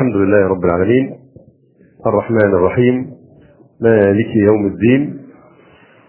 الحمد 0.00 0.16
لله 0.16 0.46
رب 0.48 0.64
العالمين. 0.64 1.14
الرحمن 2.06 2.54
الرحيم. 2.54 3.06
مالك 3.80 4.36
يوم 4.36 4.66
الدين. 4.66 5.18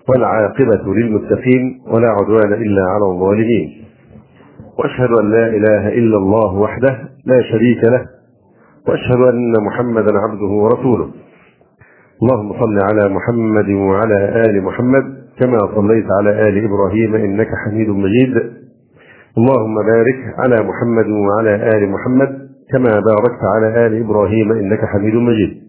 والعاقبة 0.09 0.93
للمتقين. 0.93 1.81
ولا 1.87 2.09
عدوان 2.09 2.53
إلا 2.53 2.83
على 2.89 3.05
الظالمين. 3.05 3.85
وأشهد 4.79 5.09
أن 5.19 5.31
لا 5.31 5.47
إله 5.47 5.87
إلا 5.87 6.17
الله 6.17 6.53
وحده 6.53 6.99
لا 7.25 7.41
شريك 7.41 7.83
له. 7.83 8.05
وأشهد 8.87 9.33
أن 9.33 9.53
محمدا 9.65 10.19
عبده 10.19 10.51
ورسوله. 10.63 11.11
اللهم 12.23 12.53
صل 12.53 12.79
على 12.91 13.13
محمد 13.13 13.69
وعلى 13.69 14.43
آل 14.45 14.63
محمد 14.63 15.03
كما 15.39 15.57
صليت 15.75 16.05
على 16.19 16.49
آل 16.49 16.65
إبراهيم 16.65 17.15
إنك 17.15 17.47
حميد 17.65 17.89
مجيد. 17.89 18.37
اللهم 19.37 19.75
بارك 19.75 20.19
على 20.39 20.55
محمد 20.55 21.07
وعلى 21.09 21.55
آل 21.55 21.89
محمد 21.89 22.50
كما 22.71 22.99
باركت 22.99 23.41
على 23.55 23.87
آل 23.87 24.03
إبراهيم 24.05 24.51
إنك 24.51 24.85
حميد 24.85 25.15
مجيد. 25.15 25.61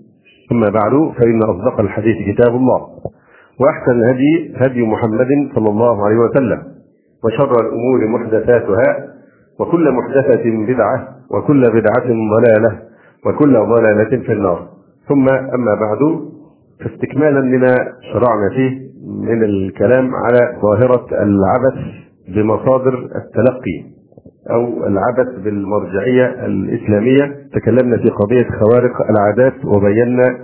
أما 0.52 0.68
بعد 0.68 1.12
فإن 1.18 1.42
أصدق 1.42 1.80
الحديث 1.80 2.16
كتاب 2.28 2.56
الله 2.56 2.80
وأحسن 3.60 3.92
الهدي 3.92 4.54
هدي 4.56 4.82
محمد 4.82 5.28
صلى 5.54 5.70
الله 5.70 6.06
عليه 6.06 6.16
وسلم 6.16 6.62
وشر 7.24 7.52
الأمور 7.60 8.06
محدثاتها 8.08 9.06
وكل 9.60 9.92
محدثة 9.92 10.42
بدعة 10.44 11.08
وكل 11.30 11.70
بدعة 11.70 12.06
ضلالة 12.06 12.78
وكل 13.26 13.52
ضلالة 13.52 14.22
في 14.26 14.32
النار. 14.32 14.68
ثم 15.08 15.28
أما 15.28 15.74
بعد 15.74 16.20
فاستكمالا 16.80 17.40
لما 17.40 17.74
شرعنا 18.12 18.48
فيه 18.56 18.70
من 19.28 19.44
الكلام 19.44 20.10
على 20.14 20.58
ظاهرة 20.62 21.06
العبث 21.12 21.78
بمصادر 22.28 22.94
التلقي. 22.94 24.01
أو 24.50 24.86
العبث 24.86 25.38
بالمرجعية 25.44 26.26
الإسلامية. 26.46 27.34
تكلمنا 27.54 27.96
في 27.96 28.08
قضية 28.10 28.46
خوارق 28.60 29.10
العادات 29.10 29.64
وبينا 29.64 30.36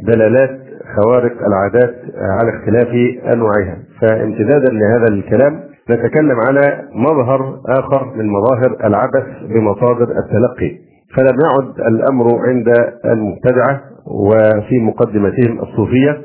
دلالات 0.00 0.60
خوارق 0.96 1.32
العادات 1.46 1.94
على 2.20 2.50
اختلاف 2.56 2.88
أنواعها. 3.34 3.76
فامتدادا 4.00 4.70
لهذا 4.72 5.08
الكلام 5.08 5.60
نتكلم 5.90 6.36
على 6.48 6.82
مظهر 6.94 7.60
آخر 7.68 8.14
من 8.16 8.26
مظاهر 8.28 8.76
العبث 8.84 9.26
بمصادر 9.54 10.02
التلقي. 10.18 10.78
فلم 11.16 11.36
يعد 11.44 11.92
الأمر 11.92 12.38
عند 12.48 12.68
المبتدعة 13.04 13.80
وفي 14.06 14.78
مقدمتهم 14.78 15.60
الصوفية 15.62 16.20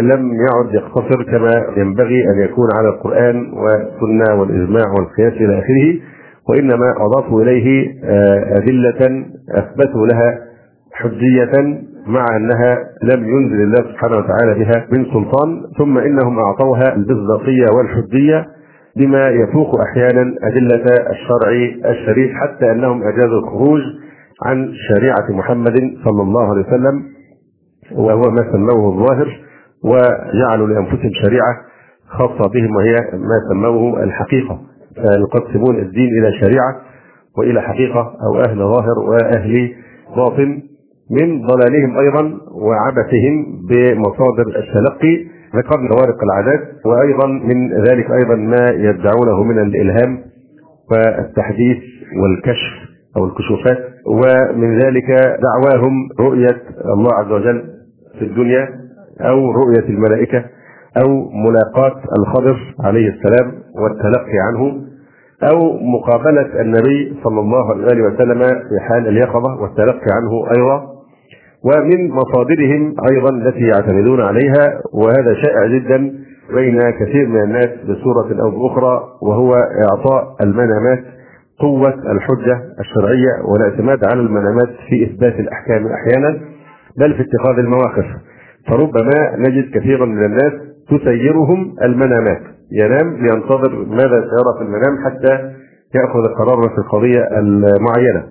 لم 0.00 0.32
يعد 0.32 0.74
يقتصر 0.74 1.22
كما 1.22 1.50
ينبغي 1.76 2.24
أن 2.30 2.40
يكون 2.40 2.68
على 2.76 2.88
القرآن 2.88 3.52
والسنة 3.52 4.40
والإجماع 4.40 4.84
والقياس 4.98 5.32
إلى 5.32 5.58
آخره. 5.58 6.11
وإنما 6.48 6.94
أضافوا 7.00 7.42
إليه 7.42 7.94
أدلة 8.56 9.24
أثبتوا 9.50 10.06
لها 10.06 10.38
حجية 10.92 11.80
مع 12.06 12.26
أنها 12.36 12.78
لم 13.02 13.24
ينزل 13.28 13.62
الله 13.62 13.92
سبحانه 13.92 14.16
وتعالى 14.16 14.54
بها 14.64 14.86
من 14.92 15.04
سلطان 15.04 15.62
ثم 15.78 15.98
إنهم 15.98 16.38
أعطوها 16.38 16.94
المصداقية 16.94 17.66
والحجية 17.76 18.46
بما 18.96 19.28
يفوق 19.28 19.80
أحيانا 19.80 20.34
أدلة 20.42 20.84
الشرع 21.10 21.50
الشريف 21.90 22.30
حتى 22.32 22.70
أنهم 22.72 23.02
أجازوا 23.02 23.38
الخروج 23.40 23.80
عن 24.46 24.68
شريعة 24.88 25.26
محمد 25.30 25.76
صلى 26.04 26.22
الله 26.22 26.50
عليه 26.50 26.60
وسلم 26.66 27.02
وهو 27.92 28.30
ما 28.30 28.52
سموه 28.52 28.92
الظاهر 28.94 29.40
وجعلوا 29.84 30.66
لأنفسهم 30.68 31.10
شريعة 31.22 31.54
خاصة 32.08 32.48
بهم 32.54 32.76
وهي 32.76 32.94
ما 33.12 33.36
سموه 33.52 34.02
الحقيقة. 34.02 34.60
يقسمون 34.98 35.78
الدين 35.78 36.08
إلى 36.18 36.32
شريعة 36.40 36.76
وإلى 37.38 37.62
حقيقة 37.62 38.14
أو 38.26 38.40
أهل 38.40 38.58
ظاهر 38.58 38.98
وأهل 38.98 39.74
باطن 40.16 40.62
من 41.10 41.46
ضلالهم 41.46 41.98
أيضا 41.98 42.38
وعبثهم 42.52 43.66
بمصادر 43.68 44.46
التلقي 44.46 45.24
ذكرنا 45.56 45.88
خوارق 45.88 46.22
العادات 46.22 46.68
وأيضا 46.86 47.26
من 47.26 47.84
ذلك 47.84 48.10
أيضا 48.10 48.34
ما 48.36 48.70
يدعونه 48.70 49.42
من 49.42 49.58
الإلهام 49.58 50.18
والتحديث 50.90 51.76
والكشف 52.22 52.72
أو 53.16 53.24
الكشوفات 53.24 53.78
ومن 54.06 54.78
ذلك 54.78 55.10
دعواهم 55.42 56.08
رؤية 56.20 56.62
الله 56.94 57.14
عز 57.14 57.32
وجل 57.32 57.64
في 58.18 58.24
الدنيا 58.24 58.68
أو 59.20 59.50
رؤية 59.50 59.88
الملائكة 59.88 60.44
أو 61.04 61.30
ملاقاة 61.30 62.02
الخضر 62.18 62.56
عليه 62.80 63.08
السلام 63.08 63.52
والتلقي 63.74 64.38
عنه. 64.48 64.91
أو 65.50 65.78
مقابلة 65.80 66.60
النبي 66.60 67.16
صلى 67.24 67.40
الله 67.40 67.70
عليه 67.70 68.02
وسلم 68.02 68.38
في 68.42 68.80
حال 68.88 69.08
اليقظة 69.08 69.62
والتلقي 69.62 70.06
عنه 70.16 70.44
أيضا 70.56 70.92
ومن 71.64 72.10
مصادرهم 72.10 72.94
أيضا 73.10 73.30
التي 73.30 73.60
يعتمدون 73.66 74.20
عليها 74.20 74.80
وهذا 74.94 75.34
شائع 75.42 75.66
جدا 75.66 76.12
بين 76.54 76.80
كثير 77.00 77.26
من 77.28 77.42
الناس 77.42 77.68
بصورة 77.88 78.42
أو 78.44 78.50
بأخرى 78.50 79.02
وهو 79.22 79.52
إعطاء 79.90 80.36
المنامات 80.42 81.04
قوة 81.60 81.94
الحجة 82.12 82.60
الشرعية 82.80 83.32
والاعتماد 83.48 84.04
على 84.04 84.20
المنامات 84.20 84.68
في 84.88 85.04
إثبات 85.04 85.40
الأحكام 85.40 85.86
أحيانا 85.86 86.40
بل 86.98 87.14
في 87.14 87.22
اتخاذ 87.22 87.58
المواقف. 87.58 88.04
فربما 88.68 89.36
نجد 89.38 89.70
كثيرا 89.74 90.06
من 90.06 90.24
الناس 90.24 90.52
تسيرهم 90.90 91.74
المنامات. 91.82 92.42
ينام 92.72 93.16
لينتظر 93.16 93.84
ماذا 93.88 94.20
سيرى 94.30 94.52
في 94.58 94.62
المنام 94.62 95.04
حتى 95.04 95.32
يأخذ 95.94 96.18
القرار 96.30 96.68
في 96.68 96.78
القضية 96.78 97.38
المعينة. 97.38 98.24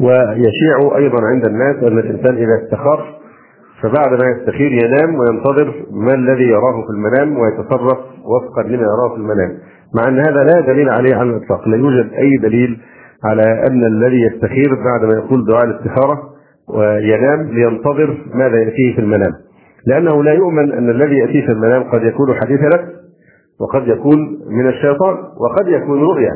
ويشيع 0.00 0.96
أيضا 0.96 1.26
عند 1.26 1.44
الناس 1.44 1.76
أن 1.76 1.98
الإنسان 1.98 2.34
إذا 2.34 2.64
استخار 2.64 3.16
فبعد 3.82 4.20
ما 4.22 4.30
يستخير 4.30 4.72
ينام 4.72 5.14
وينتظر 5.14 5.74
ما 5.90 6.14
الذي 6.14 6.44
يراه 6.44 6.82
في 6.86 6.90
المنام 6.90 7.38
ويتصرف 7.38 7.98
وفقا 8.24 8.62
لما 8.62 8.82
يراه 8.82 9.08
في 9.14 9.16
المنام. 9.16 9.58
مع 9.94 10.08
أن 10.08 10.18
هذا 10.18 10.44
لا 10.44 10.60
دليل 10.60 10.88
عليه 10.88 11.14
على 11.14 11.30
الإطلاق 11.30 11.68
لا 11.68 11.76
يوجد 11.76 12.12
أي 12.12 12.30
دليل 12.42 12.78
على 13.24 13.42
أن 13.42 13.84
الذي 13.84 14.20
يستخير 14.22 14.74
بعد 14.84 15.04
ما 15.04 15.14
يقول 15.14 15.46
دعاء 15.46 15.64
الاستخارة 15.64 16.22
وينام 16.68 17.42
لينتظر 17.42 18.18
ماذا 18.34 18.56
يأتيه 18.56 18.94
في 18.94 19.00
المنام. 19.00 19.32
لأنه 19.86 20.22
لا 20.22 20.32
يؤمن 20.32 20.72
أن 20.72 20.90
الذي 20.90 21.18
يأتيه 21.18 21.46
في 21.46 21.52
المنام 21.52 21.82
قد 21.82 22.02
يكون 22.02 22.34
حديث 22.34 22.60
نفس 22.60 22.96
وقد 23.60 23.88
يكون 23.88 24.18
من 24.48 24.68
الشيطان 24.68 25.14
وقد 25.14 25.68
يكون 25.68 26.00
رؤيا. 26.00 26.32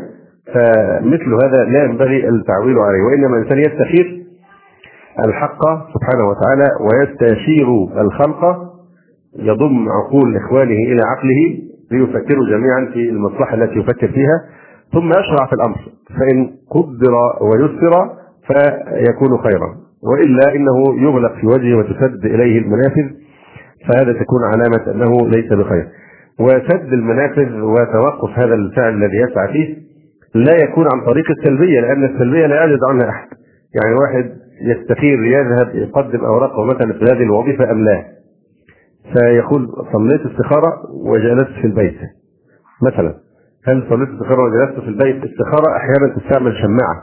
فمثل 0.55 1.35
هذا 1.45 1.65
لا 1.65 1.85
ينبغي 1.85 2.29
التعويل 2.29 2.79
عليه 2.79 3.03
وإنما 3.03 3.37
الإنسان 3.37 3.59
يستخير 3.59 4.23
الحق 5.27 5.61
سبحانه 5.95 6.29
وتعالى 6.29 6.69
ويستشير 6.81 7.69
الخلق 8.01 8.71
يضم 9.39 9.89
عقول 9.89 10.37
إخوانه 10.37 10.73
إلى 10.93 11.03
عقله 11.03 11.59
ليفكروا 11.91 12.47
جميعا 12.47 12.91
في 12.93 13.11
المصلحة 13.11 13.55
التي 13.55 13.79
يفكر 13.79 14.09
فيها. 14.09 14.41
ثم 14.93 15.09
يشرع 15.09 15.47
في 15.47 15.53
الأمر 15.53 15.77
فإن 16.19 16.51
قدر 16.71 17.15
ويسر 17.41 18.11
فيكون 18.47 19.39
خيرا. 19.39 19.77
وإلا 20.03 20.55
إنه 20.55 21.03
يغلق 21.03 21.33
في 21.35 21.47
وجهه 21.47 21.77
وتسد 21.77 22.25
إليه 22.25 22.59
المنافذ 22.59 23.11
فهذا 23.89 24.13
تكون 24.13 24.45
علامة 24.45 24.93
أنه 24.95 25.29
ليس 25.29 25.53
بخير. 25.53 25.89
وسد 26.41 26.93
المنافذ 26.93 27.61
وتوقف 27.61 28.39
هذا 28.39 28.55
الفعل 28.55 28.95
الذي 28.95 29.17
يسعى 29.17 29.53
فيه 29.53 29.77
لا 30.35 30.55
يكون 30.65 30.87
عن 30.95 31.05
طريق 31.07 31.31
السلبية 31.31 31.81
لأن 31.81 32.05
السلبية 32.05 32.47
لا 32.47 32.57
يعجز 32.57 32.79
عنها 32.89 33.09
أحد. 33.11 33.29
يعني 33.75 33.95
واحد 33.95 34.31
يستخير 34.63 35.25
يذهب 35.25 35.75
يقدم 35.75 36.25
أوراقه 36.25 36.65
مثلا 36.65 36.93
في 36.93 37.05
هذه 37.05 37.23
الوظيفة 37.23 37.71
أم 37.71 37.85
لا. 37.85 38.05
فيقول 39.13 39.69
صليت 39.93 40.21
استخارة 40.27 40.73
وجلست 41.05 41.53
في 41.61 41.67
البيت. 41.67 41.99
مثلا 42.83 43.15
هل 43.65 43.87
صليت 43.91 44.09
استخارة 44.09 44.43
وجلست 44.43 44.81
في 44.81 44.89
البيت؟ 44.89 45.25
استخارة 45.25 45.77
أحيانا 45.77 46.15
تستعمل 46.17 46.53
شماعة. 46.53 47.03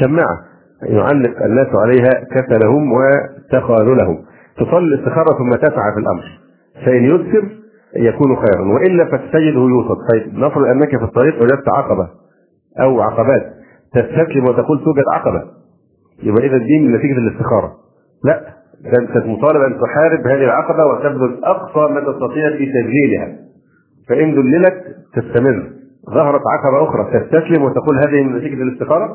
شماعة 0.00 0.38
يعلق 0.82 1.42
الناس 1.42 1.68
عليها 1.74 2.24
كسلهم 2.34 2.92
وتخاذلهم. 2.92 4.18
تصلي 4.56 4.94
الاستخارة 4.94 5.38
ثم 5.38 5.50
تسعى 5.50 5.92
في 5.94 6.00
الأمر. 6.00 6.24
فإن 6.86 7.04
يسر 7.04 7.48
يكون 7.96 8.36
خيرا. 8.36 8.72
وإلا 8.74 9.04
فتجده 9.04 9.60
يوسف 9.60 9.98
طيب 10.12 10.34
نفرض 10.34 10.64
أنك 10.64 10.88
في 10.98 11.04
الطريق 11.04 11.42
وجدت 11.42 11.68
عقبة 11.76 12.08
أو 12.80 13.00
عقبات 13.00 13.42
تستسلم 13.94 14.44
وتقول 14.44 14.84
توجد 14.84 15.04
عقبة. 15.14 15.42
يبقى 16.22 16.46
إذا 16.46 16.58
دي 16.58 16.78
من 16.78 16.92
نتيجة 16.96 17.18
الاستخارة. 17.18 17.72
لا 18.24 18.40
ده 18.84 18.98
أنت 19.02 19.26
مطالب 19.26 19.62
أن 19.62 19.80
تحارب 19.80 20.26
هذه 20.26 20.44
العقبة 20.44 20.86
وتبذل 20.86 21.44
أقصى 21.44 21.92
ما 21.94 22.00
تستطيع 22.00 22.50
في 22.50 22.66
تسجيلها. 22.66 23.36
فإن 24.08 24.34
دللت 24.34 24.84
تستمر. 25.14 25.70
ظهرت 26.14 26.40
عقبة 26.46 26.82
أخرى 26.88 27.20
تستسلم 27.20 27.62
وتقول 27.64 27.98
هذه 28.06 28.22
من 28.22 28.36
نتيجة 28.36 28.62
الاستخارة. 28.62 29.08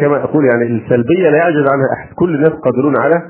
كما 0.00 0.24
أقول 0.24 0.44
يعني 0.44 0.64
السلبية 0.66 1.30
لا 1.30 1.36
يعجز 1.36 1.66
عنها 1.72 1.86
أحد. 1.92 2.14
كل 2.14 2.34
الناس 2.34 2.52
قادرون 2.52 2.96
على 2.96 3.22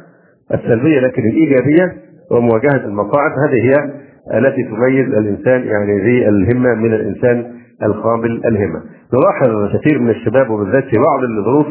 السلبية 0.55 1.01
لكن 1.01 1.23
الإيجابية 1.23 1.93
ومواجهة 2.31 2.85
المصاعب 2.87 3.31
هذه 3.49 3.63
هي 3.71 3.93
التي 4.35 4.63
تميز 4.63 5.07
الإنسان 5.07 5.61
يعني 5.63 6.01
ذي 6.05 6.29
الهمة 6.29 6.75
من 6.75 6.95
الإنسان 6.95 7.53
القابل 7.83 8.43
الهمة. 8.47 8.83
نلاحظ 9.15 9.77
كثير 9.77 9.99
من 9.99 10.11
الشباب 10.11 10.51
وبالذات 10.51 10.85
في 10.85 10.97
بعض 10.99 11.23
الظروف 11.23 11.67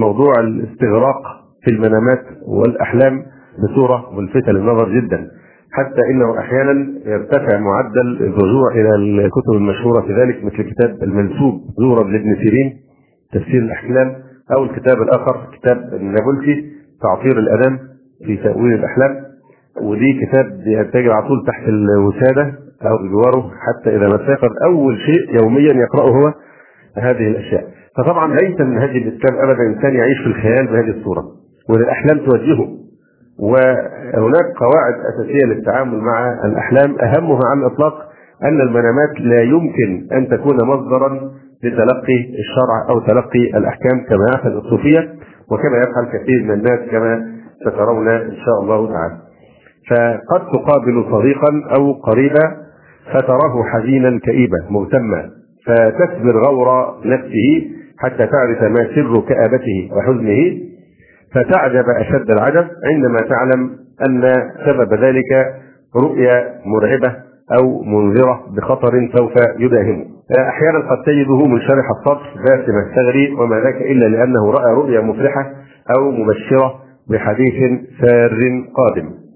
موضوع 0.00 0.32
الاستغراق 0.40 1.22
في 1.64 1.70
المنامات 1.70 2.24
والأحلام 2.46 3.22
بصورة 3.62 4.20
ملفتة 4.20 4.52
للنظر 4.52 4.88
جدا. 4.88 5.28
حتى 5.72 6.00
إنه 6.10 6.38
أحيانا 6.38 7.00
يرتفع 7.06 7.58
معدل 7.58 8.16
الرجوع 8.20 8.72
إلى 8.72 8.94
الكتب 8.94 9.52
المشهورة 9.52 10.00
في 10.00 10.12
ذلك 10.12 10.44
مثل 10.44 10.62
كتاب 10.62 11.02
المنسوب 11.02 11.60
زورا 11.78 12.04
لابن 12.04 12.36
سيرين 12.36 12.72
تفسير 13.32 13.62
الأحلام 13.62 14.14
أو 14.56 14.64
الكتاب 14.64 15.02
الآخر 15.02 15.46
كتاب 15.52 15.76
النابلسي 15.94 16.64
تعطير 17.02 17.38
الانام 17.38 17.78
في 18.26 18.36
تأويل 18.36 18.74
الأحلام. 18.74 19.27
ودي 19.82 20.20
كتاب 20.26 20.46
بيتجه 20.64 21.12
على 21.12 21.28
طول 21.28 21.44
تحت 21.46 21.68
الوسادة 21.68 22.52
أو 22.86 22.98
بجواره 22.98 23.50
حتى 23.66 23.96
إذا 23.96 24.08
ما 24.08 24.16
سافر 24.16 24.50
أول 24.64 24.98
شيء 24.98 25.42
يوميا 25.42 25.72
يقرأه 25.72 26.10
هو 26.10 26.32
هذه 26.96 27.28
الأشياء. 27.28 27.64
فطبعا 27.96 28.34
ليس 28.34 28.60
من 28.60 28.78
هدي 28.78 28.98
الاسلام 28.98 29.48
ابدا 29.48 29.62
انسان 29.62 29.94
يعيش 29.94 30.18
في 30.18 30.26
الخيال 30.26 30.66
بهذه 30.66 30.98
الصورة. 30.98 31.22
والاحلام 31.70 32.18
توجهه. 32.18 32.68
وهناك 33.40 34.46
قواعد 34.56 34.94
أساسية 35.14 35.46
للتعامل 35.46 35.98
مع 35.98 36.34
الأحلام. 36.44 36.96
أهمها 37.00 37.40
على 37.50 37.60
الإطلاق 37.66 37.94
أن 38.44 38.60
المنامات 38.60 39.20
لا 39.20 39.42
يمكن 39.42 40.08
أن 40.12 40.28
تكون 40.28 40.56
مصدرا 40.56 41.30
لتلقي 41.64 42.20
الشرع 42.38 42.90
أو 42.90 43.00
تلقي 43.00 43.58
الأحكام 43.58 44.04
كما 44.08 44.26
يفعل 44.34 44.52
الصوفية 44.52 45.00
وكما 45.50 45.78
يفعل 45.78 46.04
كثير 46.12 46.42
من 46.44 46.50
الناس 46.50 46.90
كما 46.90 47.26
سترون 47.66 48.08
إن 48.08 48.36
شاء 48.46 48.60
الله 48.62 48.92
تعالى. 48.92 49.27
فقد 49.90 50.40
تقابل 50.52 51.04
صديقا 51.10 51.62
أو 51.76 51.92
قريبا 51.92 52.56
فتراه 53.12 53.62
حزينا 53.72 54.18
كئيبا 54.18 54.58
مهتما. 54.70 55.30
فتثمر 55.66 56.42
غور 56.46 56.94
نفسه 57.04 57.70
حتى 57.98 58.26
تعرف 58.26 58.62
ما 58.62 58.88
سر 58.94 59.20
كآبته 59.28 59.90
وحزنه. 59.92 60.58
فتعجب 61.34 61.84
أشد 62.00 62.30
العجب 62.30 62.66
عندما 62.84 63.18
تعلم 63.28 63.70
أن 64.06 64.32
سبب 64.66 64.94
ذلك 64.94 65.54
رؤيا 65.96 66.44
مرعبة 66.66 67.16
أو 67.60 67.82
منذرة 67.82 68.40
بخطر 68.56 69.08
سوف 69.16 69.32
يداهمه. 69.58 70.04
أحيانا 70.38 70.78
قد 70.78 71.02
تجده 71.06 71.46
منشرح 71.46 71.90
الصدر 71.90 72.22
باسم 72.36 72.78
الثغر 72.78 73.42
وما 73.42 73.60
ذاك 73.60 73.82
إلا 73.82 74.06
لأنه 74.06 74.50
رأى 74.50 74.74
رؤيا 74.74 75.00
مفرحة 75.00 75.50
أو 75.96 76.10
مبشرة 76.10 76.74
بحديث 77.10 77.80
سار 78.00 78.64
قادم. 78.74 79.27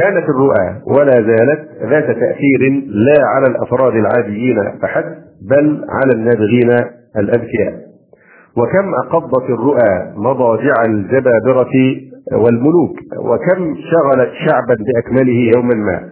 كانت 0.00 0.24
الرؤى 0.28 0.82
ولا 0.86 1.12
زالت 1.12 1.68
ذات 1.82 2.04
تأثير 2.04 2.82
لا 2.86 3.26
على 3.26 3.46
الأفراد 3.46 3.94
العاديين 3.94 4.56
فحسب 4.82 5.14
بل 5.50 5.84
على 5.88 6.12
النابغين 6.14 6.70
الأذكياء. 7.16 7.74
وكم 8.56 8.94
أقضت 9.04 9.50
الرؤى 9.50 10.12
مضاجع 10.16 10.84
الجبابرة 10.84 11.72
والملوك 12.32 12.96
وكم 13.18 13.74
شغلت 13.74 14.30
شعبا 14.48 14.76
بأكمله 14.86 15.50
يوما 15.56 15.74
ما. 15.74 16.08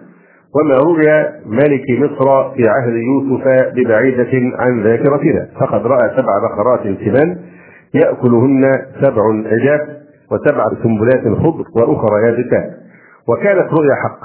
وما 0.56 0.77
روي 0.77 1.29
ملك 1.47 1.85
مصر 1.91 2.55
في 2.55 2.69
عهد 2.69 2.94
يوسف 2.94 3.44
ببعيدة 3.75 4.56
عن 4.59 4.82
ذاكرتنا. 4.82 5.49
فقد 5.61 5.87
رأى 5.87 6.11
سبع 6.17 6.32
بقرات 6.43 6.81
سمان 6.81 7.38
يأكلهن 7.94 8.62
سبع 9.03 9.23
عجاف 9.47 9.81
وسبع 10.32 10.65
سنبلات 10.82 11.38
خضر 11.38 11.65
وأخرى 11.77 12.27
يابسات. 12.27 12.89
وكانت 13.28 13.72
رؤيا 13.72 13.94
حق 13.94 14.20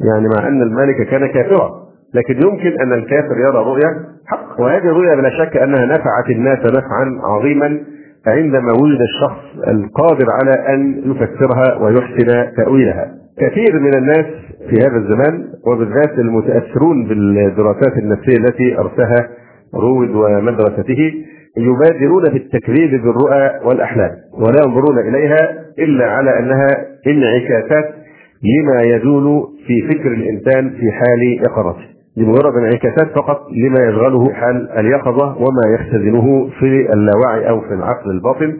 يعني 0.00 0.28
مع 0.28 0.48
أن 0.48 0.62
الملك 0.62 1.08
كان 1.10 1.26
كافرا 1.26 1.70
لكن 2.14 2.34
يمكن 2.34 2.80
أن 2.80 2.92
الكافر 2.92 3.38
يرى 3.38 3.58
رؤيا 3.58 4.06
حق 4.26 4.60
وهذه 4.60 4.84
الرؤيا 4.84 5.14
بلا 5.14 5.30
شك 5.30 5.56
أنها 5.56 5.84
نفعت 5.86 6.30
الناس 6.30 6.58
نفعا 6.58 7.20
عظيما 7.24 7.80
عندما 8.26 8.72
وجد 8.72 9.00
الشخص 9.00 9.68
القادر 9.68 10.26
على 10.30 10.74
أن 10.74 11.02
يفسرها 11.10 11.82
ويحسن 11.82 12.54
تأويلها. 12.56 13.14
كثير 13.38 13.80
من 13.80 13.94
الناس 13.94 14.26
في 14.70 14.76
هذا 14.76 14.96
الزمان 14.96 15.44
وبالذات 15.66 16.18
المتأثرون 16.18 17.08
بالدراسات 17.08 17.98
النفسية 17.98 18.36
التي 18.36 18.78
أرساها 18.78 19.28
رويد 19.74 20.10
ومدرسته 20.10 21.12
يبادرون 21.56 22.22
بالتكذيب 22.22 22.90
بالرؤى 22.90 23.50
والأحلام 23.64 24.10
ولا 24.38 24.58
ينظرون 24.66 24.98
إليها 24.98 25.52
إلا 25.78 26.06
على 26.06 26.38
أنها 26.38 26.68
انعكاسات 27.06 27.94
لما 28.42 28.82
يدول 28.82 29.48
في 29.66 29.82
فكر 29.88 30.08
الإنسان 30.12 30.70
في 30.70 30.92
حال 30.92 31.22
يقظته 31.42 31.92
لمجرد 32.16 32.56
انعكاسات 32.56 33.14
فقط 33.16 33.40
لما 33.50 33.88
يشغله 33.88 34.32
حال 34.32 34.70
اليقظة 34.78 35.36
وما 35.36 35.74
يختزنه 35.74 36.48
في 36.58 36.92
اللاوعي 36.92 37.48
أو 37.48 37.60
في 37.60 37.74
العقل 37.74 38.10
الباطن. 38.10 38.56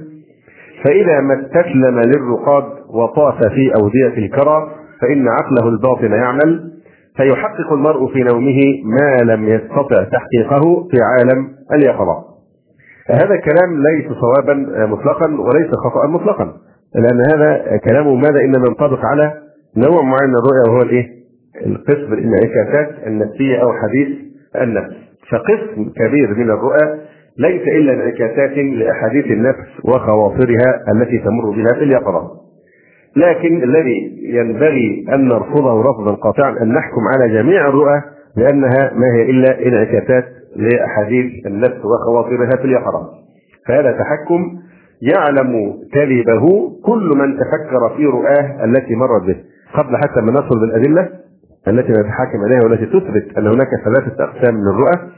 فإذا 0.85 1.21
ما 1.21 1.35
استسلم 1.35 2.01
للرقاد 2.01 2.65
وطاف 2.91 3.39
في 3.55 3.73
أودية 3.81 4.27
الكرى 4.27 4.71
فإن 5.01 5.29
عقله 5.29 5.69
الباطن 5.69 6.13
يعمل. 6.13 6.73
فيحقق 7.17 7.73
المرء 7.73 8.13
في 8.13 8.19
نومه 8.19 8.61
ما 8.85 9.33
لم 9.33 9.49
يستطع 9.49 10.05
تحقيقه 10.05 10.89
في 10.91 10.97
عالم 11.03 11.49
اليقظة. 11.73 12.25
هذا 13.11 13.35
الكلام 13.35 13.83
ليس 13.83 14.07
صوابا 14.13 14.55
مطلقا 14.87 15.27
وليس 15.27 15.71
خطأ 15.85 16.07
مطلقا. 16.07 16.53
لأن 16.95 17.21
هذا 17.35 17.77
كلامه 17.77 18.15
ماذا 18.15 18.41
إنما 18.45 18.67
ينطبق 18.69 19.05
على 19.05 19.33
نوع 19.77 20.03
معين 20.03 20.29
من 20.29 20.35
الرؤيا 20.35 20.69
وهو 20.69 20.83
الإيه؟ 20.83 21.07
القسم 21.67 22.13
الانعكاسات 22.13 23.07
النفسية 23.07 23.63
أو 23.63 23.73
حديث 23.73 24.09
النفس. 24.63 24.97
فقسم 25.31 25.91
كبير 25.97 26.35
من 26.35 26.51
الرؤى 26.51 27.01
ليس 27.39 27.63
إلا 27.63 27.93
انعكاسات 27.93 28.59
لأحاديث 28.59 29.27
النفس 29.27 29.69
وخواطرها 29.85 30.85
التي 30.95 31.19
تمر 31.19 31.51
بها 31.51 31.75
في 31.79 31.85
اليقظة. 31.85 32.31
لكن 33.17 33.63
الذي 33.63 34.19
ينبغي 34.23 35.05
أن 35.15 35.29
نرفضه 35.29 35.81
رفضا 35.83 36.15
قاطعا 36.15 36.51
أن 36.63 36.69
نحكم 36.69 37.01
على 37.15 37.33
جميع 37.33 37.69
الرؤى 37.69 38.03
لأنها 38.37 38.93
ما 38.95 39.07
هي 39.15 39.31
إلا 39.31 39.67
انعكاسات 39.67 40.25
لأحاديث 40.57 41.47
النفس 41.47 41.85
وخواطرها 41.85 42.57
في 42.57 42.65
اليقظة. 42.65 43.09
فهذا 43.69 43.93
تحكم 43.93 44.59
يعلم 45.15 45.73
كذبه 45.93 46.71
كل 46.85 47.13
من 47.17 47.37
تفكر 47.37 47.97
في 47.97 48.07
رؤاه 48.07 48.65
التي 48.65 48.95
مرت 48.95 49.23
به. 49.23 49.52
قبل 49.75 49.97
حتى 49.97 50.21
ما 50.21 50.31
ندخل 50.31 50.61
بالأدلة 50.61 51.09
التي 51.69 51.93
نتحاكم 51.93 52.39
عليها 52.45 52.61
والتي 52.65 52.87
تثبت 52.87 53.39
أن 53.39 53.47
هناك 53.47 53.69
ثلاثة 53.85 54.25
أقسام 54.25 54.55
من 54.55 54.69
الرؤى. 54.69 55.13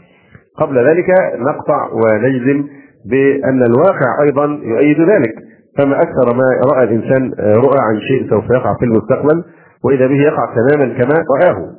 قبل 0.57 0.89
ذلك 0.89 1.07
نقطع 1.39 1.89
ونجزم 1.93 2.65
بأن 3.11 3.63
الواقع 3.63 4.23
أيضا 4.23 4.45
يؤيد 4.63 5.01
ذلك. 5.01 5.35
فما 5.79 5.97
أكثر 5.97 6.37
ما 6.37 6.75
رأى 6.75 6.85
الإنسان 6.85 7.33
رؤى 7.39 7.79
عن 7.81 8.01
شيء 8.01 8.31
سوف 8.31 8.45
يقع 8.51 8.75
في 8.79 8.85
المستقبل 8.85 9.45
وإذا 9.85 10.07
به 10.07 10.21
يقع 10.23 10.55
تماما 10.55 10.95
كما 10.99 11.25
رآه. 11.41 11.71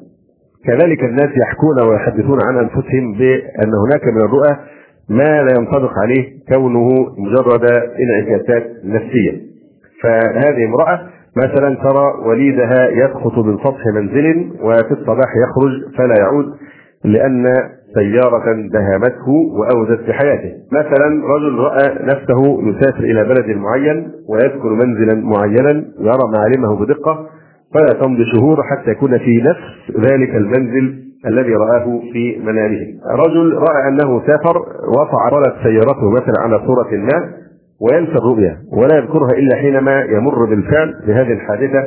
كذلك 0.66 1.04
الناس 1.04 1.30
يحكون 1.38 1.90
ويحدثون 1.90 2.40
عن 2.48 2.58
أنفسهم 2.58 3.14
بأن 3.18 3.72
هناك 3.88 4.04
من 4.16 4.22
الرؤى 4.22 4.58
ما 5.10 5.44
لا 5.44 5.54
ينطبق 5.60 5.92
عليه 6.04 6.26
كونه 6.54 6.90
مجرد 7.18 7.66
انعكاسات 8.00 8.72
نفسية. 8.86 9.42
فهذه 10.04 10.66
امرأة 10.66 11.15
مثلا 11.38 11.76
ترى 11.76 12.14
وليدها 12.26 12.90
يسقط 12.90 13.38
من 13.38 13.58
سطح 13.58 13.86
منزل 13.96 14.52
وفي 14.62 14.92
الصباح 14.92 15.30
يخرج 15.44 15.96
فلا 15.98 16.14
يعود 16.20 16.46
لأن 17.04 17.46
سيارة 17.94 18.54
دهمته 18.74 19.28
وأوذت 19.60 20.08
بحياته 20.08 20.52
مثلا 20.72 21.08
رجل 21.36 21.60
رأى 21.60 22.06
نفسه 22.06 22.62
يسافر 22.70 23.04
إلى 23.04 23.24
بلد 23.24 23.58
معين 23.58 24.12
ويسكن 24.30 24.70
منزلا 24.70 25.14
معينا 25.26 25.86
يرى 26.00 26.32
معالمه 26.34 26.80
بدقة 26.86 27.28
فلا 27.74 28.00
تمضي 28.02 28.26
شهور 28.36 28.58
حتى 28.64 28.92
يكون 28.92 29.18
في 29.18 29.42
نفس 29.42 29.98
ذلك 30.12 30.36
المنزل 30.36 31.06
الذي 31.28 31.54
رآه 31.56 32.00
في 32.14 32.40
منامه. 32.40 32.80
رجل 33.26 33.54
رأى 33.54 33.88
أنه 33.88 34.22
سافر 34.28 34.58
وفعلت 34.98 35.56
سيارته 35.64 36.12
مثلا 36.12 36.34
على 36.40 36.60
صورة 36.68 36.90
ما 36.92 37.45
وينسى 37.82 38.12
الرؤيا 38.12 38.58
ولا 38.78 38.98
يذكرها 38.98 39.32
إلا 39.32 39.56
حينما 39.56 40.02
يمر 40.02 40.46
بالفعل 40.46 40.94
بهذه 41.08 41.32
الحادثة 41.34 41.84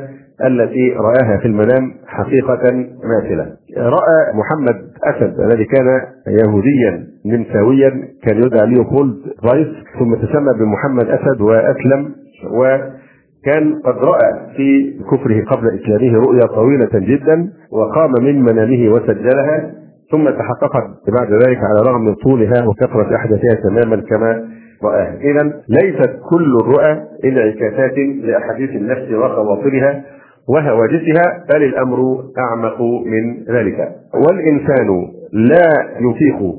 التي 0.47 0.91
رآها 0.93 1.39
في 1.39 1.47
المنام 1.47 1.93
حقيقة 2.07 2.73
ماثله. 3.05 3.47
رأى 3.79 4.19
محمد 4.35 4.77
أسد 5.05 5.41
الذي 5.41 5.65
كان 5.65 5.87
يهوديا 6.29 7.07
نمساويا 7.27 7.91
كان 8.23 8.43
يدعى 8.43 8.67
ليوبولد 8.67 9.15
رايس 9.45 9.69
ثم 9.99 10.15
تسمى 10.15 10.51
بمحمد 10.61 11.09
أسد 11.11 11.41
وأسلم 11.41 12.13
وكان 12.53 13.75
قد 13.85 13.97
رأى 14.05 14.55
في 14.57 14.95
كفره 15.11 15.45
قبل 15.45 15.67
إسلامه 15.81 16.19
رؤيا 16.19 16.47
طويلة 16.47 16.91
جدا 16.95 17.49
وقام 17.73 18.13
من 18.25 18.43
منامه 18.43 18.93
وسجلها 18.93 19.73
ثم 20.13 20.25
تحققت 20.31 20.85
بعد 21.19 21.33
ذلك 21.33 21.59
على 21.59 21.81
الرغم 21.81 22.05
من 22.05 22.15
طولها 22.15 22.65
وكثرة 22.69 23.17
أحداثها 23.17 23.55
تماما 23.69 24.03
كما 24.11 24.49
رآها 24.85 25.17
إذا 25.21 25.43
ليست 25.69 26.11
كل 26.31 26.57
الرؤى 26.61 27.03
انعكاسات 27.25 27.99
لأحاديث 27.99 28.71
النفس 28.71 29.13
وخواطرها 29.13 30.05
وهواجسها 30.49 31.45
بل 31.51 31.63
الأمر 31.65 31.99
أعمق 32.39 32.81
من 32.83 33.45
ذلك. 33.55 33.89
والإنسان 34.15 34.89
لا 35.33 35.69
يطيق 36.01 36.55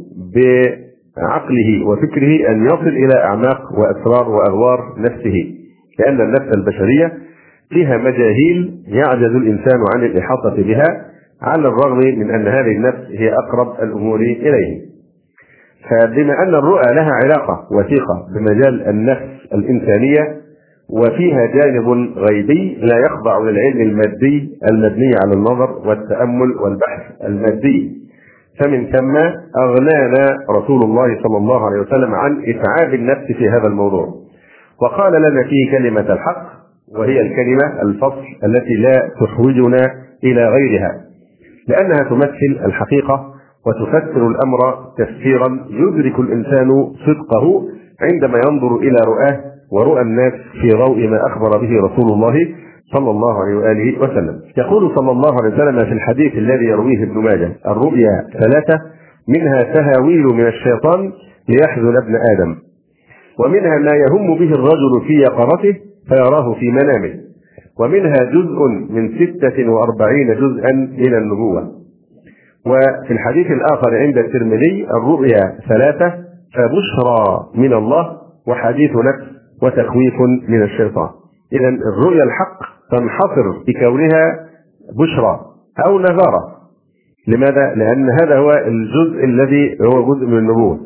عقله 1.18 1.88
وفكره 1.88 2.50
أن 2.52 2.66
يصل 2.66 2.88
إلى 2.88 3.24
أعماق 3.24 3.62
وأسرار 3.80 4.30
وأغوار 4.30 4.80
نفسه 4.98 5.56
لأن 6.00 6.22
النفس 6.22 6.48
البشرية 6.58 7.14
فيها 7.70 7.98
مجاهيل 7.98 8.84
يعجز 8.88 9.36
الإنسان 9.36 9.80
عن 9.96 10.04
الإحاطة 10.04 10.56
بها 10.56 11.06
على 11.42 11.68
الرغم 11.68 11.98
من 11.98 12.32
أن 12.32 12.48
هذه 12.48 12.72
النفس 12.72 13.08
هي 13.12 13.34
أقرب 13.34 13.84
الأمور 13.84 14.20
إليه. 14.20 14.90
فبما 15.90 16.44
أن 16.44 16.56
الرؤى 16.56 16.94
لها 16.94 17.12
علاقة 17.24 17.68
وثيقة 17.72 18.26
بمجال 18.36 18.88
النفس 18.88 19.54
الإنسانية 19.54 20.40
وفيها 20.90 21.46
جانب 21.46 21.88
غيبي 22.18 22.78
لا 22.82 22.98
يخضع 22.98 23.40
للعلم 23.40 23.82
المادي 23.82 24.50
المبني 24.72 25.12
على 25.24 25.34
النظر 25.34 25.88
والتأمل 25.88 26.52
والبحث 26.64 27.22
المادي. 27.26 28.00
فمن 28.60 28.86
ثم 28.92 29.16
أغنانا 29.62 30.38
رسول 30.52 30.84
الله 30.84 31.24
صلى 31.24 31.38
الله 31.38 31.66
عليه 31.66 31.80
وسلم 31.80 32.16
عن 32.16 32.44
إتعاب 32.48 32.94
النفس 32.94 33.26
في 33.38 33.50
هذا 33.50 33.68
الموضوع. 33.68 34.08
وقال 34.82 35.14
لنا 35.14 35.44
فيه 35.44 35.72
كلمة 35.78 36.14
الحق 36.14 36.44
وهي 36.98 37.22
الكلمة 37.22 37.82
الفصل 37.82 38.24
التي 38.44 38.74
لا 38.74 39.10
تحوجنا 39.22 39.92
إلى 40.24 40.50
غيرها 40.50 40.92
لأنها 41.68 42.10
تمثل 42.10 42.66
الحقيقة 42.66 43.34
وتفسر 43.68 44.28
الأمر 44.28 44.60
تفسيرا. 44.98 45.60
يدرك 45.70 46.20
الإنسان 46.20 46.70
صدقه 47.06 47.64
عندما 48.02 48.42
ينظر 48.48 48.76
إلى 48.76 48.98
رؤاه 49.06 49.40
ورؤى 49.72 50.02
الناس 50.02 50.34
في 50.62 50.74
ضوء 50.74 51.08
ما 51.08 51.28
أخبر 51.28 51.58
به 51.58 51.82
رسول 51.82 52.12
الله 52.14 52.56
صلى 52.94 53.12
الله 53.12 53.44
عليه 53.44 53.56
وآله 53.56 54.00
وسلم. 54.00 54.40
يقول 54.58 54.96
صلى 54.96 55.12
الله 55.12 55.32
عليه 55.44 55.54
وسلم 55.54 55.86
في 55.86 55.92
الحديث 55.92 56.34
الذي 56.34 56.66
يرويه 56.66 57.04
ابن 57.04 57.18
ماجه 57.18 57.52
الرؤيا 57.68 58.28
ثلاثة 58.34 58.80
منها 59.28 59.64
تهاويل 59.64 60.24
من 60.24 60.48
الشيطان 60.48 61.12
ليحزن 61.50 61.98
ابن 61.98 62.16
آدم 62.16 62.56
ومنها 63.46 63.78
ما 63.78 63.92
يهم 63.96 64.40
به 64.40 64.56
الرجل 64.56 65.08
في 65.08 65.14
يقظته 65.14 65.76
فيراه 66.10 66.54
في 66.54 66.72
منامه 66.72 67.14
ومنها 67.80 68.24
جزء 68.24 68.68
من 68.90 69.10
ستة 69.10 69.70
وأربعين 69.72 70.36
جزءا 70.36 70.74
من 70.74 71.14
النبوة. 71.18 71.79
وفي 72.70 73.14
الحديث 73.14 73.48
الآخر 73.52 73.98
عند 73.98 74.18
الترمذي 74.18 74.88
الرؤيا 74.98 75.60
ثلاثة 75.70 76.14
فبشرى 76.56 77.50
من 77.56 77.74
الله 77.74 78.18
وحديث 78.48 78.92
نفس 78.92 79.40
وتخويف 79.64 80.14
من 80.48 80.64
الشيطان. 80.64 81.10
إذا 81.54 81.70
الرؤيا 81.70 82.24
الحق 82.24 82.60
تنحصر 82.92 83.64
في 83.66 83.74
كونها 83.74 84.24
بشرى 85.00 85.40
أو 85.86 86.00
نذارة. 86.00 86.60
لماذا؟ 87.28 87.74
لأن 87.76 88.10
هذا 88.22 88.38
هو 88.38 88.52
الجزء 88.52 89.26
الذي 89.26 89.78
هو 89.82 90.14
جزء 90.14 90.26
من 90.28 90.38
النبوة. 90.38 90.80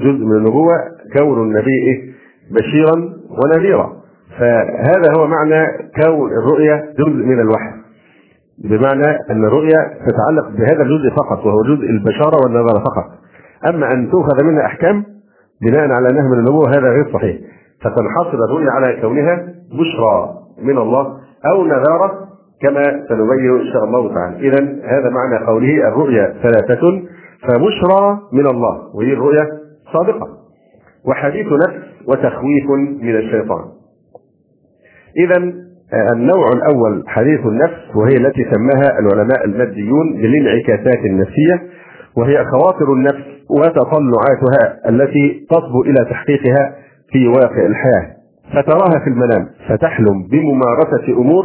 جزء 0.00 0.24
من 0.24 0.36
النبوة 0.36 0.72
كون 1.18 1.42
النبي 1.42 2.14
بشيرا 2.50 3.12
ونذيرا. 3.30 3.92
فهذا 4.38 5.12
هو 5.18 5.26
معنى 5.26 5.66
كون 6.02 6.30
الرؤيا 6.32 6.94
جزء 6.98 7.26
من 7.26 7.40
الوحي. 7.40 7.83
بمعنى 8.58 9.18
أن 9.30 9.44
الرؤيا 9.44 9.98
تتعلق 10.06 10.48
بهذا 10.48 10.82
الجزء 10.82 11.10
فقط 11.16 11.46
وهو 11.46 11.62
جزء 11.62 11.90
البشارة 11.90 12.36
والنظر 12.44 12.80
فقط. 12.80 13.10
أما 13.68 13.92
أن 13.92 14.10
تؤخذ 14.10 14.44
منها 14.44 14.66
أحكام 14.66 15.04
بناء 15.62 15.92
على 15.92 16.08
انها 16.10 16.28
من 16.28 16.38
النبوة 16.38 16.68
هذا 16.68 16.88
غير 16.90 17.12
صحيح. 17.12 17.36
فتنحصر 17.80 18.38
الرؤيا 18.44 18.70
على 18.70 19.00
كونها 19.00 19.34
بشرى 19.72 20.34
من 20.62 20.78
الله 20.78 21.06
أو 21.52 21.64
نذاره 21.64 22.28
كما 22.62 22.82
سنبين 23.08 23.60
إن 23.60 23.72
شاء 23.72 23.84
الله 23.84 24.14
تعالى. 24.14 24.48
إذا 24.48 24.60
هذا 24.84 25.10
معنى 25.10 25.46
قوله 25.46 25.88
الرؤيا 25.88 26.34
ثلاثة 26.42 27.02
فبشرى 27.42 28.18
من 28.32 28.46
الله 28.46 28.96
وهي 28.96 29.12
الرؤيا 29.12 29.48
صادقه 29.92 30.28
وحديث 31.08 31.46
نفس 31.46 31.84
وتخويف 32.08 32.70
من 33.02 33.16
الشيطان. 33.16 33.64
إذا 35.16 35.63
النوع 35.92 36.48
الأول 36.48 37.02
حديث 37.06 37.40
النفس 37.40 37.96
وهي 37.96 38.16
التي 38.16 38.44
سماها 38.44 38.98
العلماء 38.98 39.44
الماديون 39.44 40.12
بالانعكاسات 40.12 41.04
النفسية 41.04 41.62
وهي 42.16 42.44
خواطر 42.44 42.92
النفس 42.92 43.24
وتطلعاتها 43.50 44.88
التي 44.88 45.46
تصبو 45.50 45.82
إلى 45.82 46.04
تحقيقها 46.10 46.72
في 47.12 47.28
واقع 47.28 47.66
الحياة 47.66 48.14
فتراها 48.52 49.00
في 49.04 49.10
المنام 49.10 49.48
فتحلم 49.68 50.22
بممارسة 50.30 51.12
أمور 51.20 51.44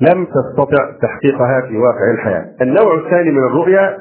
لم 0.00 0.24
تستطع 0.24 0.90
تحقيقها 1.02 1.60
في 1.68 1.76
واقع 1.76 2.10
الحياة. 2.14 2.44
النوع 2.62 2.94
الثاني 2.94 3.30
من 3.30 3.38
الرؤيا 3.38 3.96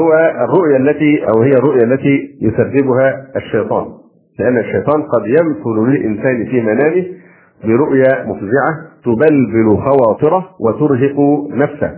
هو 0.00 0.12
الرؤيا 0.44 0.76
التي 0.76 1.24
أو 1.28 1.42
هي 1.42 1.50
الرؤيا 1.50 1.84
التي 1.84 2.30
يسببها 2.42 3.26
الشيطان. 3.36 3.86
لأن 4.38 4.58
الشيطان 4.58 5.02
قد 5.02 5.26
يمثل 5.26 5.90
للإنسان 5.90 6.44
في 6.44 6.60
منامه 6.60 7.04
برؤيا 7.64 8.24
مفزعة 8.26 8.91
تبلبل 9.04 9.76
خواطره 9.84 10.48
وترهق 10.60 11.16
نفسه 11.50 11.90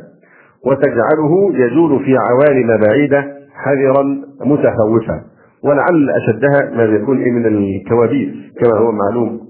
وتجعله 0.66 1.54
يجول 1.54 2.04
في 2.04 2.16
عوالم 2.16 2.80
بعيده 2.86 3.24
حذرا 3.54 4.02
متخوفا 4.40 5.24
ولعل 5.64 6.10
أشدها 6.10 6.76
ما 6.76 6.84
يكون 6.84 7.18
من 7.18 7.46
الكوابيس 7.46 8.28
كما 8.60 8.78
هو 8.78 8.92
معلوم. 8.92 9.40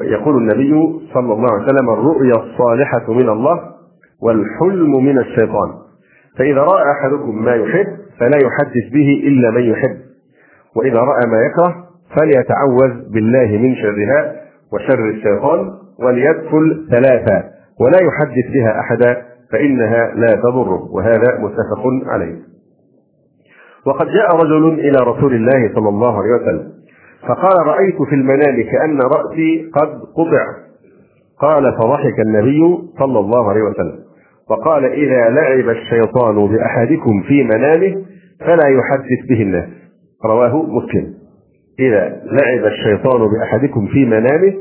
يقول 0.00 0.36
النبي 0.36 1.00
صلى 1.14 1.32
الله 1.32 1.48
عليه 1.52 1.64
وسلم 1.64 1.90
الرؤيا 1.90 2.34
الصالحة 2.34 3.12
من 3.12 3.28
الله 3.28 3.60
والحلم 4.22 5.04
من 5.04 5.18
الشيطان. 5.18 5.70
فإذا 6.38 6.60
رأى 6.60 6.82
أحدكم 6.92 7.44
ما 7.44 7.54
يحب 7.54 7.86
فلا 8.18 8.36
يحدث 8.36 8.92
به 8.92 9.22
إلا 9.26 9.50
من 9.50 9.62
يحب 9.62 9.96
وإذا 10.76 10.98
رأى 10.98 11.26
ما 11.26 11.40
يكره 11.46 11.74
فليتعوذ 12.16 13.12
بالله 13.12 13.58
من 13.58 13.74
شرها 13.74 14.34
وشر 14.72 15.10
الشيطان. 15.10 15.70
وليدخل 16.02 16.86
ثلاثة 16.90 17.44
ولا 17.80 17.98
يحدث 18.02 18.52
بها 18.54 18.80
أحدا 18.80 19.22
فإنها 19.52 20.14
لا 20.14 20.36
تضره 20.36 20.90
وهذا 20.92 21.38
متفق 21.38 21.82
عليه. 22.06 22.36
وقد 23.86 24.06
جاء 24.06 24.36
رجل 24.36 24.80
إلى 24.80 24.96
رسول 25.06 25.34
الله 25.34 25.74
صلى 25.74 25.88
الله 25.88 26.18
عليه 26.22 26.34
وسلم 26.42 26.70
فقال 27.28 27.66
رأيت 27.66 28.02
في 28.02 28.14
المنام 28.14 28.62
كأن 28.72 29.00
رأسي 29.00 29.70
قد 29.74 29.88
قطع. 30.16 30.46
قال 31.38 31.72
فضحك 31.78 32.20
النبي 32.20 32.78
صلى 32.98 33.18
الله 33.18 33.50
عليه 33.50 33.62
وسلم. 33.62 33.98
وقال 34.50 34.84
إذا 34.84 35.28
لعب 35.30 35.68
الشيطان 35.68 36.46
بأحدكم 36.46 37.22
في 37.28 37.44
منامه 37.44 38.04
فلا 38.40 38.68
يحدث 38.68 39.28
به 39.28 39.42
الناس. 39.42 39.68
رواه 40.24 40.62
مسلم. 40.62 41.14
إذا 41.80 42.22
لعب 42.24 42.64
الشيطان 42.64 43.28
بأحدكم 43.28 43.86
في 43.86 44.04
منامه 44.04 44.54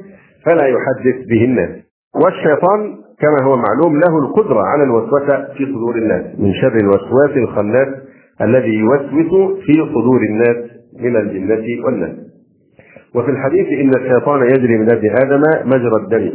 فلا 0.45 0.65
يحدث 0.65 1.27
به 1.29 1.43
الناس 1.45 1.69
والشيطان 2.23 2.95
كما 3.19 3.43
هو 3.47 3.55
معلوم 3.55 3.99
له 3.99 4.19
القدرة 4.19 4.61
على 4.61 4.83
الوسوسة 4.83 5.53
في 5.57 5.65
صدور 5.65 5.95
الناس 5.95 6.39
من 6.39 6.53
شر 6.53 6.75
الوسواس 6.75 7.37
الخناس 7.37 7.87
الذي 8.41 8.73
يوسوس 8.73 9.59
في 9.65 9.73
صدور 9.73 10.21
الناس 10.29 10.57
من 10.99 11.15
الجنة 11.15 11.85
والناس. 11.85 12.15
وفي 13.15 13.31
الحديث 13.31 13.67
إن 13.67 13.89
الشيطان 13.89 14.41
يجري 14.43 14.77
من 14.77 14.91
ابن 14.91 15.09
آدم 15.09 15.41
مجرى 15.65 15.95
الدم. 16.03 16.31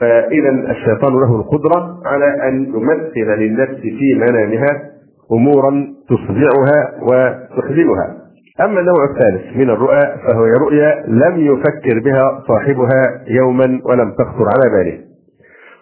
فإذا 0.00 0.50
الشيطان 0.70 1.12
له 1.12 1.36
القدرة 1.36 2.00
على 2.06 2.48
أن 2.48 2.64
يمثل 2.64 3.40
للنفس 3.40 3.80
في 3.80 4.14
منامها 4.16 4.90
أمورا 5.32 5.86
تفزعها 6.08 6.92
وتحزنها 7.02 8.19
أما 8.64 8.80
النوع 8.80 9.04
الثالث 9.10 9.56
من 9.56 9.70
الرؤى 9.70 10.00
فهو 10.00 10.44
رؤيا 10.44 11.04
لم 11.06 11.40
يفكر 11.40 12.00
بها 12.04 12.44
صاحبها 12.48 13.24
يوما 13.28 13.80
ولم 13.84 14.10
تخطر 14.10 14.44
على 14.44 14.76
باله. 14.76 14.98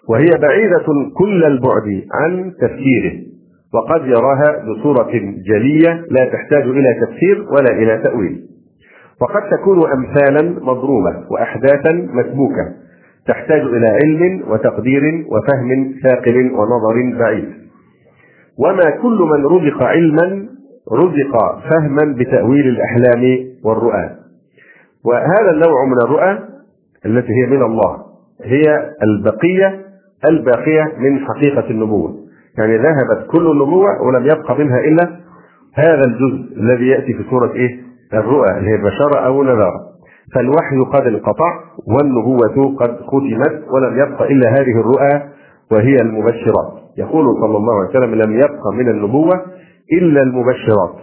وهي 0.09 0.29
بعيدة 0.41 0.85
كل 1.17 1.43
البعد 1.43 2.03
عن 2.13 2.53
تفكيره 2.61 3.13
وقد 3.73 4.05
يراها 4.05 4.65
بصورة 4.65 5.11
جلية 5.45 6.05
لا 6.09 6.25
تحتاج 6.25 6.63
إلى 6.63 6.95
تفسير 7.01 7.45
ولا 7.51 7.71
إلى 7.71 7.97
تأويل. 8.03 8.41
وقد 9.21 9.49
تكون 9.49 9.91
أمثالا 9.91 10.59
مضروبة 10.59 11.23
وأحداثا 11.31 12.07
مسبوكة 12.13 12.65
تحتاج 13.27 13.61
إلى 13.61 13.87
علم 13.87 14.43
وتقدير 14.47 15.25
وفهم 15.27 15.93
ثاقب 16.03 16.35
ونظر 16.35 17.19
بعيد. 17.19 17.49
وما 18.59 18.89
كل 18.89 19.19
من 19.31 19.45
رزق 19.45 19.83
علما 19.83 20.58
رزق 20.91 21.59
فهما 21.69 22.15
بتأويل 22.19 22.67
الأحلام 22.67 23.45
والرؤى. 23.63 24.09
وهذا 25.05 25.51
النوع 25.51 25.85
من 25.85 26.01
الرؤى 26.03 26.39
التي 27.05 27.33
هي 27.33 27.47
من 27.49 27.61
الله 27.63 27.97
هي 28.43 28.63
البقية 29.03 29.85
الباقية 30.29 30.83
من 30.97 31.19
حقيقة 31.19 31.69
النبوة. 31.69 32.15
يعني 32.57 32.77
ذهبت 32.77 33.27
كل 33.31 33.51
النبوة 33.51 34.01
ولم 34.07 34.25
يبق 34.25 34.51
منها 34.59 34.79
إلا 34.79 35.09
هذا 35.73 36.03
الجزء 36.05 36.57
الذي 36.57 36.87
يأتي 36.87 37.13
في 37.13 37.23
سورة 37.29 37.53
إيه؟ 37.53 37.79
الرؤى 38.13 38.57
اللي 38.57 38.69
هي 38.71 38.77
بشارة 38.77 39.19
أو 39.25 39.43
نذارة 39.43 39.89
فالوحي 40.35 40.77
قد 40.93 41.07
انقطع 41.07 41.53
والنبوة 41.87 42.75
قد 42.79 42.97
ختمت 43.01 43.63
ولم 43.73 43.99
يبق 43.99 44.21
إلا 44.21 44.49
هذه 44.49 44.79
الرؤى 44.79 45.21
وهي 45.71 45.95
المبشرات 46.01 46.73
يقول 46.97 47.25
صلى 47.41 47.57
الله 47.57 47.79
عليه 47.79 47.89
وسلم 47.89 48.15
لم 48.15 48.33
يبق 48.33 48.67
من 48.73 48.89
النبوة 48.89 49.41
إلا 49.93 50.21
المبشرات. 50.21 50.95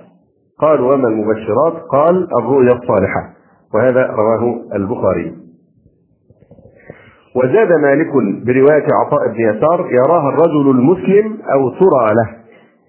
قالوا 0.60 0.94
وما 0.94 1.08
المبشرات؟ 1.08 1.82
قال 1.92 2.28
الرؤيا 2.38 2.72
الصالحة. 2.72 3.32
وهذا 3.74 4.06
رواه 4.06 4.60
البخاري. 4.74 5.32
وزاد 7.36 7.72
مالك 7.82 8.12
برواية 8.46 8.86
عطاء 9.00 9.28
بن 9.28 9.40
يسار 9.40 9.88
يراها 9.90 10.28
الرجل 10.28 10.70
المسلم 10.70 11.38
أو 11.52 11.70
ترى 11.70 12.14
له. 12.14 12.28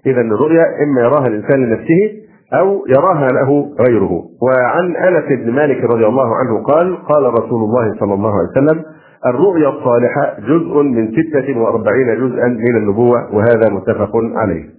إذا 0.05 0.21
الرؤيا 0.21 0.63
إما 0.83 1.01
يراها 1.01 1.27
الإنسان 1.27 1.65
لنفسه 1.65 2.27
أو 2.53 2.85
يراها 2.87 3.27
له 3.27 3.75
غيره. 3.87 4.11
وعن 4.41 4.95
أنس 4.95 5.25
بن 5.39 5.51
مالك 5.51 5.83
رضي 5.83 6.05
الله 6.05 6.35
عنه 6.35 6.63
قال 6.63 7.03
قال 7.03 7.33
رسول 7.33 7.63
الله 7.63 7.95
صلى 7.99 8.13
الله 8.13 8.33
عليه 8.33 8.49
وسلم 8.49 8.83
الرؤيا 9.25 9.69
الصالحة 9.69 10.35
جزء 10.39 10.81
من 10.81 11.11
ستة 11.11 11.59
وأربعين 11.59 12.15
جزءا 12.15 12.47
من 12.47 12.77
النبوة 12.77 13.35
وهذا 13.35 13.69
متفق 13.69 14.11
عليه. 14.15 14.76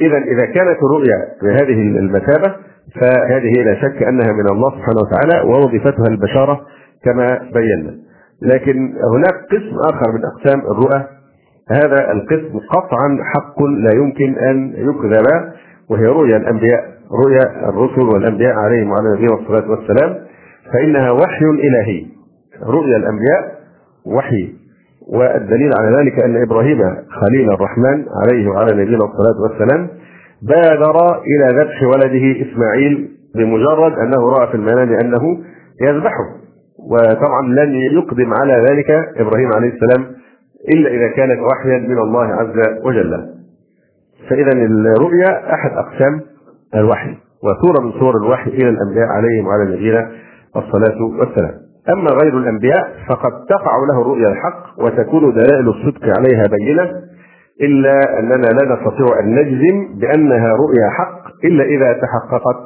إذا 0.00 0.18
إذا 0.18 0.46
كانت 0.46 0.78
الرؤيا 0.82 1.18
بهذه 1.42 1.80
المثابة 1.98 2.54
فهذه 3.00 3.52
لا 3.64 3.74
شك 3.74 4.02
أنها 4.02 4.32
من 4.32 4.50
الله 4.52 4.70
سبحانه 4.70 5.00
وتعالى 5.00 5.50
ووظيفتها 5.50 6.06
البشارة 6.10 6.60
كما 7.04 7.38
بينا. 7.54 7.96
لكن 8.42 8.94
هناك 9.14 9.34
قسم 9.50 9.76
آخر 9.90 10.12
من 10.12 10.20
أقسام 10.24 10.60
الرؤى. 10.60 11.04
هذا 11.70 12.12
القسم 12.12 12.58
قطعا 12.58 13.18
حق 13.34 13.62
لا 13.62 13.94
يمكن 13.94 14.38
أن 14.38 14.72
يكذب 14.76 15.26
وهي 15.90 16.06
رؤيا 16.06 16.36
الأنبياء 16.36 16.84
رؤيا 17.24 17.68
الرسل 17.68 18.02
والأنبياء 18.02 18.54
عليهم 18.54 18.90
وعلى 18.90 19.12
نبينا 19.14 19.34
الصلاة 19.34 19.70
والسلام 19.70 20.16
فإنها 20.72 21.10
وحي 21.10 21.44
إلهي. 21.44 22.06
رؤيا 22.66 22.96
الأنبياء 22.96 23.60
وحي 24.06 24.59
والدليل 25.14 25.70
على 25.78 25.96
ذلك 25.96 26.24
أن 26.24 26.42
إبراهيم 26.42 26.78
خليل 27.20 27.52
الرحمن 27.52 28.04
عليه 28.22 28.48
وعلى 28.48 28.82
نبينا 28.82 29.04
الصلاة 29.04 29.42
والسلام 29.42 29.88
بادر 30.42 30.96
إلى 31.22 31.60
ذبح 31.60 31.82
ولده 31.82 32.46
إسماعيل 32.46 33.08
بمجرد 33.34 33.92
أنه 33.92 34.30
رأى 34.38 34.48
في 34.48 34.54
المنام 34.54 34.92
أنه 34.92 35.38
يذبحه. 35.82 36.40
وطبعا 36.90 37.42
لن 37.42 37.74
يقدم 37.74 38.34
على 38.34 38.66
ذلك 38.70 38.90
إبراهيم 39.16 39.52
عليه 39.56 39.72
السلام 39.72 40.06
إلا 40.74 40.90
إذا 40.90 41.08
كانت 41.08 41.38
وحيا 41.40 41.78
من 41.78 41.98
الله 41.98 42.24
عز 42.24 42.84
وجل. 42.84 43.26
فإذا 44.30 44.52
الرؤيا 44.96 45.54
أحد 45.54 45.70
أقسام 45.70 46.20
الوحي 46.74 47.16
وسورة 47.44 47.86
من 47.86 47.92
سور 47.92 48.16
الوحي 48.16 48.50
إلى 48.50 48.68
الأنبياء 48.68 49.08
عليهم 49.08 49.46
وعلى 49.46 49.76
نبينا 49.76 50.10
الصلاة 50.56 51.02
والسلام. 51.02 51.54
أما 51.88 52.10
غير 52.22 52.38
الأنبياء 52.38 52.92
فقد 53.08 53.32
تقع 53.48 53.72
له 53.92 54.02
الرؤيا 54.02 54.28
الحق 54.28 54.84
وتكون 54.84 55.32
دلائل 55.32 55.68
الصدق 55.68 56.18
عليها 56.18 56.44
بينة 56.58 56.90
إلا 57.60 58.18
أننا 58.18 58.34
لا 58.36 58.74
نستطيع 58.74 59.20
أن 59.20 59.34
نجزم 59.34 59.98
بأنها 60.00 60.48
رؤيا 60.48 60.90
حق 60.98 61.44
إلا 61.44 61.64
إذا 61.64 61.92
تحققت 61.92 62.56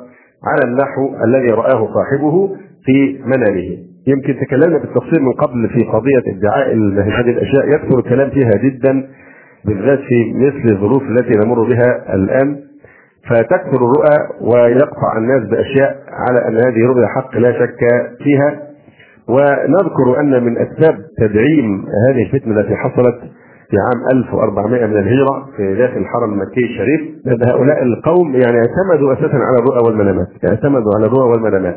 على 0.46 0.70
النحو 0.70 1.24
الذي 1.24 1.50
رآه 1.50 1.88
صاحبه 1.94 2.56
في 2.84 3.20
منامه. 3.24 3.78
يمكن 4.06 4.36
تكلمنا 4.46 4.78
بالتفصيل 4.78 5.22
من 5.22 5.32
قبل 5.32 5.68
في 5.68 5.84
قضية 5.84 6.38
ادعاء 6.38 6.74
هذه 7.18 7.30
الأشياء. 7.30 7.68
يكثر 7.68 7.98
الكلام 7.98 8.30
فيها 8.30 8.50
جدا 8.50 9.08
بالذات 9.64 9.98
في 9.98 10.32
مثل 10.34 10.68
الظروف 10.68 11.02
التي 11.02 11.32
نمر 11.44 11.62
بها 11.62 12.14
الآن. 12.14 12.56
فتكثر 13.30 13.76
الرؤى 13.76 14.16
ويقطع 14.40 15.18
الناس 15.18 15.48
بأشياء 15.50 15.96
على 16.28 16.48
أن 16.48 16.54
هذه 16.54 16.86
رؤيا 16.86 17.06
حق 17.06 17.36
لا 17.36 17.52
شك 17.52 17.78
فيها. 18.22 18.73
ونذكر 19.28 20.20
أن 20.20 20.44
من 20.44 20.58
أسباب 20.58 20.98
تدعيم 21.18 21.84
هذه 22.08 22.22
الفتنة 22.22 22.60
التي 22.60 22.76
حصلت 22.76 23.18
في 23.70 23.76
عام 23.76 24.18
1400 24.18 24.86
من 24.86 24.96
الهجرة 24.96 25.46
في 25.56 25.74
داخل 25.74 25.96
الحرم 25.96 26.32
المكي 26.32 26.64
الشريف 26.64 27.00
لأن 27.24 27.48
هؤلاء 27.50 27.82
القوم 27.82 28.34
يعني 28.34 28.56
اعتمدوا 28.58 29.12
أساسا 29.12 29.36
على 29.36 29.58
الرؤى 29.58 29.86
والمنامات 29.86 30.28
اعتمدوا 30.44 30.90
على 30.96 31.06
الرؤى 31.06 31.30
والمنامات 31.30 31.76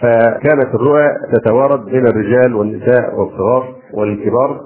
فكانت 0.00 0.74
الرؤى 0.74 1.08
تتوارد 1.32 1.84
بين 1.84 2.06
الرجال 2.06 2.54
والنساء 2.54 3.14
والصغار 3.20 3.74
والكبار. 3.94 4.60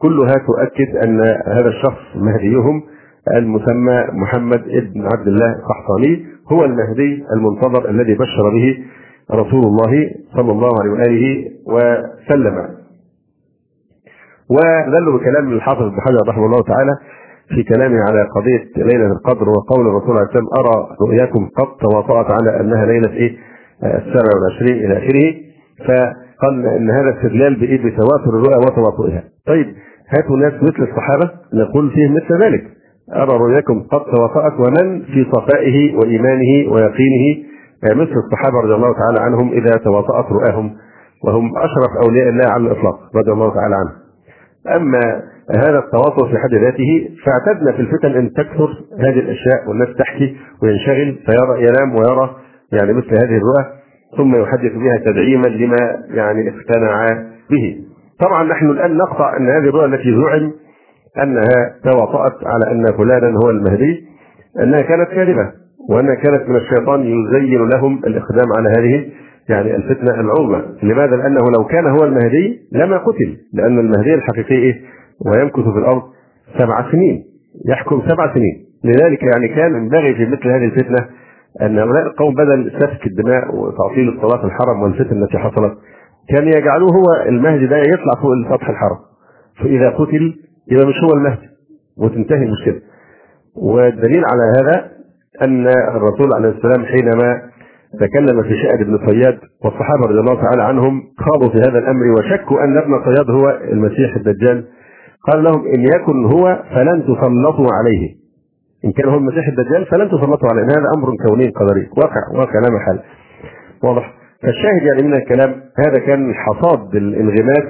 كلها 0.00 0.34
تؤكد 0.46 0.96
أن 0.96 1.20
هذا 1.46 1.68
الشخص 1.68 2.16
مهديهم 2.16 2.82
المسمى 3.36 4.04
محمد 4.12 4.62
ابن 4.68 5.06
عبد 5.12 5.26
الله 5.28 5.56
القحطاني 5.56 6.26
هو 6.52 6.64
المهدي 6.64 7.24
المنتظر 7.32 7.90
الذي 7.90 8.14
بشر 8.14 8.50
به 8.50 8.78
رسول 9.32 9.62
الله 9.66 10.10
صلى 10.36 10.52
الله 10.52 10.70
عليه 10.80 10.90
وآله 10.92 11.44
وسلم. 11.66 12.68
ودلوا 14.50 15.18
بكلام 15.18 15.52
الحافظ 15.52 15.82
ابن 15.82 16.00
حجر 16.00 16.28
رحمه 16.28 16.46
الله 16.46 16.62
تعالى 16.62 16.92
في 17.48 17.62
كلامه 17.62 17.96
على 18.08 18.22
قضية 18.36 18.64
ليلة 18.76 19.06
القدر 19.12 19.48
وقول 19.48 19.86
الرسول 19.88 20.16
عليه 20.16 20.26
السلام 20.28 20.46
أرى 20.58 20.88
رؤياكم 21.00 21.48
قد 21.56 21.66
تواطأت 21.80 22.26
على 22.30 22.60
أنها 22.60 22.86
ليلة 22.86 23.10
إيه؟ 23.12 23.36
السابع 23.84 24.28
والعشرين 24.34 24.84
إلى 24.84 24.98
آخره. 24.98 25.34
فقال 25.86 26.66
إن 26.66 26.90
هذا 26.90 27.16
استدلال 27.16 27.54
بإيه؟ 27.60 27.78
بتواتر 27.78 28.28
الرؤى 28.28 28.56
وتواطؤها 28.66 29.22
طيب 29.46 29.66
هاتوا 30.08 30.36
ناس 30.36 30.52
مثل 30.52 30.82
الصحابة 30.90 31.30
نقول 31.54 31.90
فيهم 31.90 32.14
مثل 32.14 32.42
ذلك 32.44 32.64
أرى 33.16 33.36
رؤياكم 33.38 33.80
قد 33.80 34.00
تواطأت 34.16 34.52
ومن 34.52 35.02
في 35.02 35.26
صفائه 35.32 35.96
وإيمانه 35.96 36.72
ويقينه 36.72 37.44
مثل 37.84 38.14
الصحابة 38.24 38.60
رضي 38.64 38.74
الله 38.74 38.92
تعالى 38.92 39.20
عنهم 39.20 39.52
إذا 39.52 39.76
تواطأت 39.84 40.32
رؤاهم 40.32 40.76
وهم 41.24 41.52
أشرف 41.56 42.04
أولياء 42.04 42.28
الله 42.28 42.46
على 42.46 42.66
الإطلاق 42.66 42.98
رضي 43.16 43.32
الله 43.32 43.54
تعالى 43.54 43.74
عنهم 43.74 44.08
أما 44.76 45.22
هذا 45.50 45.78
التواطؤ 45.78 46.28
في 46.28 46.38
حد 46.38 46.54
ذاته 46.54 47.10
فاعتدنا 47.24 47.72
في 47.72 47.80
الفتن 47.80 48.12
أن 48.18 48.32
تكثر 48.32 48.68
هذه 48.98 49.18
الأشياء 49.18 49.68
والناس 49.68 49.88
تحكي 49.98 50.36
وينشغل 50.62 51.18
فيرى 51.26 51.62
ينام 51.62 51.94
ويرى 51.94 52.36
يعني 52.72 52.92
مثل 52.92 53.10
هذه 53.10 53.36
الرؤى 53.36 53.78
ثم 54.16 54.34
يحدث 54.42 54.72
بها 54.72 54.96
تدعيما 55.04 55.46
لما 55.46 56.04
يعني 56.08 56.48
اقتنع 56.48 57.06
به. 57.50 57.76
طبعا 58.20 58.44
نحن 58.44 58.70
الآن 58.70 58.96
نقطع 58.96 59.36
أن 59.36 59.48
هذه 59.48 59.68
الرؤى 59.68 59.84
التي 59.84 60.16
زعم 60.16 60.52
أنها 61.22 61.74
تواطأت 61.84 62.34
على 62.46 62.70
أن 62.70 62.92
فلانا 62.96 63.38
هو 63.44 63.50
المهدي 63.50 64.04
أنها 64.62 64.80
كانت 64.80 65.08
كاذبة. 65.08 65.52
وأنها 65.88 66.14
كانت 66.14 66.48
من 66.48 66.56
الشيطان 66.56 67.00
يزين 67.00 67.68
لهم 67.68 67.98
الإقدام 68.06 68.46
على 68.56 68.68
هذه 68.78 69.08
يعني 69.48 69.76
الفتنة 69.76 70.20
العظمى. 70.20 70.62
لماذا؟ 70.82 71.16
لأنه 71.16 71.40
لو 71.58 71.64
كان 71.64 71.86
هو 71.86 72.04
المهدي 72.04 72.60
لما 72.72 72.96
قتل. 72.98 73.36
لأن 73.52 73.78
المهدي 73.78 74.14
الحقيقي 74.14 74.54
إيه؟ 74.54 74.80
ويمكث 75.26 75.60
في 75.72 75.78
الأرض 75.78 76.02
سبع 76.58 76.90
سنين. 76.92 77.24
يحكم 77.68 78.02
سبع 78.08 78.34
سنين. 78.34 78.64
لذلك 78.84 79.22
يعني 79.22 79.48
كان 79.48 79.74
ينبغي 79.74 80.14
في 80.14 80.26
مثل 80.26 80.48
هذه 80.48 80.64
الفتنة 80.64 81.06
أن 81.62 81.78
هؤلاء 81.78 82.06
القوم 82.06 82.34
بدل 82.34 82.72
سفك 82.80 83.06
الدماء 83.06 83.54
وتعطيل 83.56 84.08
الصلاة 84.08 84.38
في 84.40 84.44
الحرم 84.44 84.82
والفتن 84.82 85.22
التي 85.22 85.38
حصلت 85.38 85.78
كان 86.28 86.48
يجعلوه 86.48 86.88
هو 86.90 87.28
المهدي 87.28 87.66
ده 87.66 87.76
يطلع 87.78 88.14
فوق 88.22 88.56
سطح 88.56 88.68
الحرم. 88.68 88.98
فإذا 89.62 89.90
قتل 89.90 90.34
يبقى 90.70 90.86
مش 90.86 90.94
هو 91.04 91.16
المهدي 91.16 91.48
وتنتهي 91.98 92.42
المشكلة. 92.44 92.80
والدليل 93.56 94.22
على 94.24 94.42
هذا 94.60 94.97
أن 95.42 95.66
الرسول 95.68 96.34
عليه 96.34 96.48
السلام 96.48 96.84
حينما 96.84 97.42
تكلم 98.00 98.42
في 98.42 98.56
شأن 98.62 98.80
ابن 98.80 98.98
صياد 99.06 99.38
والصحابة 99.64 100.02
رضي 100.08 100.20
الله 100.20 100.42
تعالى 100.42 100.62
عنهم 100.62 101.02
خاضوا 101.18 101.48
في 101.52 101.58
هذا 101.58 101.78
الأمر 101.78 102.04
وشكوا 102.18 102.64
أن 102.64 102.78
ابن 102.78 103.04
صياد 103.04 103.30
هو 103.30 103.48
المسيح 103.72 104.16
الدجال 104.16 104.64
قال 105.32 105.44
لهم 105.44 105.66
إن 105.66 105.80
يكن 105.80 106.24
هو 106.24 106.62
فلن 106.74 107.02
تسلطوا 107.02 107.68
عليه. 107.72 108.14
إن 108.84 108.92
كان 108.92 109.08
هو 109.08 109.18
المسيح 109.18 109.48
الدجال 109.48 109.86
فلن 109.86 110.08
تسلطوا 110.08 110.48
عليه. 110.48 110.62
هذا 110.62 110.86
أمر 110.96 111.08
كوني 111.28 111.48
قدري. 111.48 111.88
واقع 111.96 112.20
واقع 112.34 112.60
لا 112.60 112.70
محل. 112.70 112.98
واضح. 113.82 114.14
فالشاهد 114.42 114.82
يعني 114.82 115.02
من 115.02 115.14
الكلام 115.14 115.50
هذا 115.86 115.98
كان 116.06 116.34
حصاد 116.34 116.96
الانغماس 116.96 117.64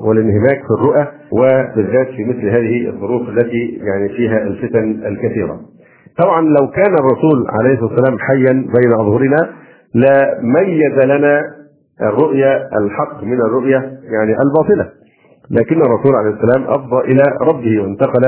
والانهماك 0.00 0.60
في 0.66 0.74
الرؤى 0.78 1.06
وبالذات 1.32 2.06
في 2.06 2.24
مثل 2.24 2.48
هذه 2.48 2.88
الظروف 2.88 3.28
التي 3.28 3.80
يعني 3.82 4.08
فيها 4.08 4.42
الفتن 4.42 5.06
الكثيرة. 5.06 5.60
طبعا 6.18 6.40
لو 6.42 6.70
كان 6.70 6.94
الرسول 6.94 7.46
عليه 7.60 7.74
الصلاة 7.74 7.90
والسلام 7.92 8.18
حيا 8.18 8.52
بين 8.52 8.92
اظهرنا 8.92 9.50
لميز 9.94 11.04
لنا 11.04 11.42
الرؤيا 12.02 12.68
الحق 12.82 13.24
من 13.24 13.40
الرؤيا 13.40 13.78
يعني 14.12 14.34
الباطلة. 14.44 14.90
لكن 15.50 15.76
الرسول 15.82 16.14
عليه 16.14 16.30
السلام 16.30 16.64
أفضى 16.64 17.00
إلى 17.12 17.22
ربه 17.42 17.82
وانتقل 17.82 18.24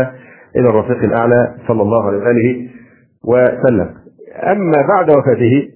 إلى 0.57 0.69
الرفيق 0.69 1.03
الأعلى 1.05 1.55
صلى 1.69 1.83
الله 1.83 2.07
عليه 2.07 2.19
وآله 2.19 2.69
وسلم. 3.25 3.91
أما 4.43 4.87
بعد 4.89 5.11
وفاته 5.11 5.69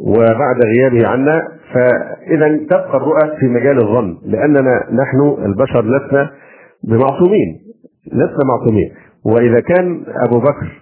وبعد 0.00 0.56
غيابه 0.64 1.08
عنا 1.08 1.48
فإذا 1.74 2.56
تبقى 2.56 2.96
الرؤى 2.96 3.36
في 3.40 3.46
مجال 3.46 3.82
الظن 3.82 4.16
لأننا 4.26 4.84
نحن 4.92 5.44
البشر 5.44 5.84
لسنا 5.84 6.30
بمعصومين 6.84 7.60
لسنا 8.12 8.44
معصومين 8.48 8.90
وإذا 9.24 9.60
كان 9.60 10.02
أبو 10.26 10.38
بكر 10.40 10.79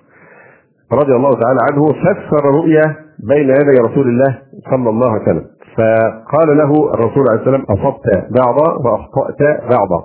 رضي 0.92 1.12
الله 1.12 1.31
تعالى 1.31 1.61
عنه 1.70 1.87
فسر 1.87 2.44
رؤيا 2.44 2.96
بين 3.29 3.48
يدي 3.48 3.81
رسول 3.88 4.09
الله 4.09 4.38
صلى 4.70 4.90
الله 4.90 5.11
عليه 5.11 5.22
وسلم. 5.22 5.46
فقال 5.77 6.57
له 6.57 6.94
الرسول 6.94 7.24
عليه 7.31 7.40
السلام 7.40 7.62
أصبت 7.62 8.07
بعضا 8.40 8.68
وأخطأت 8.85 9.40
بعضا. 9.70 10.05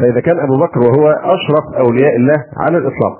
فإذا 0.00 0.20
كان 0.20 0.38
أبو 0.38 0.56
بكر 0.56 0.80
وهو 0.80 1.08
أشرف 1.10 1.86
أولياء 1.86 2.16
الله 2.16 2.44
على 2.56 2.78
الإطلاق 2.78 3.18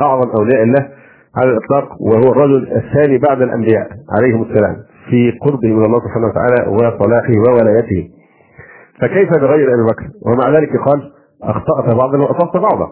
أعظم 0.00 0.30
أولياء 0.30 0.62
الله 0.62 0.88
على 1.36 1.50
الإطلاق 1.50 2.02
وهو 2.02 2.32
الرجل 2.32 2.72
الثاني 2.72 3.18
بعد 3.18 3.42
الأنبياء 3.42 3.88
عليهم 4.18 4.42
السلام 4.42 4.76
في 5.10 5.38
قربه 5.40 5.68
من 5.68 5.84
الله 5.84 6.00
سبحانه 6.00 6.26
وتعالى 6.26 6.70
وصلاحه 6.70 7.32
وولايته. 7.48 8.10
فكيف 9.00 9.30
بغير 9.30 9.74
أبي 9.74 9.82
بكر؟ 9.92 10.06
ومع 10.26 10.58
ذلك 10.58 10.76
قال 10.76 11.12
أخطأت 11.42 11.94
بعضا 11.96 12.18
وأصبت 12.18 12.56
بعضا. 12.56 12.88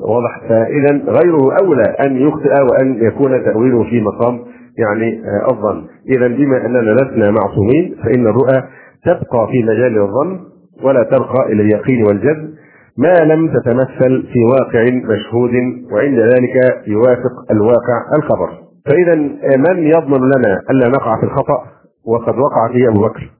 واضح. 0.00 0.40
فإذا 0.48 1.04
غيره 1.06 1.56
أولى 1.62 1.96
أن 2.06 2.16
يخطئ 2.16 2.62
وأن 2.72 3.04
يكون 3.04 3.44
تأويله 3.44 3.84
في 3.84 4.00
مقام 4.00 4.40
يعني 4.78 5.22
آه، 5.24 5.50
الظن 5.50 5.84
إذا 6.16 6.28
بما 6.28 6.66
أننا 6.66 6.90
لسنا 6.90 7.30
معصومين 7.30 7.96
فإن 8.04 8.26
الرؤى 8.26 8.62
تبقى 9.04 9.48
في 9.50 9.62
مجال 9.62 9.98
الظن 9.98 10.40
ولا 10.82 11.02
ترقى 11.02 11.52
إلى 11.52 11.62
اليقين 11.62 12.06
والجزم 12.06 12.54
ما 12.98 13.14
لم 13.24 13.48
تتمثل 13.48 14.26
في 14.32 14.38
واقع 14.52 14.84
مشهود 14.84 15.50
وعند 15.92 16.18
ذلك 16.18 16.82
يوافق 16.86 17.50
الواقع 17.50 18.16
الخبر. 18.16 18.48
فإذا 18.90 19.12
آه، 19.12 19.56
من 19.56 19.86
يضمن 19.86 20.20
لنا 20.20 20.60
الا 20.70 20.88
نقع 20.88 21.16
في 21.16 21.26
الخطأ؟ 21.26 21.64
وقد 22.06 22.34
وقع 22.38 22.72
فيه 22.72 22.88
أبو 22.88 23.00
بكر. 23.00 23.30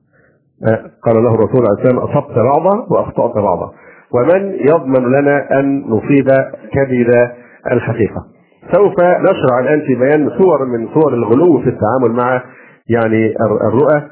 آه، 0.69 0.91
قال 1.03 1.25
له 1.25 1.35
الرسول 1.35 1.67
عليه 1.67 1.83
السلام 1.83 1.99
أصبت 1.99 2.39
بعضا 2.39 2.87
وأخطأت 2.91 3.35
بعضا. 3.35 3.71
ومن 4.15 4.53
يضمن 4.53 5.13
لنا 5.13 5.61
أن 5.61 5.81
نصيب 5.81 6.29
كبد 6.73 7.31
الحقيقة. 7.73 8.27
سوف 8.73 8.95
نشرع 9.01 9.61
الآن 9.61 9.81
في 9.81 9.95
بيان 9.95 10.31
صور 10.39 10.65
من 10.65 10.89
صور 10.95 11.15
الغلو 11.15 11.59
في 11.63 11.69
التعامل 11.69 12.17
مع 12.17 12.43
يعني 12.89 13.35
الرؤى 13.69 14.03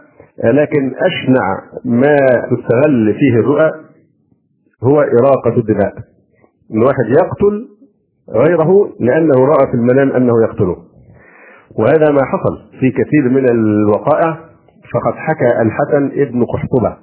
لكن 0.45 0.93
أشنع 0.99 1.61
ما 1.85 2.17
تستغل 2.51 3.15
فيه 3.19 3.35
الرؤى 3.41 3.71
هو 4.85 5.01
إراقة 5.01 5.57
الدماء. 5.59 5.93
إن 6.75 6.83
واحد 6.83 7.07
يقتل 7.09 7.69
غيره 8.31 8.89
لأنه 9.01 9.35
رأى 9.47 9.67
في 9.71 9.75
المنام 9.75 10.11
أنه 10.11 10.33
يقتله. 10.43 10.77
وهذا 11.79 12.13
ما 12.13 12.21
حصل 12.25 12.79
في 12.81 12.91
كثير 12.91 13.29
من 13.29 13.49
الوقائع 13.51 14.33
فقد 14.95 15.15
حكى 15.15 15.63
الحسن 15.63 16.21
ابن 16.21 16.45
قحطبة. 16.45 16.97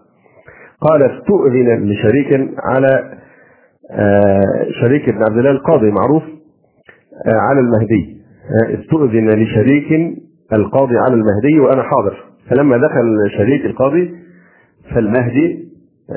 قال 0.81 1.03
استؤذن 1.03 1.91
لشريك 1.91 2.49
على 2.57 3.19
آه، 3.91 4.67
شريك 4.81 5.09
ابن 5.09 5.23
عبد 5.23 5.37
الله 5.37 5.51
القاضي 5.51 5.91
معروف 5.91 6.23
آه، 7.27 7.39
على 7.39 7.59
المهدي. 7.59 8.21
آه، 8.49 8.79
استؤذن 8.79 9.29
لشريك 9.29 10.17
القاضي 10.53 10.97
على 10.97 11.13
المهدي 11.13 11.59
وأنا 11.59 11.83
حاضر. 11.83 12.25
فلما 12.49 12.77
دخل 12.77 13.31
شريك 13.37 13.65
القاضي 13.65 14.15
فالمهدي 14.95 15.69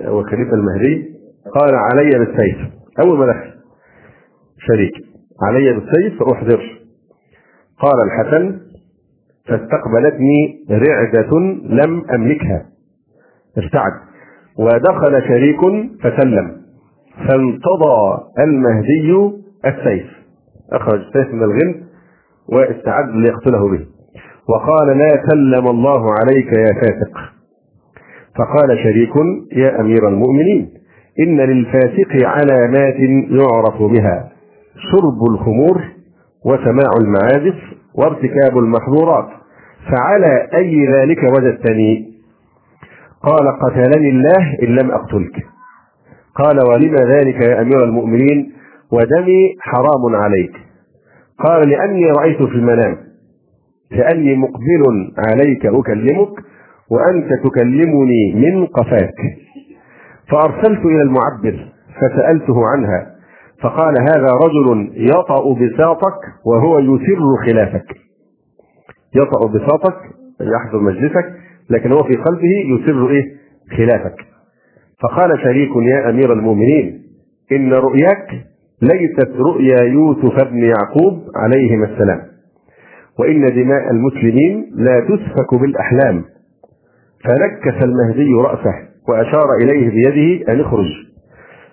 وخليفة 0.08 0.54
المهدي 0.54 1.12
قال 1.54 1.74
علي 1.74 2.18
بالسيف. 2.18 2.56
أول 3.04 3.18
ما 3.18 3.26
دخل 3.26 3.52
شريك 4.58 4.92
علي 5.42 5.72
بالسيف 5.72 6.22
احذر 6.22 6.60
قال 7.78 7.94
الحسن 8.04 8.60
فاستقبلتني 9.46 10.64
رعدة 10.70 11.38
لم 11.64 12.02
أملكها. 12.14 12.66
ارتعد. 13.58 14.11
ودخل 14.58 15.22
شريك 15.28 15.60
فسلم. 16.02 16.56
فانتضى 17.28 18.18
المهدي 18.38 19.32
السيف. 19.66 20.06
أخرج 20.72 21.00
السيف 21.00 21.34
من 21.34 21.42
الغل 21.42 21.74
واستعد 22.48 23.08
ليقتله 23.08 23.68
به. 23.68 23.86
وقال 24.48 24.98
لا 24.98 25.22
سلم 25.30 25.66
الله 25.68 26.06
عليك 26.20 26.52
يا 26.52 26.74
فاسق. 26.80 27.18
فقال 28.38 28.78
شريك 28.78 29.12
يا 29.52 29.80
أمير 29.80 30.08
المؤمنين 30.08 30.70
إن 31.20 31.40
للفاسق 31.40 32.26
علامات 32.26 32.96
يعرف 33.30 33.82
بها 33.82 34.32
شرب 34.92 35.34
الخمور 35.34 35.82
وسماع 36.46 36.90
المعازف 37.00 37.54
وارتكاب 37.94 38.58
المحظورات. 38.58 39.28
فعلى 39.92 40.48
أي 40.54 40.86
ذلك 40.86 41.18
وجدتني 41.38 42.11
قال 43.22 43.58
قتلني 43.62 44.10
الله 44.10 44.58
إن 44.62 44.68
لم 44.68 44.90
أقتلك. 44.90 45.46
قال 46.34 46.56
ولم 46.68 46.94
ذلك 46.94 47.48
يا 47.48 47.62
أمير 47.62 47.84
المؤمنين؟ 47.84 48.52
ودمي 48.92 49.56
حرام 49.60 50.16
عليك. 50.16 50.52
قال 51.38 51.68
لأني 51.68 52.10
رأيت 52.10 52.42
في 52.42 52.54
المنام. 52.54 52.96
كأني 53.90 54.36
مقبل 54.36 55.12
عليك 55.28 55.66
أكلمك 55.66 56.32
وأنت 56.90 57.28
تكلمني 57.44 58.34
من 58.34 58.66
قفاك. 58.66 59.14
فأرسلت 60.30 60.86
إلى 60.86 61.02
المعبر 61.02 61.68
فسألته 62.00 62.66
عنها. 62.66 63.12
فقال 63.62 63.94
هذا 64.00 64.28
رجل 64.44 64.92
يطأ 64.96 65.54
بساطك 65.54 66.18
وهو 66.46 66.78
يسر 66.78 67.36
خلافك. 67.46 67.86
يطأ 69.14 69.48
بساطك 69.48 69.96
يحضر 70.40 70.80
مجلسك 70.80 71.41
لكن 71.70 71.92
هو 71.92 72.02
في 72.02 72.16
قلبه 72.16 72.82
يسر 72.82 73.10
إيه؟ 73.10 73.24
خلافك. 73.76 74.16
فقال 75.02 75.40
شريك 75.42 75.70
يا 75.76 76.10
أمير 76.10 76.32
المؤمنين 76.32 77.02
إن 77.52 77.72
رؤياك 77.72 78.28
ليست 78.82 79.30
رؤيا 79.36 79.82
يوسف 79.82 80.44
بن 80.44 80.64
يعقوب 80.64 81.22
عليهما 81.36 81.86
السلام 81.86 82.20
وإن 83.18 83.46
دماء 83.46 83.90
المسلمين 83.90 84.70
لا 84.74 85.00
تسفك 85.00 85.54
بالأحلام. 85.60 86.24
فنكس 87.24 87.84
المهدي 87.84 88.32
رأسه 88.34 88.74
وأشار 89.08 89.46
إليه 89.62 89.90
بيده 89.90 90.52
أن 90.52 90.60
اخرج. 90.60 90.86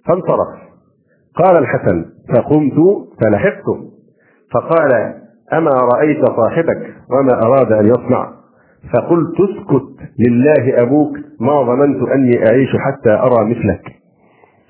فانصرف. 0.06 0.60
قال 1.36 1.58
الحسن 1.58 2.06
فقمت 2.36 2.74
فلحقته 3.22 3.90
فقال 4.54 5.14
أما 5.54 5.72
رأيت 5.72 6.26
صاحبك 6.26 6.94
وما 7.12 7.42
أراد 7.46 7.72
أن 7.72 7.86
يصنع؟ 7.86 8.39
فقلت 8.94 9.36
اسكت 9.40 10.10
لله 10.20 10.82
أبوك 10.82 11.18
ما 11.40 11.64
ظننت 11.64 12.10
أني 12.10 12.48
أعيش 12.50 12.70
حتى 12.70 13.10
أرى 13.10 13.50
مثلك. 13.50 13.82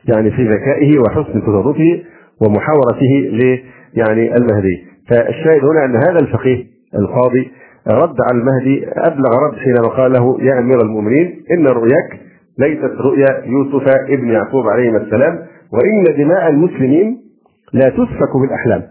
يعني 0.05 0.31
في 0.31 0.47
ذكائه 0.47 0.99
وحسن 0.99 1.41
تصرفه 1.41 2.01
ومحاورته 2.41 3.13
ل 3.31 3.59
يعني 3.93 4.35
المهدي. 4.37 4.85
فالشاهد 5.09 5.65
هنا 5.65 5.85
أن 5.85 5.95
هذا 5.95 6.19
الفقيه 6.19 6.65
القاضي 6.95 7.51
رد 7.87 8.15
على 8.31 8.39
المهدي 8.41 8.87
أبلغ 8.87 9.29
رد 9.47 9.59
حينما 9.59 9.87
قال 9.87 10.11
له 10.11 10.37
يا 10.41 10.59
أمير 10.59 10.81
المؤمنين 10.81 11.43
إن 11.51 11.67
رؤياك 11.67 12.19
ليست 12.59 12.93
رؤيا 13.01 13.45
يوسف 13.45 13.87
ابن 14.09 14.29
يعقوب 14.29 14.67
عليهما 14.67 14.97
السلام 14.97 15.33
وإن 15.73 16.17
دماء 16.17 16.49
المسلمين 16.49 17.21
لا 17.73 17.89
تسفك 17.89 18.37
بالاحلام 18.41 18.83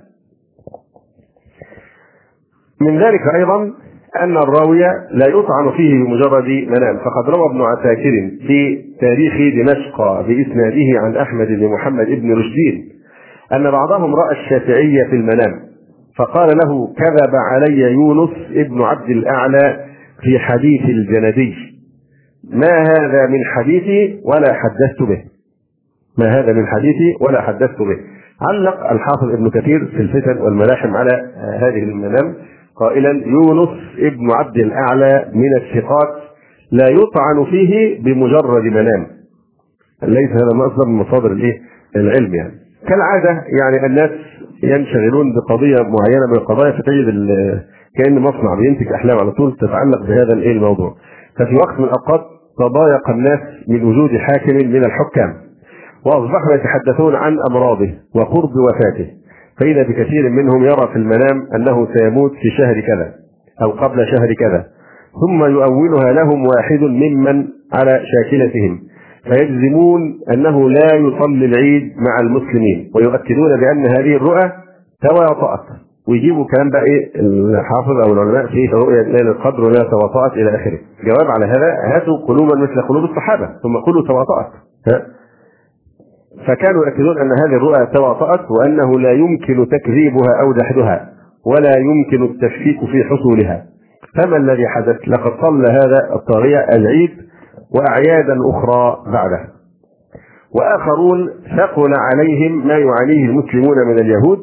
من 2.80 3.02
ذلك 3.02 3.20
أيضا 3.34 3.72
أن 4.16 4.36
الراوي 4.36 4.80
لا 5.10 5.28
يطعن 5.28 5.70
فيه 5.76 5.94
بمجرد 5.94 6.48
منام. 6.48 6.96
فقد 6.96 7.36
روى 7.36 7.50
ابن 7.50 7.62
عساكر 7.62 8.30
في 8.46 8.84
تاريخ 9.00 9.34
دمشق 9.54 10.20
بإسناده 10.20 11.00
عن 11.00 11.16
أحمد 11.16 11.46
بن 11.46 11.68
محمد 11.68 12.06
بن 12.06 12.32
رشدين 12.32 12.88
أن 13.52 13.70
بعضهم 13.70 14.14
رأى 14.14 14.32
الشافعي 14.32 15.04
في 15.10 15.16
المنام 15.16 15.68
فقال 16.18 16.48
له 16.48 16.94
كذب 16.94 17.34
علي 17.52 17.80
يونس 17.80 18.30
ابن 18.54 18.82
عبد 18.82 19.10
الأعلى 19.10 19.84
في 20.22 20.38
حديث 20.38 20.82
الجندي. 20.84 21.54
ما 22.52 22.78
هذا 22.78 23.26
من 23.26 23.44
حديثي 23.44 24.20
ولا 24.24 24.54
حدثت 24.54 25.02
به. 25.02 25.22
ما 26.18 26.26
هذا 26.26 26.52
من 26.52 26.66
حديثي 26.66 27.16
ولا 27.20 27.42
حدثت 27.42 27.78
به. 27.78 27.98
علق 28.50 28.90
الحافظ 28.90 29.32
ابن 29.32 29.50
كثير 29.50 29.86
في 29.86 29.96
الفتن 29.96 30.38
والملاحم 30.38 30.96
على 30.96 31.12
هذه 31.60 31.82
المنام. 31.82 32.34
قائلا 32.80 33.10
يونس 33.26 33.68
ابن 33.98 34.30
عبد 34.32 34.56
الأعلى 34.56 35.32
من 35.34 35.56
الثقات 35.56 36.08
لا 36.72 36.88
يطعن 36.88 37.44
فيه 37.50 38.02
بمجرد 38.02 38.62
منام. 38.64 39.06
ليس 40.02 40.30
هذا 40.30 40.54
مصدر 40.54 40.86
من 40.86 40.94
مصادر 40.94 41.32
الايه 41.32 41.60
العلم 41.96 42.34
يعني. 42.34 42.52
كالعادة 42.88 43.44
يعني 43.60 43.86
الناس 43.86 44.10
ينشغلون 44.62 45.34
بقضية 45.34 45.76
معينة 45.76 46.26
من 46.28 46.36
القضايا 46.36 46.72
فتجد 46.72 47.08
كأن 47.96 48.18
مصنع 48.18 48.54
بينتج 48.54 48.92
أحلام 48.92 49.18
على 49.18 49.30
طول 49.30 49.56
تتعلق 49.56 50.00
بهذا 50.02 50.32
الإيه 50.32 50.52
الموضوع. 50.52 50.94
ففي 51.38 51.54
وقت 51.54 51.78
من 51.78 51.84
الأوقات 51.84 52.20
تضايق 52.58 53.10
الناس 53.10 53.40
من 53.68 53.84
وجود 53.84 54.10
حاكم 54.10 54.54
من 54.54 54.84
الحكام 54.84 55.34
واصبحوا 56.06 56.54
يتحدثون 56.54 57.14
عن 57.14 57.36
أمراضه 57.50 57.90
وقرب 58.14 58.50
وفاته. 58.56 59.10
فإذا 59.60 59.82
بكثير 59.82 60.28
منهم 60.30 60.62
يرى 60.64 60.88
في 60.92 60.96
المنام 60.96 61.46
أنه 61.56 61.88
سيموت 61.96 62.32
في 62.32 62.50
شهر 62.58 62.80
كذا 62.80 63.12
أو 63.62 63.70
قبل 63.70 64.06
شهر 64.06 64.34
كذا 64.34 64.64
ثم 65.20 65.44
يؤولها 65.44 66.12
لهم 66.12 66.46
واحد 66.46 66.80
ممن 66.80 67.46
على 67.72 68.00
شاكلتهم 68.12 68.78
فيجزمون 69.24 70.00
أنه 70.34 70.70
لا 70.70 70.94
يصلي 70.94 71.44
العيد 71.44 71.82
مع 71.96 72.20
المسلمين 72.20 72.90
ويؤكدون 72.94 73.60
بأن 73.60 73.86
هذه 73.86 74.16
الرؤى 74.16 74.52
تواطأت 75.02 75.64
ويجيبوا 76.08 76.44
كلام 76.54 76.70
بقى 76.70 76.82
إيه 76.84 77.20
الحافظ 77.20 77.96
أو 78.08 78.12
العلماء 78.12 78.46
في 78.46 78.66
رؤيا 78.66 79.02
ليلة 79.02 79.30
القدر 79.30 79.60
ولا 79.64 79.82
تواطأت 79.90 80.32
إلى 80.32 80.50
آخره. 80.56 80.78
جواب 81.04 81.30
على 81.30 81.44
هذا 81.46 81.94
هاتوا 81.94 82.16
قلوبا 82.28 82.56
مثل 82.56 82.82
قلوب 82.88 83.04
الصحابة 83.04 83.46
ثم 83.62 83.76
قولوا 83.76 84.06
تواطأت. 84.06 84.50
فكانوا 86.46 86.84
يؤكدون 86.86 87.18
أن 87.18 87.30
هذه 87.32 87.56
الرؤى 87.56 87.86
تواطأت 87.94 88.50
وأنه 88.50 89.00
لا 89.00 89.12
يمكن 89.12 89.68
تكذيبها 89.68 90.42
أو 90.42 90.52
جحدها 90.52 91.08
ولا 91.46 91.78
يمكن 91.78 92.24
التشكيك 92.24 92.80
في 92.80 93.04
حصولها. 93.04 93.64
فما 94.16 94.36
الذي 94.36 94.68
حدث؟ 94.68 95.08
لقد 95.08 95.32
صلى 95.46 95.68
هذا 95.68 96.14
الطاغية 96.14 96.66
العيد 96.76 97.10
وأعيادا 97.74 98.36
أخرى 98.50 98.96
بعده. 99.12 99.40
وآخرون 100.54 101.30
ثقل 101.56 101.92
عليهم 101.96 102.66
ما 102.66 102.78
يعانيه 102.78 103.24
المسلمون 103.24 103.76
من 103.86 103.98
اليهود 103.98 104.38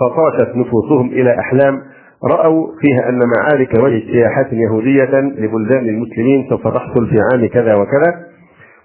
فطاشت 0.00 0.56
نفوسهم 0.56 1.08
إلى 1.08 1.38
أحلام. 1.38 1.82
رأوا 2.24 2.66
فيها 2.80 3.08
أن 3.08 3.18
معارك 3.18 3.74
واجتياحات 3.82 4.52
يهودية 4.52 5.20
لبلدان 5.20 5.88
المسلمين 5.88 6.46
سوف 6.48 6.68
تحصل 6.68 7.06
في 7.06 7.18
عام 7.32 7.46
كذا 7.48 7.74
وكذا. 7.74 8.25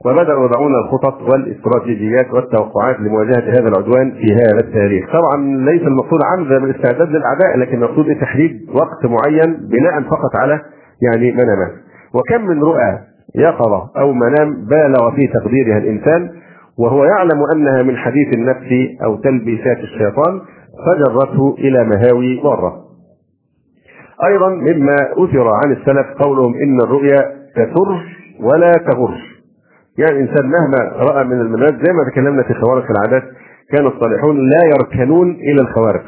وبدأوا 0.06 0.46
يضعون 0.46 0.76
الخطط 0.76 1.22
والاستراتيجيات 1.22 2.34
والتوقعات 2.34 3.00
لمواجهة 3.00 3.44
هذا 3.50 3.68
العدوان 3.68 4.12
في 4.12 4.34
هذا 4.34 4.60
التاريخ. 4.60 5.06
طبعا 5.14 5.66
ليس 5.66 5.82
المقصود 5.82 6.20
عمدا 6.26 6.60
بالاستعداد 6.60 7.10
للأعداء 7.10 7.58
لكن 7.58 7.84
المقصود 7.84 8.16
تحديد 8.16 8.70
وقت 8.74 9.06
معين 9.06 9.54
بناء 9.54 10.02
فقط 10.02 10.36
على 10.36 10.62
يعني 11.02 11.32
منامات. 11.32 11.72
وكم 12.14 12.46
من 12.48 12.64
رؤى 12.64 13.00
يقظة 13.36 13.90
أو 13.98 14.14
منام 14.14 14.66
بالغ 14.66 15.12
في 15.16 15.28
تقديرها 15.28 15.78
الإنسان 15.78 16.30
وهو 16.80 17.06
يعلم 17.06 17.44
أنها 17.56 17.84
من 17.84 17.98
حديث 17.98 18.34
النفس 18.34 18.70
أو 19.04 19.16
تلبيسات 19.16 19.78
الشيطان 19.78 20.42
فجرته 20.86 21.56
إلى 21.60 21.84
مهاوي 21.84 22.42
ضارة. 22.44 22.74
أيضا 24.26 24.50
مما 24.50 24.96
أثر 25.18 25.48
عن 25.48 25.72
السلف 25.72 26.08
قولهم 26.20 26.54
إن 26.56 26.82
الرؤيا 26.82 27.20
تسر 27.56 28.06
ولا 28.40 28.72
تغر. 28.72 29.31
يعني 29.98 30.12
الإنسان 30.12 30.46
مهما 30.46 30.78
رأى 30.96 31.24
من 31.24 31.42
المنازل 31.42 31.86
زي 31.86 31.94
ما 31.94 32.12
تكلمنا 32.12 32.44
في 32.44 32.54
خوارق 32.54 32.86
العادات 32.92 33.24
كان 33.72 33.88
الصالحون 33.88 34.50
لا 34.50 34.60
يركنون 34.66 35.32
إلى 35.32 35.62
الخوارق. 35.62 36.04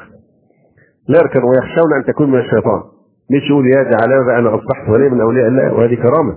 لا 1.07 1.19
يركنون 1.19 1.45
ويخشون 1.49 1.93
أن 1.97 2.03
تكون 2.03 2.31
من 2.31 2.39
الشيطان. 2.39 2.81
مش 3.31 3.49
يقول 3.49 3.67
يا 3.67 3.83
دي 3.83 3.95
علامه 4.03 4.39
أنا 4.39 4.55
أصبحت 4.55 4.89
ولي 4.89 5.09
من 5.09 5.21
أولياء 5.21 5.47
الله 5.47 5.73
وهذه 5.73 5.95
كرامة. 5.95 6.33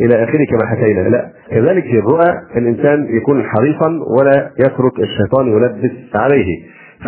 إلى 0.00 0.24
آخره 0.24 0.44
كما 0.50 0.66
حكينا. 0.66 1.00
لا. 1.00 1.32
كذلك 1.50 1.82
في 1.82 1.98
الرؤى 1.98 2.30
الإنسان 2.56 3.16
يكون 3.16 3.42
حريصا 3.42 3.88
ولا 4.18 4.50
يترك 4.58 5.00
الشيطان 5.00 5.46
يلبس 5.46 6.16
عليه. 6.16 6.46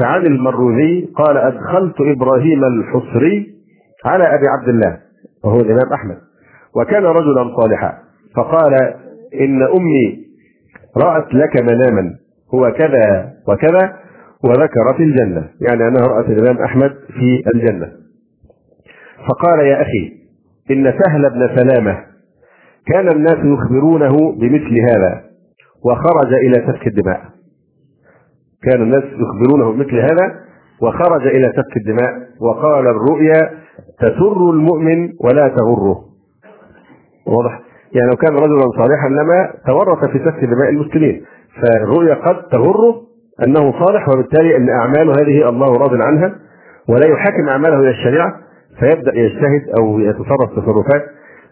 فعن 0.00 0.26
المروذي 0.26 1.12
قال 1.16 1.36
أدخلت 1.36 2.00
إبراهيم 2.00 2.64
الحصري 2.64 3.46
على 4.04 4.24
أبي 4.24 4.48
عبد 4.58 4.68
الله 4.68 4.96
وهو 5.44 5.60
الإمام 5.60 5.92
أحمد. 5.94 6.16
وكان 6.76 7.04
رجلا 7.04 7.56
صالحا. 7.60 7.92
فقال 8.36 8.94
إن 9.34 9.62
أمي 9.62 10.26
رأت 10.96 11.34
لك 11.34 11.62
مناما 11.62 12.14
هو 12.54 12.72
كذا 12.72 13.32
وكذا 13.48 13.96
وذكر 14.44 14.94
في 14.96 15.02
الجنة. 15.02 15.48
يعني 15.68 15.88
أنها 15.88 16.06
رأت 16.06 16.26
الإمام 16.26 16.64
أحمد 16.64 16.90
في 16.90 17.42
الجنة. 17.54 17.92
فقال 19.28 19.66
يا 19.66 19.82
أخي 19.82 20.12
إن 20.70 20.84
سهل 20.84 21.30
بن 21.30 21.56
سلامة 21.56 21.98
كان 22.86 23.08
الناس 23.08 23.38
يخبرونه 23.44 24.32
بمثل 24.32 24.80
هذا 24.80 25.22
وخرج 25.84 26.32
إلى 26.34 26.54
سفك 26.54 26.86
الدماء. 26.86 27.20
كان 28.62 28.82
الناس 28.82 29.04
يخبرونه 29.04 29.72
بمثل 29.72 29.94
هذا 29.94 30.34
وخرج 30.82 31.26
إلى 31.26 31.52
سفك 31.56 31.76
الدماء 31.76 32.28
وقال 32.40 32.86
الرؤيا 32.86 33.50
تسر 33.98 34.50
المؤمن 34.50 35.12
ولا 35.20 35.48
تغره. 35.48 36.04
واضح؟ 37.26 37.67
يعني 37.92 38.10
لو 38.10 38.16
كان 38.16 38.34
رجلا 38.34 38.70
صالحا 38.76 39.08
لما 39.08 39.50
تورط 39.66 40.04
في 40.04 40.18
سفك 40.18 40.44
دماء 40.44 40.68
المسلمين 40.70 41.24
فالرؤيا 41.62 42.14
قد 42.14 42.42
تغره 42.48 43.02
أنه 43.46 43.72
صالح 43.86 44.08
وبالتالي 44.08 44.56
أن 44.56 44.68
اعماله 44.68 45.12
هذه 45.22 45.48
الله 45.48 45.76
راض 45.78 46.02
عنها 46.02 46.34
ولا 46.88 47.06
يحاكم 47.06 47.48
أعماله 47.48 47.80
إلى 47.80 47.90
الشريعة 47.90 48.34
فيبدأ 48.80 49.18
يجتهد 49.18 49.62
أو 49.80 49.98
يتصرف 49.98 50.50
تصرفات 50.56 51.02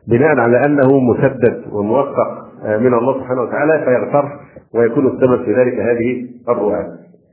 بناء 0.09 0.39
على 0.41 0.65
أنه 0.67 1.01
مسدد 1.01 1.63
وموفق 1.73 2.47
من 2.65 2.95
الله 2.95 3.15
سبحانه 3.21 3.43
وتعالى 3.43 3.85
فيغتر 3.85 4.29
ويكون 4.75 5.07
السبب 5.07 5.45
في 5.45 5.53
ذلك 5.55 5.75
هذه 5.75 6.27
الرؤى. 6.49 6.87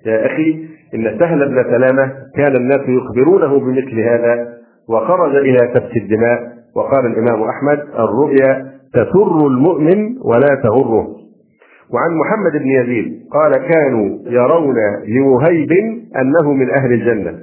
يا 0.05 0.25
أخي 0.25 0.65
إن 0.95 1.19
سهل 1.19 1.49
بن 1.49 1.63
سلامة 1.63 2.11
كان 2.35 2.55
الناس 2.55 2.81
يخبرونه 2.87 3.59
بمثل 3.59 3.99
هذا 3.99 4.47
وخرج 4.89 5.35
إلى 5.35 5.57
سفك 5.73 5.97
الدماء 5.97 6.39
وقال 6.75 7.05
الإمام 7.05 7.43
أحمد 7.43 7.79
الرؤيا 7.99 8.72
تسر 8.93 9.47
المؤمن 9.47 10.17
ولا 10.21 10.61
تغره. 10.63 11.07
وعن 11.93 12.11
محمد 12.17 12.51
بن 12.51 12.67
يزيد 12.67 13.19
قال 13.31 13.51
كانوا 13.51 14.17
يرون 14.25 14.75
لوهيب 15.07 15.71
أنه 16.21 16.53
من 16.53 16.69
أهل 16.69 16.93
الجنة 16.93 17.39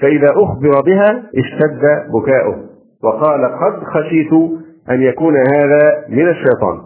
فإذا 0.00 0.30
أخبر 0.30 0.80
بها 0.86 1.22
اشتد 1.38 2.10
بكاؤه 2.14 2.56
وقال 3.04 3.44
قد 3.44 3.84
خشيت 3.84 4.32
أن 4.90 5.02
يكون 5.02 5.34
هذا 5.36 6.04
من 6.08 6.28
الشيطان. 6.28 6.80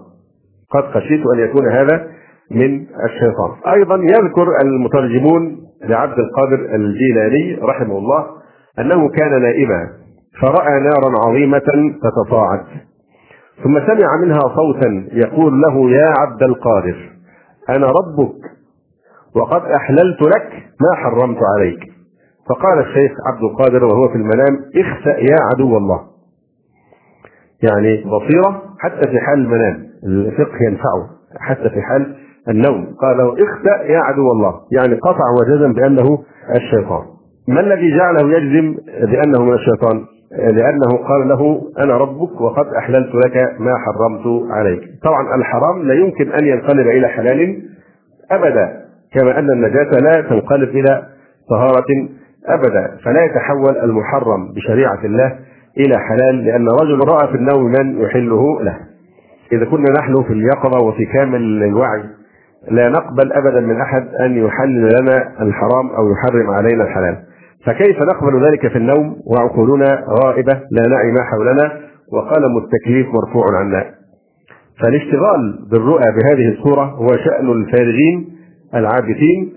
قد 0.70 0.84
خشيت 0.84 1.20
أن 1.34 1.38
يكون 1.38 1.68
هذا 1.68 2.06
من 2.50 2.86
الشيطان. 3.04 3.50
أيضا 3.74 3.96
يذكر 3.96 4.46
المترجمون 4.62 5.56
لعبد 5.84 6.18
القادر 6.18 6.74
الجيلاني 6.74 7.58
رحمه 7.62 7.98
الله 7.98 8.26
أنه 8.78 9.08
كان 9.08 9.42
نائما 9.42 9.88
فرأى 10.42 10.80
نارا 10.80 11.28
عظيمة 11.28 11.94
تتصاعد. 12.02 12.64
ثم 13.62 13.78
سمع 13.86 14.16
منها 14.22 14.40
صوتا 14.40 15.08
يقول 15.12 15.60
له 15.60 15.90
يا 15.90 16.12
عبد 16.18 16.42
القادر 16.42 17.10
أنا 17.68 17.86
ربك 17.86 18.34
وقد 19.36 19.62
أحللت 19.62 20.22
لك 20.22 20.52
ما 20.80 20.96
حرمت 20.96 21.38
عليك. 21.56 21.80
فقال 22.48 22.78
الشيخ 22.78 23.12
عبد 23.32 23.42
القادر 23.44 23.84
وهو 23.84 24.08
في 24.08 24.14
المنام 24.14 24.58
اخسأ 24.76 25.18
يا 25.18 25.36
عدو 25.52 25.76
الله. 25.76 26.00
يعني 27.62 28.04
بصيرة 28.04 28.62
حتى 28.78 29.10
في 29.10 29.20
حال 29.20 29.38
المنام 29.38 29.86
الفقه 30.06 30.58
ينفعه 30.70 31.08
حتى 31.38 31.70
في 31.70 31.82
حال 31.82 32.16
النوم. 32.48 32.94
قال 33.00 33.16
له 33.18 33.32
اخسأ 33.32 33.82
يا 33.92 33.98
عدو 33.98 34.32
الله 34.32 34.60
يعني 34.72 34.94
قطع 34.94 35.24
وجزم 35.40 35.72
بأنه 35.72 36.24
الشيطان. 36.56 37.02
ما 37.48 37.60
الذي 37.60 37.96
جعله 37.96 38.36
يجزم 38.36 38.76
بأنه 39.00 39.44
من 39.44 39.52
الشيطان؟ 39.54 40.04
لأنه 40.38 40.96
قال 41.08 41.28
له 41.28 41.62
أنا 41.78 41.96
ربك 41.96 42.40
وقد 42.40 42.66
أحللت 42.78 43.14
لك 43.14 43.36
ما 43.60 43.72
حرمت 43.78 44.52
عليك. 44.52 44.80
طبعا 45.04 45.34
الحرام 45.34 45.82
لا 45.82 45.94
يمكن 45.94 46.32
أن 46.32 46.46
ينقلب 46.46 46.86
إلى 46.86 47.08
حلال 47.08 47.62
أبدا 48.30 48.84
كما 49.14 49.38
أن 49.38 49.50
النجاة 49.50 49.90
لا 49.90 50.20
تنقلب 50.28 50.68
إلى 50.68 51.02
طهارة 51.50 52.08
أبدا 52.46 52.96
فلا 53.04 53.24
يتحول 53.24 53.76
المحرم 53.76 54.52
بشريعة 54.52 55.04
الله 55.04 55.38
إلى 55.78 55.98
حلال 55.98 56.44
لأن 56.44 56.68
رجل 56.68 56.98
رأى 57.08 57.28
في 57.28 57.34
النوم 57.34 57.64
من 57.64 58.02
يحله 58.02 58.62
له. 58.62 58.76
إذا 59.52 59.64
كنا 59.64 59.92
نحن 59.98 60.22
في 60.22 60.32
اليقظة 60.32 60.86
وفي 60.86 61.04
كامل 61.04 61.62
الوعي 61.62 62.02
لا 62.70 62.88
نقبل 62.88 63.32
أبدا 63.32 63.60
من 63.60 63.80
أحد 63.80 64.08
أن 64.20 64.36
يحلل 64.36 64.88
لنا 65.00 65.42
الحرام 65.42 65.90
أو 65.90 66.12
يحرم 66.12 66.50
علينا 66.50 66.84
الحلال. 66.84 67.16
فكيف 67.66 67.96
نقبل 68.02 68.46
ذلك 68.46 68.68
في 68.72 68.78
النوم 68.78 69.16
وعقولنا 69.26 70.04
غائبة 70.24 70.52
لا 70.52 70.88
نعي 70.88 71.12
ما 71.12 71.22
حولنا 71.32 71.80
وقلم 72.12 72.58
التكليف 72.58 73.06
مرفوع 73.06 73.58
عنا 73.58 73.84
فالاشتغال 74.80 75.58
بالرؤى 75.70 76.04
بهذه 76.04 76.48
الصورة 76.48 76.84
هو 76.84 77.06
شأن 77.06 77.50
الفارغين 77.50 78.28
العابثين 78.74 79.52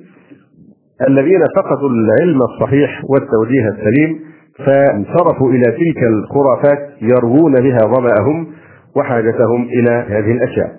الذين 1.07 1.39
فقدوا 1.55 1.89
العلم 1.89 2.41
الصحيح 2.41 3.01
والتوجيه 3.09 3.67
السليم 3.69 4.19
فانصرفوا 4.65 5.51
إلى 5.51 5.63
تلك 5.63 6.03
الخرافات 6.03 6.89
يروون 7.01 7.53
بها 7.53 7.77
ظمأهم 7.77 8.47
وحاجتهم 8.95 9.63
إلى 9.63 9.91
هذه 9.91 10.31
الأشياء. 10.31 10.71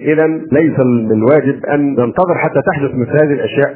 إذا 0.00 0.26
ليس 0.26 0.78
من 0.78 1.12
الواجب 1.12 1.64
أن 1.66 1.80
ننتظر 1.80 2.34
حتى 2.38 2.60
تحدث 2.66 2.94
مثل 2.94 3.10
هذه 3.10 3.32
الأشياء 3.32 3.74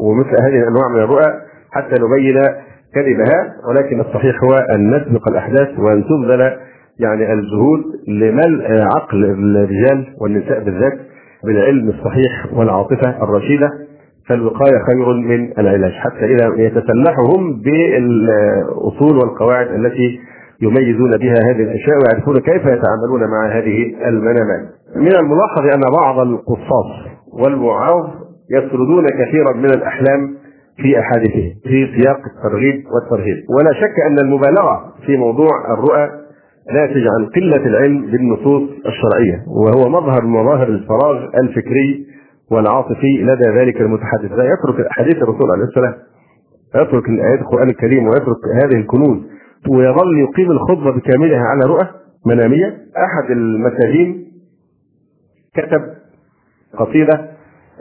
ومثل 0.00 0.30
هذه 0.42 0.58
الأنواع 0.58 0.88
من 0.94 1.00
الرؤى 1.00 1.45
حتى 1.72 1.94
نبين 2.02 2.40
كذبها 2.94 3.54
ولكن 3.68 4.00
الصحيح 4.00 4.44
هو 4.44 4.54
أن 4.74 4.90
نسبق 4.96 5.28
الأحداث 5.28 5.78
وأن 5.78 6.04
تبذل 6.04 6.40
يعني 7.00 7.32
الجهود 7.32 7.80
لملء 8.08 8.82
عقل 8.96 9.24
الرجال 9.24 10.06
والنساء 10.20 10.64
بالذات 10.64 10.98
بالعلم 11.44 11.88
الصحيح 11.88 12.46
والعاطفة 12.52 13.22
الرشيدة. 13.22 13.68
فالوقاية 14.28 14.78
خير 14.86 15.12
من 15.12 15.58
العلاج 15.58 15.92
حتى 15.92 16.24
إذا 16.24 16.54
يتسلحهم 16.56 17.60
بالأصول 17.62 19.16
والقواعد 19.16 19.66
التي 19.66 20.20
يميزون 20.62 21.10
بها 21.10 21.34
هذه 21.44 21.62
الأشياء 21.62 21.96
ويعرفون 21.98 22.36
كيف 22.36 22.62
يتعاملون 22.62 23.30
مع 23.30 23.46
هذه 23.58 24.08
المنامات. 24.08 24.68
من 24.96 25.16
الملاحظ 25.16 25.74
أن 25.74 25.80
بعض 26.00 26.18
القصاص 26.18 26.90
والوعاظ 27.32 28.10
يسردون 28.50 29.06
كثيرا 29.06 29.52
من 29.56 29.70
الأحلام 29.70 30.34
في 30.76 31.00
أحاديثه 31.00 31.54
في 31.62 31.86
سياق 31.96 32.20
الترغيب 32.36 32.84
والترهيب. 32.92 33.36
ولا 33.58 33.72
شك 33.72 33.94
أن 34.06 34.18
المبالغة 34.18 34.94
في 35.06 35.16
موضوع 35.16 35.74
الرؤى 35.74 36.10
ناتج 36.74 37.06
عن 37.18 37.26
قلة 37.26 37.66
العلم 37.66 38.06
بالنصوص 38.10 38.62
الشرعية 38.86 39.44
وهو 39.46 39.88
مظهر 39.88 40.24
من 40.24 40.30
مظاهر 40.30 40.68
الفراغ 40.68 41.28
الفكري 41.42 42.06
والعاطفي 42.50 43.22
لدى 43.22 43.58
ذلك 43.58 43.80
المتحدث. 43.80 44.32
لا 44.32 44.44
يترك 44.44 44.86
احاديث 44.86 45.16
الرسول 45.16 45.50
عليه 45.50 45.64
السلام 45.64 45.94
يترك 46.74 47.08
الآيات 47.08 47.40
القرآن 47.40 47.68
الكريم 47.70 48.06
ويترك 48.06 48.36
هذه 48.64 48.80
الكنوز 48.80 49.18
ويظل 49.68 50.18
يقيم 50.18 50.50
الخطبة 50.50 50.90
بكاملها 50.90 51.40
على 51.40 51.60
رؤى 51.66 51.88
منامية. 52.26 52.66
أحد 52.96 53.30
المساجين 53.30 54.26
كتب 55.54 55.82
قصيدة 56.78 57.35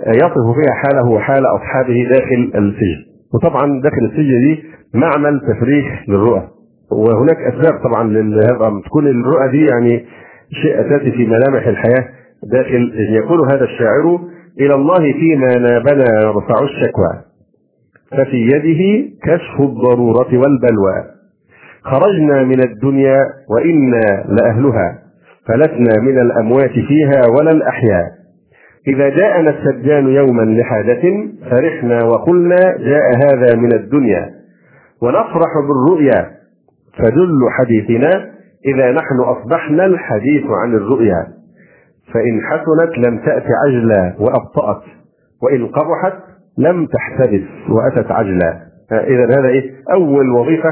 يصف 0.07 0.45
فيها 0.55 0.73
حاله 0.73 1.09
وحال 1.09 1.43
أصحابه 1.45 2.07
داخل 2.09 2.51
السجن. 2.55 3.01
وطبعا 3.33 3.81
داخل 3.81 4.05
السجن 4.05 4.39
دي 4.39 4.63
معمل 4.93 5.41
تفريغ 5.41 5.85
للرؤى. 6.07 6.47
وهناك 6.91 7.37
أسباب 7.37 7.83
طبعا 7.83 8.03
لهذا 8.13 8.81
تكون 8.85 9.07
الرؤى 9.07 9.51
دي 9.51 9.65
يعني 9.65 10.05
شيء 10.61 10.79
أساسي 10.81 11.11
في 11.11 11.25
ملامح 11.25 11.67
الحياة 11.67 12.05
داخل 12.43 12.93
يقول 13.23 13.39
هذا 13.51 13.63
الشاعر 13.63 14.19
إلى 14.59 14.75
الله 14.75 15.13
فيما 15.13 15.57
نابنا 15.57 16.31
رفع 16.31 16.63
الشكوى. 16.63 17.21
ففي 18.11 18.37
يده 18.37 19.09
كشف 19.23 19.61
الضرورة 19.61 20.27
والبلوى. 20.37 21.03
خرجنا 21.83 22.43
من 22.43 22.63
الدنيا 22.63 23.19
وإنا 23.49 24.25
لأهلها. 24.29 24.99
فلسنا 25.47 26.01
من 26.01 26.19
الأموات 26.19 26.71
فيها 26.71 27.21
ولا 27.39 27.51
الأحياء. 27.51 28.24
إذا 28.87 29.09
جاءنا 29.09 29.49
السجان 29.49 30.07
يوما 30.07 30.41
لحاجة 30.41 31.01
فرحنا 31.51 32.03
وقلنا 32.03 32.55
جاء 32.77 33.15
هذا 33.25 33.55
من 33.55 33.73
الدنيا. 33.73 34.29
ونفرح 35.01 35.51
بالرؤيا 35.67 36.31
فجل 36.97 37.39
حديثنا 37.59 38.09
إذا 38.65 38.91
نحن 38.91 39.19
أصبحنا 39.19 39.85
الحديث 39.85 40.43
عن 40.63 40.75
الرؤيا. 40.75 41.27
فإن 42.13 42.41
حسنت 42.41 43.07
لم 43.07 43.17
تأت 43.17 43.45
عجلا 43.65 44.15
وأبطأت 44.19 44.81
وإن 45.43 45.67
قبحت 45.67 46.13
لم 46.57 46.85
تحتبس 46.85 47.43
وأتت 47.69 48.11
عجلا. 48.11 48.59
إذا 48.91 49.39
هذا 49.39 49.47
إيه؟ 49.47 49.71
أول 49.93 50.29
وظيفة 50.29 50.69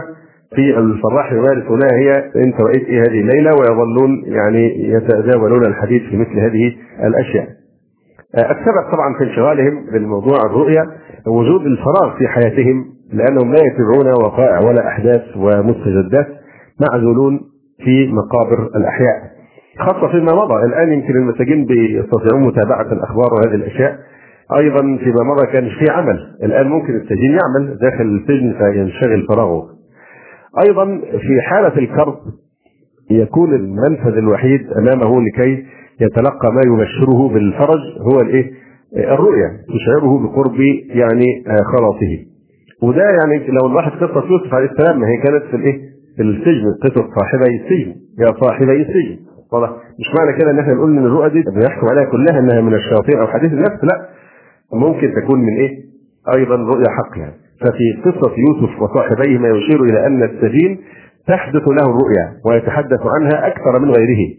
في 0.56 0.78
الصباح 0.80 1.32
يمارسونها 1.32 1.91
هي 1.93 2.12
انت 2.45 2.62
رايت 2.62 2.88
إيه 2.88 2.99
هذه 2.99 3.21
الليلة 3.21 3.52
ويظلون 3.52 4.23
يعني 4.26 4.89
يتجاولون 4.89 5.65
الحديث 5.65 6.02
في 6.02 6.17
مثل 6.17 6.39
هذه 6.39 6.76
الأشياء. 7.04 7.47
السبب 8.38 8.91
طبعا 8.93 9.13
في 9.17 9.24
انشغالهم 9.24 9.86
بالموضوع 9.91 10.38
الرؤيا 10.46 10.86
وجود 11.28 11.65
الفراغ 11.65 12.17
في 12.17 12.28
حياتهم 12.28 12.86
لأنهم 13.13 13.54
لا 13.54 13.60
يتبعون 13.63 14.24
وقائع 14.24 14.60
ولا 14.60 14.88
أحداث 14.88 15.22
ومستجدات 15.38 16.28
معزولون 16.82 17.39
في 17.84 18.12
مقابر 18.12 18.69
الأحياء. 18.76 19.34
خاصة 19.80 20.12
فيما 20.12 20.32
مضى 20.34 20.65
الآن 20.65 20.93
يمكن 20.93 21.15
المساجين 21.15 21.65
بيستطيعون 21.65 22.48
متابعة 22.48 22.93
الأخبار 22.93 23.34
وهذه 23.34 23.56
الأشياء. 23.56 24.00
أيضا 24.58 24.82
فيما 24.82 25.24
مضى 25.24 25.52
كان 25.52 25.69
في 25.69 25.91
عمل 25.91 26.19
الآن 26.43 26.67
ممكن 26.67 26.96
السجين 26.96 27.32
يعمل 27.41 27.78
داخل 27.82 28.04
السجن 28.04 28.54
فينشغل 28.58 29.26
فراغه. 29.28 29.69
أيضا 30.67 30.86
في 31.19 31.41
حالة 31.41 31.78
الكرب 31.78 32.15
يكون 33.12 33.54
المنفذ 33.54 34.17
الوحيد 34.17 34.67
أمامه 34.78 35.22
لكي 35.22 35.65
يتلقى 36.01 36.53
ما 36.53 36.62
يبشره 36.67 37.29
بالفرج 37.34 37.82
هو 38.01 38.19
الايه؟ 38.21 38.51
الرؤيا 38.97 39.49
تشعره 39.73 40.19
بقرب 40.23 40.60
يعني 40.89 41.25
خلاصه. 41.73 42.25
وده 42.84 43.03
يعني 43.03 43.47
لو 43.47 43.67
الواحد 43.67 43.91
قصة 43.91 44.25
يوسف 44.29 44.53
عليه 44.53 44.69
السلام 44.71 44.99
ما 44.99 45.08
هي 45.08 45.17
كانت 45.17 45.43
في 45.51 45.56
الايه؟ 45.56 45.79
في 46.15 46.21
السجن 46.21 46.73
قصة 46.84 47.08
صاحبي 47.19 47.56
السجن. 47.63 47.95
يا 48.19 48.34
صاحبي 48.41 48.82
السجن. 48.82 49.17
واضح؟ 49.53 49.69
مش 49.69 50.08
معنى 50.19 50.38
كده 50.39 50.51
إن 50.51 50.60
إحنا 50.60 50.73
نقول 50.73 50.97
إن 50.97 51.06
الرؤى 51.06 51.29
دي 51.29 51.41
بنحكم 51.56 51.88
عليها 51.88 52.06
كلها 52.12 52.39
إنها 52.39 52.62
من 52.62 52.73
الشياطين 52.73 53.17
أو 53.19 53.27
حديث 53.27 53.53
النفس 53.53 53.84
لا. 53.84 54.10
ممكن 54.73 55.13
تكون 55.21 55.39
من 55.39 55.53
إيه؟ 55.58 55.69
أيضا 56.38 56.56
رؤيا 56.56 56.89
حق 56.89 57.17
يعني 57.17 57.34
ففي 57.62 58.01
قصة 58.12 58.32
يوسف 58.47 58.82
وصاحبيه 58.82 59.38
ما 59.38 59.47
يشير 59.49 59.84
إلى 59.84 60.08
أن 60.08 60.23
السجين 60.23 60.79
تحدث 61.27 61.67
له 61.67 61.86
الرؤيا 61.89 62.34
ويتحدث 62.45 62.99
عنها 63.15 63.47
أكثر 63.47 63.79
من 63.79 63.89
غيره. 63.91 64.34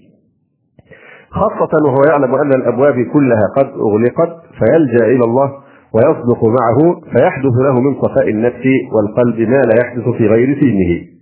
خاصة 1.35 1.73
وهو 1.87 2.03
يعلم 2.11 2.35
أن 2.35 2.53
الأبواب 2.61 2.95
كلها 3.13 3.43
قد 3.57 3.67
أغلقت 3.67 4.37
فيلجأ 4.59 5.07
إلى 5.07 5.25
الله 5.25 5.53
ويصدق 5.95 6.45
معه 6.45 7.01
فيحدث 7.13 7.55
له 7.67 7.81
من 7.81 7.95
صفاء 8.03 8.29
النفس 8.29 8.65
والقلب 8.93 9.41
ما 9.41 9.57
لا 9.57 9.75
يحدث 9.85 10.09
في 10.09 10.27
غير 10.27 10.55
سجنه. 10.61 11.15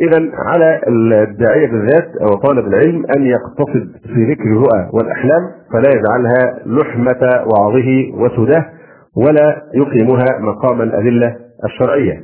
إذا 0.00 0.30
على 0.38 0.80
الداعية 0.88 1.66
بالذات 1.66 2.08
أو 2.22 2.28
طالب 2.34 2.66
العلم 2.66 3.02
أن 3.16 3.26
يقتصد 3.26 3.90
في 4.14 4.24
ذكر 4.32 4.42
الرؤى 4.44 4.88
والأحلام 4.92 5.42
فلا 5.72 5.90
يجعلها 5.96 6.58
لحمة 6.66 7.44
وعظه 7.52 8.12
وسداه 8.14 8.64
ولا 9.16 9.62
يقيمها 9.74 10.38
مقام 10.40 10.82
الأدلة 10.82 11.36
الشرعية. 11.64 12.20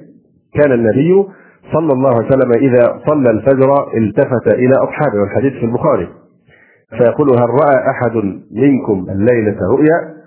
كان 0.55 0.73
النبي 0.73 1.25
صلى 1.73 1.93
الله 1.93 2.11
عليه 2.15 2.27
وسلم 2.27 2.53
إذا 2.53 3.01
صلى 3.07 3.31
الفجر 3.31 3.75
التفت 3.97 4.47
إلى 4.55 4.75
أصحابه 4.75 5.21
والحديث 5.21 5.53
في 5.53 5.65
البخاري 5.65 6.09
فيقول 6.91 7.29
هل 7.31 7.51
رأى 7.51 7.91
أحد 7.91 8.17
منكم 8.53 9.07
الليلة 9.11 9.57
رؤيا؟ 9.71 10.19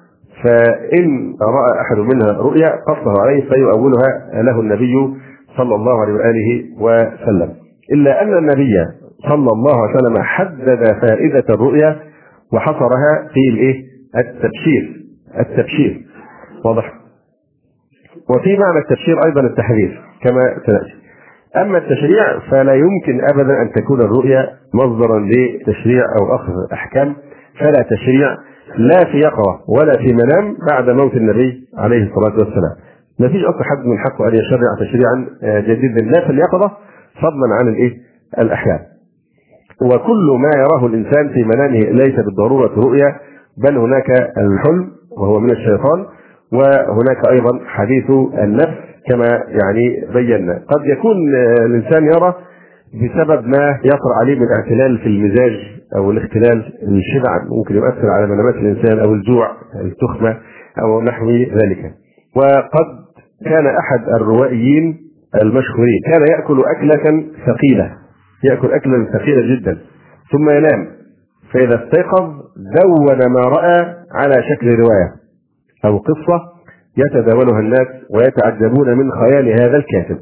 فإن 0.43 1.35
رأى 1.41 1.81
أحد 1.81 1.97
منها 1.97 2.31
رؤيا 2.31 2.69
قصه 2.87 3.21
عليه 3.21 3.49
فيؤولها 3.49 4.41
له 4.43 4.59
النبي 4.59 4.93
صلى 5.57 5.75
الله 5.75 6.01
عليه 6.01 6.13
وآله 6.13 6.63
وسلم. 6.79 7.53
إلا 7.93 8.23
أن 8.23 8.37
النبي 8.37 8.73
صلى 9.29 9.47
الله 9.53 9.81
عليه 9.81 9.95
وسلم 9.95 10.21
حدد 10.21 10.85
فائدة 11.01 11.45
الرؤيا 11.49 11.99
وحصرها 12.53 13.27
في 13.33 13.49
الإيه؟ 13.49 13.83
التبشير. 14.17 15.03
التبشير. 15.39 16.05
واضح؟ 16.65 16.93
وفي 18.29 18.57
معنى 18.57 18.79
التبشير 18.79 19.25
أيضا 19.25 19.41
التحذير 19.41 20.01
كما 20.23 20.41
سنأتي. 20.65 21.01
أما 21.57 21.77
التشريع 21.77 22.39
فلا 22.51 22.73
يمكن 22.73 23.21
أبدا 23.33 23.61
أن 23.61 23.71
تكون 23.75 24.01
الرؤيا 24.01 24.49
مصدرا 24.73 25.19
لتشريع 25.19 26.03
أو 26.19 26.35
أخذ 26.35 26.53
أحكام 26.73 27.15
فلا 27.59 27.85
تشريع 27.89 28.37
لا 28.77 28.97
في 29.11 29.17
يقظة 29.17 29.59
ولا 29.67 29.97
في 29.97 30.13
منام 30.13 30.57
بعد 30.71 30.89
موت 30.89 31.13
النبي 31.13 31.67
عليه 31.77 32.03
الصلاة 32.03 32.33
والسلام. 32.33 32.75
ما 33.19 33.27
فيش 33.27 33.43
أصلا 33.43 33.63
حد 33.63 33.85
من 33.85 33.97
حقه 33.97 34.27
أن 34.27 34.33
يشرع 34.33 34.75
تشريعا 34.79 35.25
جديدا. 35.61 36.01
لا 36.05 36.25
في 36.25 36.29
اليقظة 36.31 36.71
فضلا 37.21 37.55
عن 37.59 37.67
الإيه؟ 37.67 37.97
الأحيان 38.39 38.79
وكل 39.81 40.37
ما 40.39 40.49
يراه 40.61 40.85
الإنسان 40.85 41.29
في 41.33 41.43
منامه 41.43 41.79
ليس 41.79 42.15
بالضرورة 42.25 42.71
رؤيا 42.77 43.15
بل 43.57 43.77
هناك 43.77 44.09
الحلم 44.37 44.91
وهو 45.17 45.39
من 45.39 45.51
الشيطان 45.51 46.05
وهناك 46.53 47.27
أيضا 47.29 47.59
حديث 47.65 48.09
النفس 48.43 48.77
كما 49.09 49.27
يعني 49.47 50.05
بينا. 50.13 50.53
قد 50.67 50.85
يكون 50.85 51.15
الإنسان 51.65 52.03
يرى 52.03 52.33
بسبب 52.93 53.47
ما 53.47 53.79
يطرأ 53.83 54.15
عليه 54.21 54.39
من 54.39 54.47
اعتلال 54.57 54.97
في 54.97 55.05
المزاج 55.05 55.59
أو 55.95 56.11
الاختلال 56.11 56.73
الشبع 56.83 57.29
ممكن 57.57 57.75
يؤثر 57.75 58.09
على 58.09 58.27
منامات 58.27 58.55
الإنسان 58.55 58.99
أو 58.99 59.13
الجوع 59.13 59.51
التخمة 59.81 60.37
أو 60.83 61.01
نحو 61.01 61.29
ذلك. 61.31 61.91
وقد 62.35 62.87
كان 63.45 63.67
أحد 63.67 64.09
الروائيين 64.21 64.97
المشهورين 65.41 65.99
كان 66.11 66.21
يأكل 66.31 66.63
أكلة 66.77 67.23
ثقيلة 67.45 67.91
يأكل 68.43 68.71
اكلا 68.73 69.07
ثقيلا 69.13 69.55
جدا 69.55 69.77
ثم 70.31 70.49
ينام 70.49 70.87
فإذا 71.53 71.83
استيقظ 71.85 72.33
دون 72.81 73.31
ما 73.33 73.41
رأى 73.41 73.95
على 74.15 74.43
شكل 74.49 74.67
رواية 74.67 75.11
أو 75.85 75.97
قصة 75.97 76.50
يتداولها 76.97 77.59
الناس 77.59 77.87
ويتعجبون 78.09 78.97
من 78.97 79.11
خيال 79.11 79.47
هذا 79.47 79.77
الكاتب. 79.77 80.17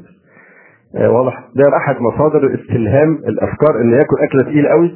آه 0.96 1.10
واضح. 1.10 1.44
ده 1.56 1.76
أحد 1.76 1.96
مصادر 2.00 2.54
استلهام 2.54 3.18
الأفكار 3.28 3.80
إن 3.80 3.90
ياكل 3.90 4.16
اكله 4.22 4.42
تقيله 4.42 4.68
قوي 4.68 4.90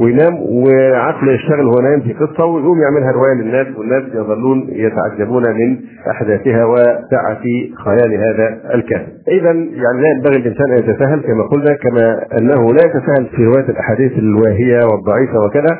وينام 0.00 0.34
وعقله 0.34 1.32
يشتغل 1.32 1.66
وهو 1.66 1.80
نايم 1.82 2.00
في 2.00 2.12
قصة 2.12 2.44
ويقوم 2.44 2.78
يعملها 2.82 3.12
رواية 3.12 3.34
للناس 3.34 3.66
والناس 3.76 4.02
يظلون 4.14 4.66
يتعجبون 4.68 5.42
من 5.42 5.78
أحداثها 6.10 6.64
وسعة 6.64 7.42
خيال 7.84 8.14
هذا 8.14 8.74
الكاتب. 8.74 9.12
اذا 9.28 9.50
يعني 9.52 10.00
لا 10.02 10.08
ينبغي 10.16 10.36
الإنسان 10.36 10.72
أن 10.72 10.78
يتساهل 10.78 11.20
كما 11.20 11.42
قلنا 11.42 11.74
كما 11.74 12.26
أنه 12.38 12.72
لا 12.74 12.80
يتساهل 12.86 13.26
في 13.36 13.44
رواية 13.44 13.68
الأحاديث 13.70 14.12
الواهية 14.18 14.80
والضعيفة 14.92 15.38
وكذا. 15.46 15.78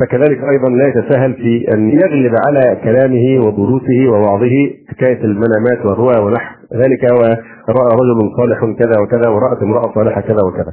فكذلك 0.00 0.38
أيضا 0.52 0.68
لا 0.68 0.88
يتساهل 0.88 1.34
في 1.34 1.74
أن 1.74 1.88
يغلب 1.88 2.32
على 2.46 2.80
كلامه 2.84 3.46
ودروسه 3.46 4.08
ووعظه 4.08 4.54
حكايه 4.88 5.24
المنامات 5.24 5.86
والرؤى 5.86 6.24
ونحو 6.24 6.54
ذلك 6.74 7.12
ورأى 7.12 7.90
رجل 8.00 8.36
صالح 8.36 8.60
كذا 8.78 9.00
وكذا 9.02 9.28
ورأت 9.28 9.62
امرأة 9.62 9.94
صالحة 9.94 10.20
كذا 10.20 10.38
وكذا. 10.46 10.72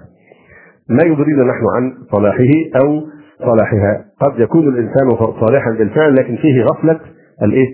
ما 0.89 1.03
يدرينا 1.03 1.43
نحن 1.43 1.65
عن 1.75 1.93
صلاحه 2.11 2.53
أو 2.83 3.01
صلاحها، 3.39 4.05
قد 4.21 4.39
يكون 4.39 4.67
الإنسان 4.67 5.15
صالحا 5.39 5.71
بالفعل 5.71 6.15
لكن 6.15 6.35
فيه 6.35 6.63
غفلة 6.63 6.99
الإيه؟ 7.43 7.67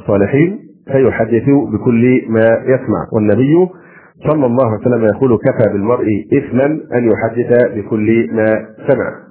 الصالحين 0.00 0.58
فيحدث 0.92 1.44
بكل 1.72 2.22
ما 2.28 2.44
يسمع، 2.64 3.08
والنبي 3.12 3.68
صلى 4.30 4.46
الله 4.46 4.66
عليه 4.66 4.80
وسلم 4.80 5.04
يقول 5.04 5.38
كفى 5.38 5.72
بالمرء 5.72 6.06
اثما 6.32 6.64
أن 6.66 7.10
يحدث 7.12 7.72
بكل 7.76 8.28
ما 8.32 8.46
سمع. 8.88 9.24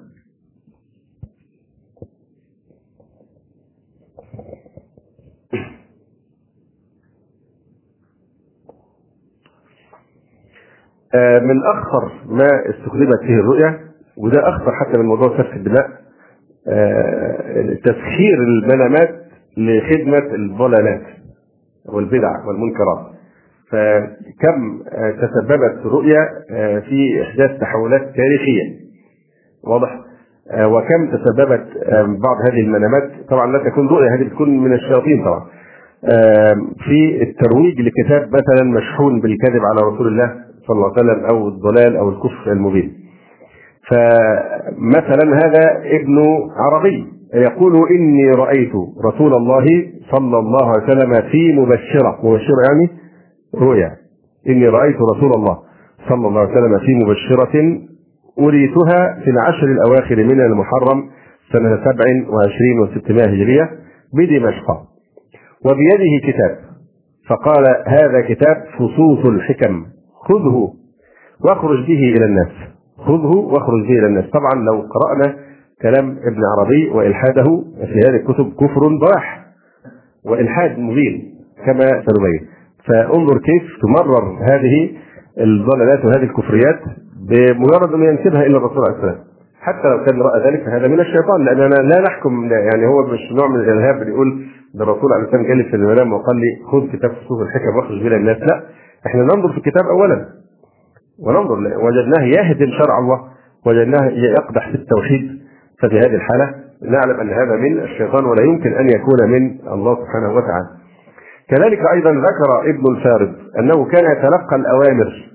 آه، 11.02 11.02
من 11.41 11.61
أخطر 11.63 12.11
ما 12.29 12.47
استخدمت 12.69 13.19
فيه 13.27 13.35
الرؤيا 13.35 13.79
وده 14.17 14.49
أخطر 14.49 14.71
حتى 14.71 14.97
من 14.97 15.05
موضوع 15.05 15.37
سفك 15.37 15.53
الدماء 15.53 15.87
آه، 16.67 17.73
تسخير 17.73 18.37
المنامات 18.43 19.09
لخدمة 19.57 20.35
الضلالات 20.35 21.01
والبدع 21.85 22.45
والمنكرات. 22.47 23.13
فكم 23.69 24.81
آه، 24.91 25.11
تسببت 25.11 25.85
الرؤيا 25.85 26.19
في 26.79 27.21
إحداث 27.21 27.59
تحولات 27.59 28.01
تاريخية. 28.01 28.83
واضح؟ 29.63 29.99
وكم 30.63 31.07
تسببت 31.11 31.67
بعض 32.23 32.37
هذه 32.47 32.59
المنامات. 32.61 33.11
طبعا 33.29 33.51
لا 33.51 33.69
تكون 33.69 33.87
رؤيا 33.87 34.15
هذه 34.15 34.23
بتكون 34.23 34.57
من 34.63 34.73
الشياطين 34.73 35.25
طبعا. 35.25 35.45
في 36.85 37.23
الترويج 37.23 37.81
لكتاب 37.81 38.27
مثلا 38.27 38.63
مشحون 38.63 39.21
بالكذب 39.21 39.61
على 39.65 39.93
رسول 39.93 40.07
الله 40.07 40.35
صلى 40.67 40.75
الله 40.75 40.91
عليه 40.97 41.01
وسلم 41.11 41.25
أو 41.25 41.47
الضلال 41.47 41.97
أو 41.97 42.09
الكفر 42.09 42.51
المبين. 42.51 42.93
فمثلا 43.89 45.35
هذا 45.45 45.81
ابن 46.01 46.17
عربي 46.57 47.07
يقول 47.33 47.73
إني 47.91 48.31
رأيت 48.31 48.71
رسول 49.05 49.33
الله 49.33 49.65
صلى 50.11 50.39
الله 50.39 50.67
عليه 50.69 50.83
وسلم 50.83 51.29
في 51.31 51.53
مبشرة، 51.53 52.19
مبشرة 52.23 52.61
يعني 52.69 52.89
رؤيا. 53.55 53.91
إني 54.49 54.67
رأيت 54.67 54.95
رسول 55.15 55.31
الله 55.35 55.57
صلى 56.09 56.27
الله 56.27 56.41
عليه 56.41 56.51
وسلم 56.51 56.79
في 56.79 56.93
مبشرة 56.95 57.81
أريتها 58.39 59.19
في 59.23 59.29
العشر 59.29 59.67
الأواخر 59.67 60.15
من 60.15 60.41
المحرم 60.41 61.09
سنة 61.53 61.83
27 61.83 62.87
و600 62.87 63.27
هجرية 63.27 63.69
بدمشق 64.13 64.71
وبيده 65.65 66.27
كتاب 66.27 66.57
فقال 67.29 67.63
هذا 67.87 68.21
كتاب 68.21 68.63
فصوص 68.77 69.25
الحكم 69.25 69.85
خذه 70.29 70.73
واخرج 71.45 71.87
به 71.87 72.13
إلى 72.15 72.25
الناس. 72.25 72.51
خذه 72.97 73.35
واخرج 73.37 73.81
به 73.87 73.99
إلى 73.99 74.05
الناس. 74.07 74.25
طبعا 74.25 74.63
لو 74.63 74.87
قرأنا 74.95 75.35
كلام 75.81 76.09
ابن 76.11 76.41
عربي 76.57 76.89
وإلحاده 76.89 77.43
في 77.85 77.99
هذه 78.07 78.15
الكتب 78.15 78.53
كفر 78.59 78.87
بواح 79.01 79.45
وإلحاد 80.25 80.79
مبين 80.79 81.33
كما 81.65 81.87
سنبين. 81.89 82.47
فانظر 82.87 83.37
كيف 83.37 83.63
تمرر 83.81 84.37
هذه 84.51 84.89
الضلالات 85.39 86.05
وهذه 86.05 86.23
الكفريات 86.23 86.79
بمجرد 87.29 87.93
أن 87.93 88.03
ينسبها 88.03 88.41
إلى 88.45 88.57
الرسول 88.57 88.83
عليه 88.87 88.95
السلام 88.97 89.15
حتى 89.61 89.87
لو 89.87 90.05
كان 90.05 90.21
رأى 90.21 90.39
ذلك 90.51 90.63
فهذا 90.65 90.87
من 90.87 90.99
الشيطان 90.99 91.45
لاننا 91.45 91.75
لا 91.75 92.01
نحكم 92.01 92.49
يعني 92.51 92.85
هو 92.87 93.03
مش 93.13 93.19
نوع 93.39 93.47
من 93.47 93.55
الإرهاب 93.55 94.01
اللي 94.01 94.11
يقول 94.13 94.45
ده 94.73 94.83
الرسول 94.83 95.13
عليه 95.13 95.25
السلام 95.25 95.43
جالس 95.47 95.67
في 95.67 95.75
المنام 95.75 96.13
وقال 96.13 96.35
لي 96.35 96.47
خذ 96.71 96.87
كتاب 96.97 97.11
فصوص 97.11 97.41
الحكم 97.41 97.75
واخرج 97.77 98.03
به 98.03 98.15
الناس. 98.15 98.37
لا 98.37 98.63
إحنا 99.07 99.21
ننظر 99.23 99.51
في 99.51 99.57
الكتاب 99.57 99.85
اولا 99.85 100.25
وننظر 101.19 101.57
وجدناه 101.57 102.23
يهدم 102.23 102.71
شرع 102.83 102.97
الله 102.99 103.19
وجدناه 103.65 104.07
يقدح 104.09 104.69
في 104.69 104.75
التوحيد 104.75 105.39
ففي 105.81 105.95
هذه 105.99 106.15
الحالة 106.15 106.53
نعلم 106.81 107.19
أن 107.19 107.29
هذا 107.29 107.55
من 107.55 107.79
الشيطان 107.79 108.25
ولا 108.25 108.43
يمكن 108.43 108.73
أن 108.73 108.89
يكون 108.89 109.29
من 109.31 109.59
الله 109.73 109.95
سبحانه 109.95 110.33
وتعالى. 110.35 110.67
كذلك 111.49 111.79
أيضا 111.93 112.11
ذكر 112.11 112.69
ابن 112.69 112.95
الفارض 112.95 113.33
أنه 113.59 113.85
كان 113.85 114.11
يتلقى 114.11 114.55
الأوامر 114.55 115.31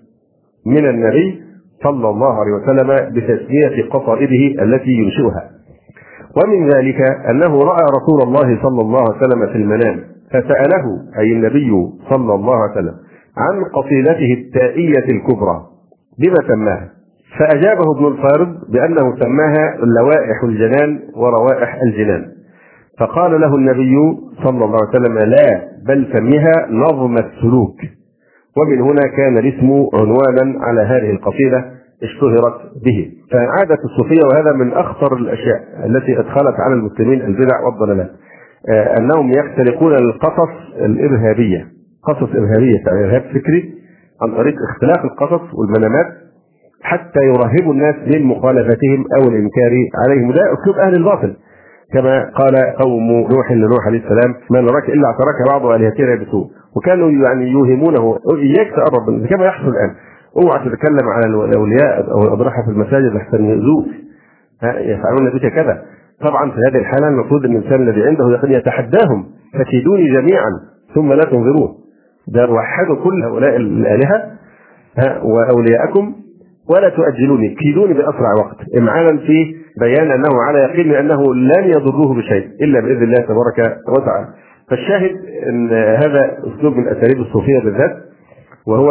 من 0.66 0.86
النبي 0.88 1.42
صلى 1.84 2.08
الله 2.08 2.40
عليه 2.40 2.52
وسلم 2.52 3.12
بتسمية 3.14 3.88
قصائده 3.90 4.62
التي 4.64 4.90
ينشئها. 4.90 5.50
ومن 6.36 6.70
ذلك 6.70 7.00
أنه 7.30 7.62
رأى 7.62 7.84
رسول 7.98 8.22
الله 8.22 8.62
صلى 8.62 8.80
الله 8.80 9.00
عليه 9.00 9.16
وسلم 9.18 9.46
في 9.46 9.56
المنام 9.56 10.04
فسأله 10.30 10.84
أي 11.18 11.32
النبي 11.32 11.70
صلى 12.10 12.34
الله 12.34 12.54
عليه 12.62 12.72
وسلم 12.72 12.94
عن 13.38 13.64
قصيدته 13.64 14.32
التائية 14.32 15.14
الكبرى. 15.16 15.60
بما 16.18 16.48
سماها؟ 16.48 16.88
فأجابه 17.38 17.96
ابن 17.96 18.06
الفارض 18.06 18.56
بأنه 18.68 19.16
سماها 19.16 19.76
لوائح 20.00 20.44
الجنان 20.44 21.00
وروائح 21.16 21.80
الجنان. 21.82 22.26
فقال 23.00 23.40
له 23.40 23.54
النبي 23.54 23.96
صلى 24.44 24.64
الله 24.64 24.78
عليه 24.78 24.88
وسلم 24.88 25.18
لا 25.18 25.68
بل 25.86 26.08
سميها 26.12 26.52
نظم 26.70 27.14
السلوك. 27.14 27.76
ومن 28.56 28.80
هنا 28.80 29.02
كان 29.16 29.38
الاسم 29.38 29.86
عنوانا 29.94 30.64
على 30.64 30.80
هذه 30.80 31.10
القصيدة 31.10 31.64
اشتهرت 32.02 32.60
به. 32.84 33.10
فعادة 33.32 33.78
الصوفية 33.84 34.20
وهذا 34.32 34.52
من 34.52 34.72
أخطر 34.72 35.16
الأشياء 35.16 35.60
التي 35.86 36.20
أدخلت 36.20 36.60
على 36.60 36.74
المسلمين 36.74 37.20
البدع 37.20 37.60
والضلالات 37.66 38.10
آه، 38.70 38.94
أنهم 38.98 39.30
يختلقون 39.30 39.94
القصص 39.94 40.50
الإرهابية. 40.76 41.77
قصص 42.08 42.30
إرهابية 42.34 42.78
يعني 42.86 43.04
إرهاب 43.04 43.22
فكري 43.22 43.74
عن 44.22 44.36
طريق 44.36 44.54
اختلاف 44.70 45.04
القصص 45.04 45.54
والمنامات 45.54 46.06
حتى 46.82 47.20
يرهبوا 47.20 47.72
الناس 47.72 47.94
من 48.06 48.22
مخالفتهم 48.22 49.04
أو 49.16 49.28
الإنكار 49.28 49.72
عليهم. 50.04 50.28
وده 50.28 50.40
أسلوب 50.40 50.76
أهل 50.76 50.94
الباطل. 50.94 51.36
كما 51.92 52.30
قال 52.34 52.54
قوم 52.78 53.10
نوح 53.10 53.52
لنوح 53.52 53.86
عليه 53.86 53.98
السلام 53.98 54.34
ما 54.50 54.60
نراك 54.60 54.88
إلا 54.88 55.06
اعتراك 55.06 55.48
بعض 55.48 55.66
آلهتنا 55.66 56.14
بسوء 56.14 56.46
وكانوا 56.76 57.10
يعني 57.10 57.50
يوهمونه 57.50 58.18
اياك 58.38 58.70
تقرب 58.76 59.26
كما 59.26 59.44
يحصل 59.44 59.68
الآن. 59.68 59.90
اوعى 60.36 60.58
تتكلم 60.58 61.08
على 61.08 61.26
الأولياء 61.26 62.10
أو 62.10 62.22
الأضرحة 62.22 62.62
في 62.64 62.70
المساجد 62.70 63.12
لحسن 63.14 63.44
يؤذوك 63.44 63.86
يفعلون 64.62 65.30
بك 65.30 65.54
كذا. 65.54 65.82
طبعا 66.20 66.50
في 66.50 66.56
هذه 66.68 66.80
الحالة 66.80 67.08
المفروض 67.08 67.44
إن 67.44 67.56
الإنسان 67.56 67.88
الذي 67.88 68.06
عنده 68.06 68.40
يتحداهم 68.44 69.26
فكيدوني 69.58 70.12
جميعا 70.12 70.50
ثم 70.94 71.12
لا 71.12 71.24
تنظرون. 71.24 71.74
ده 72.34 72.50
وحدوا 72.50 72.96
كل 73.04 73.22
هؤلاء 73.24 73.56
الآلهة 73.56 74.32
وأولياءكم 75.22 76.14
ولا 76.70 76.88
تؤجلوني 76.88 77.54
كيدوني 77.54 77.94
بأسرع 77.94 78.32
وقت 78.38 78.56
إمعانا 78.78 79.18
في 79.18 79.54
بيان 79.80 80.10
أنه 80.10 80.42
على 80.48 80.58
يقين 80.58 80.94
أنه 80.94 81.34
لن 81.34 81.64
يضروه 81.64 82.14
بشيء 82.14 82.46
إلا 82.62 82.80
بإذن 82.80 83.02
الله 83.02 83.20
تبارك 83.20 83.78
وتعالى. 83.96 84.28
فالشاهد 84.70 85.10
أن 85.48 85.72
هذا 85.72 86.38
أسلوب 86.38 86.76
من 86.76 86.88
أساليب 86.88 87.20
الصوفية 87.20 87.58
بالذات 87.58 87.96
وهو 88.66 88.90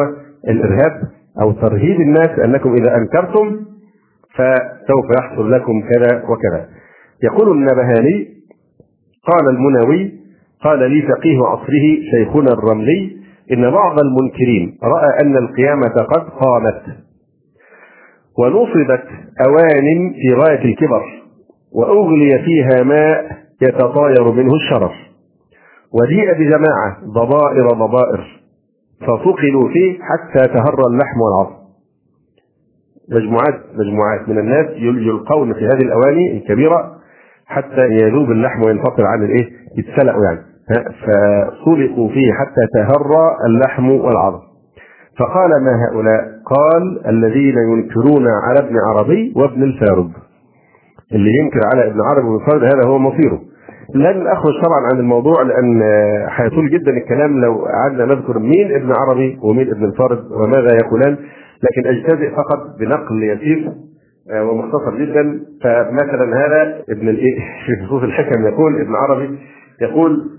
الإرهاب 0.50 1.02
أو 1.42 1.52
ترهيب 1.52 2.02
الناس 2.02 2.40
أنكم 2.46 2.74
إذا 2.74 2.96
أنكرتم 2.98 3.60
فسوف 4.36 5.06
يحصل 5.20 5.52
لكم 5.52 5.82
كذا 5.82 6.24
وكذا. 6.24 6.68
يقول 7.24 7.52
النبهاني 7.52 8.28
قال 9.28 9.50
المناوي 9.56 10.12
قال 10.64 10.80
لي 10.92 11.02
فقيه 11.02 11.38
عصره 11.46 11.98
شيخنا 12.12 12.54
الرملي 12.54 13.17
إن 13.52 13.72
بعض 13.72 14.00
المنكرين 14.00 14.78
رأى 14.84 15.22
أن 15.22 15.38
القيامة 15.38 15.90
قد 15.90 16.30
قامت 16.30 16.84
ونصبت 18.40 19.04
أوان 19.48 20.14
في 20.14 20.34
غاية 20.34 20.66
الكبر 20.66 21.02
وأغلي 21.72 22.40
فيها 22.46 22.84
ماء 22.84 23.38
يتطاير 23.62 24.32
منه 24.32 24.56
الشرف 24.56 24.92
وجيء 25.94 26.34
بجماعة 26.34 26.98
ضبائر 27.06 27.68
ضبائر 27.68 28.42
ففقدوا 29.02 29.70
فيه 29.74 30.00
حتى 30.02 30.48
تهر 30.48 30.88
اللحم 30.88 31.22
والعظم 31.22 31.58
مجموعات 33.10 33.62
مجموعات 33.74 34.30
من 34.30 34.40
الناس 34.40 34.66
يلقون 34.78 35.54
في 35.54 35.66
هذه 35.66 35.82
الأواني 35.82 36.38
الكبيرة 36.38 36.98
حتى 37.46 37.82
يذوب 37.92 38.32
اللحم 38.32 38.62
وينفصل 38.66 39.04
عن 39.04 39.24
الإيه؟ 39.24 39.50
يتسلقوا 39.78 40.24
يعني 40.26 40.47
فسلقوا 40.70 42.10
فيه 42.10 42.34
حتى 42.34 42.68
تهرى 42.74 43.38
اللحم 43.46 43.92
والعظم. 43.92 44.40
فقال 45.20 45.50
ما 45.50 45.72
هؤلاء؟ 45.86 46.22
قال 46.46 47.08
الذين 47.08 47.56
ينكرون 47.58 48.28
على 48.28 48.60
ابن 48.60 48.76
عربي 48.88 49.34
وابن 49.36 49.64
الفارض 49.64 50.12
اللي 51.14 51.30
ينكر 51.40 51.60
على 51.74 51.88
ابن 51.88 52.02
عربي 52.02 52.28
وابن 52.28 52.42
الفارض 52.42 52.64
هذا 52.64 52.88
هو 52.88 52.98
مصيره. 53.00 53.42
لن 53.96 54.28
أخرج 54.28 54.54
طبعا 54.66 54.82
عن 54.92 55.00
الموضوع 55.00 55.42
لأن 55.42 55.82
هيطول 56.30 56.70
جدا 56.70 56.92
الكلام 56.92 57.42
لو 57.42 57.66
قعدنا 57.66 58.06
نذكر 58.06 58.40
مين 58.40 58.76
ابن 58.76 58.92
عربي 58.92 59.40
ومين 59.42 59.70
ابن 59.70 59.86
الفارض 59.86 60.32
وماذا 60.32 60.78
يقولان 60.84 61.18
لكن 61.64 61.88
أجتزئ 61.88 62.32
فقط 62.32 62.80
بنقل 62.80 63.24
يسير 63.24 63.72
آه، 64.32 64.44
ومختصر 64.44 64.98
جدا. 64.98 65.40
فمثلا 65.64 66.46
هذا 66.46 66.84
ابن 66.90 67.10
الإيه؟ 67.10 67.36
في 67.66 67.84
نصوص 67.86 68.04
الحكم 68.04 68.48
يقول 68.48 68.82
ابن 68.82 68.96
عربي 68.96 69.40
يقول 69.82 70.38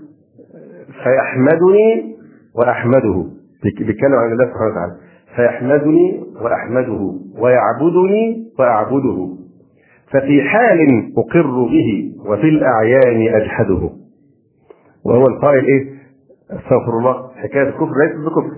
فيحمدني 1.03 2.15
وأحمده. 2.55 3.25
بيتكلم 3.63 4.13
عن 4.15 4.31
الله 4.31 4.45
سبحانه 4.45 4.71
وتعالى. 4.71 4.95
فيحمدني 5.35 6.23
وأحمده 6.41 7.13
ويعبدني 7.39 8.45
وأعبده. 8.59 9.29
ففي 10.11 10.41
حال 10.41 10.79
أقر 11.17 11.63
به 11.63 12.11
وفي 12.25 12.49
الأعيان 12.49 13.35
أجحده. 13.35 13.89
وهو 15.05 15.27
القائل 15.27 15.65
إيه؟ 15.65 15.85
أستغفر 16.51 16.97
الله. 16.99 17.29
حكاية 17.35 17.63
الكفر 17.69 17.91
ليست 18.03 18.15
بكفر. 18.25 18.57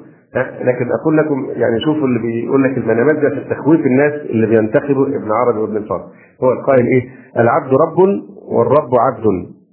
لكن 0.63 0.91
أقول 1.01 1.17
لكم 1.17 1.45
يعني 1.49 1.79
شوفوا 1.85 2.07
اللي 2.07 2.19
بيقول 2.19 2.63
لك 2.63 2.77
المنامات 2.77 3.15
ده 3.15 3.29
في 3.29 3.49
تخويف 3.49 3.85
الناس 3.85 4.13
اللي 4.13 4.47
بينتخبوا 4.47 5.07
ابن 5.07 5.31
عربي 5.31 5.59
وابن 5.59 5.77
الفارس 5.77 6.01
هو 6.43 6.51
القائل 6.51 6.85
إيه؟ 6.87 7.09
العبد 7.37 7.73
رب 7.73 7.97
والرب 8.47 8.89
عبد. 8.99 9.25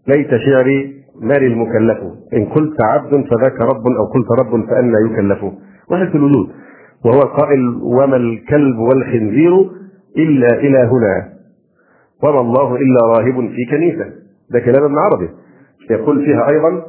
ليت 0.08 0.28
شعري 0.36 0.97
مال 1.20 1.42
المكلف. 1.42 1.98
إن 2.32 2.44
قلت 2.44 2.76
عبد 2.82 3.10
فذاك 3.10 3.60
رب 3.60 3.86
أو 3.86 4.04
قلت 4.14 4.40
رب 4.40 4.66
فأنا 4.66 4.98
يكلف. 5.10 5.44
وحدة 5.90 6.14
الوجود 6.14 6.48
وهو 7.04 7.22
القائل 7.22 7.78
وما 7.82 8.16
الكلب 8.16 8.78
والخنزير 8.78 9.70
إلا 10.18 10.60
إلهنا. 10.60 11.28
وما 12.24 12.40
الله 12.40 12.76
إلا 12.76 13.00
راهب 13.16 13.48
في 13.50 13.64
كنيسة. 13.70 14.04
ده 14.50 14.60
كلام 14.60 14.84
ابن 14.84 14.98
عربي. 14.98 15.28
يقول 15.90 16.24
فيها 16.24 16.48
أيضا 16.50 16.82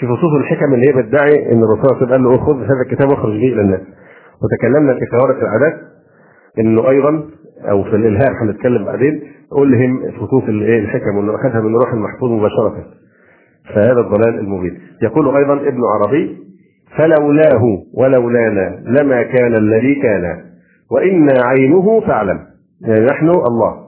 في 0.00 0.06
فصوص 0.06 0.32
الحكم 0.40 0.74
اللي 0.74 0.88
هي 0.88 1.02
بتدعي 1.02 1.52
إن 1.52 1.58
الرسول 1.64 1.84
صلى 1.84 1.92
الله 1.92 1.96
عليه 1.96 2.06
وسلم 2.06 2.12
قال 2.12 2.22
له 2.24 2.38
خذ 2.46 2.56
هذا 2.64 2.82
الكتاب 2.86 3.08
واخرج 3.08 3.32
به 3.32 3.52
إلى 3.52 3.60
الناس. 3.60 3.80
وتكلمنا 4.42 4.94
في 4.94 5.00
خوارق 5.12 5.36
العادات 5.40 5.80
إنه 6.58 6.88
أيضا 6.90 7.24
أو 7.70 7.82
في 7.84 7.96
الالهام 7.96 8.34
هنتكلم 8.42 8.84
بعدين 8.84 9.22
قول 9.50 9.72
لهم 9.72 10.12
فصوص 10.12 10.42
الايه 10.42 10.80
الحكم 10.80 11.16
وانه 11.16 11.34
أخذها 11.34 11.60
من 11.60 11.76
روح 11.76 11.92
المحفوظ 11.92 12.30
مباشرة. 12.30 12.84
فهذا 13.74 14.00
الضلال 14.00 14.38
المبين. 14.38 14.78
يقول 15.02 15.36
أيضا 15.36 15.54
ابن 15.54 15.80
عربي 15.84 16.38
فلولاه 16.96 17.62
ولولانا 17.94 18.82
لما 18.86 19.22
كان 19.22 19.54
الذي 19.54 19.94
كان 20.02 20.44
وإنا 20.90 21.34
عينه 21.44 22.00
فاعلم. 22.00 22.40
يعني 22.80 23.04
نحن 23.04 23.28
الله. 23.28 23.86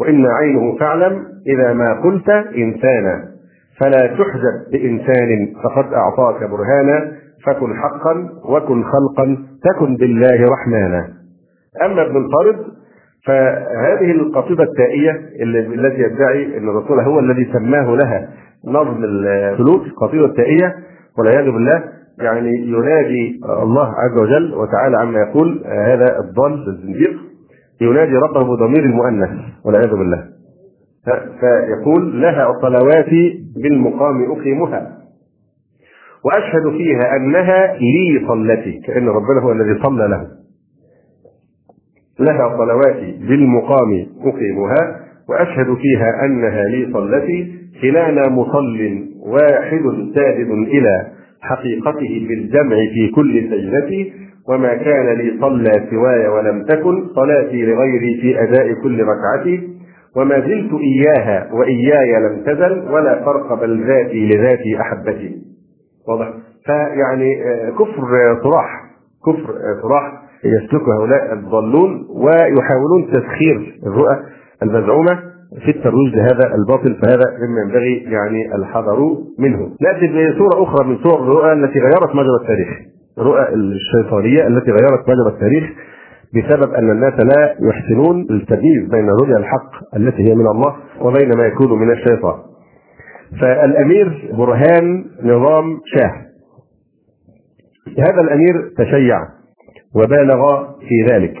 وإن 0.00 0.26
عينه 0.26 0.78
فاعلم 0.78 1.24
إذا 1.46 1.72
ما 1.72 2.00
قلت 2.04 2.28
إنسانا. 2.56 3.30
فلا 3.80 4.06
تحجب 4.06 4.72
بإنسان 4.72 5.52
فقد 5.64 5.92
أعطاك 5.92 6.50
برهانا 6.50 7.12
فكن 7.46 7.74
حقا 7.74 8.28
وكن 8.44 8.84
خلقا 8.84 9.36
تكن 9.64 9.96
بالله 9.96 10.48
رحمانا. 10.48 11.08
أما 11.84 12.02
ابن 12.02 12.16
الفارض 12.16 12.66
فهذه 13.26 14.10
القصيدة 14.10 14.64
التائية 14.64 15.10
التي 15.74 16.02
يدعي 16.02 16.58
أن 16.58 16.68
الرسول 16.68 17.00
هو 17.00 17.18
الذي 17.20 17.48
سماه 17.52 17.96
لها 17.96 18.28
نظم 18.66 19.04
السلوك 19.04 19.82
قصيدة 19.96 20.24
التائية 20.24 20.74
والعياذ 21.18 21.44
بالله 21.50 21.82
يعني 22.20 22.50
ينادي 22.50 23.40
الله 23.62 23.86
عز 23.86 24.18
وجل 24.20 24.54
وتعالى 24.54 24.96
عما 24.96 25.18
يقول 25.20 25.62
هذا 25.66 26.18
الضال 26.18 26.68
الزنديق 26.68 27.12
ينادي 27.80 28.16
ربه 28.16 28.42
بضمير 28.42 28.84
المؤنث 28.84 29.30
والعياذ 29.64 29.90
بالله. 29.90 30.24
فيقول 31.40 32.22
لها 32.22 32.52
صلواتي 32.62 33.44
بالمقام 33.62 34.32
أقيمها 34.32 34.96
وأشهد 36.24 36.70
فيها 36.76 37.16
أنها 37.16 37.76
لي 37.76 38.26
صلتي 38.28 38.80
كأن 38.86 39.08
ربنا 39.08 39.40
هو 39.42 39.52
الذي 39.52 39.82
صلى 39.82 40.08
له 40.08 40.26
لها 42.20 42.56
صلواتي 42.58 43.18
بالمقام 43.28 44.06
أقيمها 44.24 44.96
وأشهد 45.28 45.74
فيها 45.74 46.24
أنها 46.24 46.64
لي 46.64 46.92
صلت 46.92 47.52
كلانا 47.82 48.28
مصل 48.28 48.78
واحد 49.26 49.82
ساجد 50.14 50.50
إلى 50.50 51.06
حقيقته 51.42 52.26
بالجمع 52.28 52.76
في 52.94 53.10
كل 53.14 53.48
سجدة 53.50 54.10
وما 54.48 54.74
كان 54.74 55.06
لي 55.18 55.32
صلى 55.40 55.86
سواي 55.90 56.28
ولم 56.28 56.64
تكن 56.64 57.06
صلاتي 57.14 57.62
لغيري 57.66 58.20
في 58.20 58.42
أداء 58.42 58.72
كل 58.82 59.00
ركعة 59.02 59.58
وما 60.16 60.40
زلت 60.40 60.70
إياها 60.80 61.48
وإياي 61.52 62.20
لم 62.20 62.42
تزل 62.46 62.90
ولا 62.90 63.24
فرق 63.24 63.60
بل 63.60 63.86
ذاتي 63.86 64.26
لذاتي 64.28 64.80
أحبتي. 64.80 65.36
واضح؟ 66.08 66.28
فيعني 66.66 67.42
آه، 67.44 67.70
كفر 67.70 68.36
صراح. 68.42 68.82
كفر 69.26 69.54
صراح. 69.82 70.19
يسلكه 70.44 70.94
هؤلاء 70.98 71.32
الضالون 71.32 72.06
ويحاولون 72.10 73.10
تسخير 73.12 73.80
الرؤى 73.86 74.16
المزعومة 74.62 75.30
في 75.64 75.70
الترويج 75.70 76.14
لهذا 76.14 76.54
الباطل 76.54 76.94
فهذا 77.02 77.24
مما 77.38 77.60
ينبغي 77.60 77.96
يعني 77.96 78.54
الحذر 78.54 79.16
منه. 79.38 79.70
نأتي 79.80 80.06
بصوره 80.06 80.62
أخرى 80.62 80.88
من 80.88 80.98
صور 80.98 81.22
الرؤى 81.22 81.52
التي 81.52 81.78
غيرت 81.78 82.14
مجرى 82.14 82.36
التاريخ. 82.42 82.68
الرؤى 83.18 83.54
الشيطانية 83.54 84.46
التي 84.46 84.70
غيرت 84.70 85.08
مجرى 85.08 85.34
التاريخ 85.34 85.64
بسبب 86.34 86.74
أن 86.74 86.90
الناس 86.90 87.14
لا 87.14 87.56
يحسنون 87.68 88.26
التمييز 88.30 88.88
بين 88.90 89.08
رؤيا 89.10 89.36
الحق 89.36 89.96
التي 89.96 90.30
هي 90.30 90.34
من 90.34 90.46
الله 90.46 90.76
وبين 91.00 91.28
ما 91.38 91.46
يكون 91.46 91.78
من 91.78 91.90
الشيطان. 91.92 92.34
فالأمير 93.40 94.32
برهان 94.32 95.04
نظام 95.22 95.80
شاه. 95.84 96.12
هذا 97.98 98.20
الأمير 98.20 98.70
تشيع 98.78 99.39
وبالغ 99.96 100.64
في 100.80 101.14
ذلك. 101.14 101.34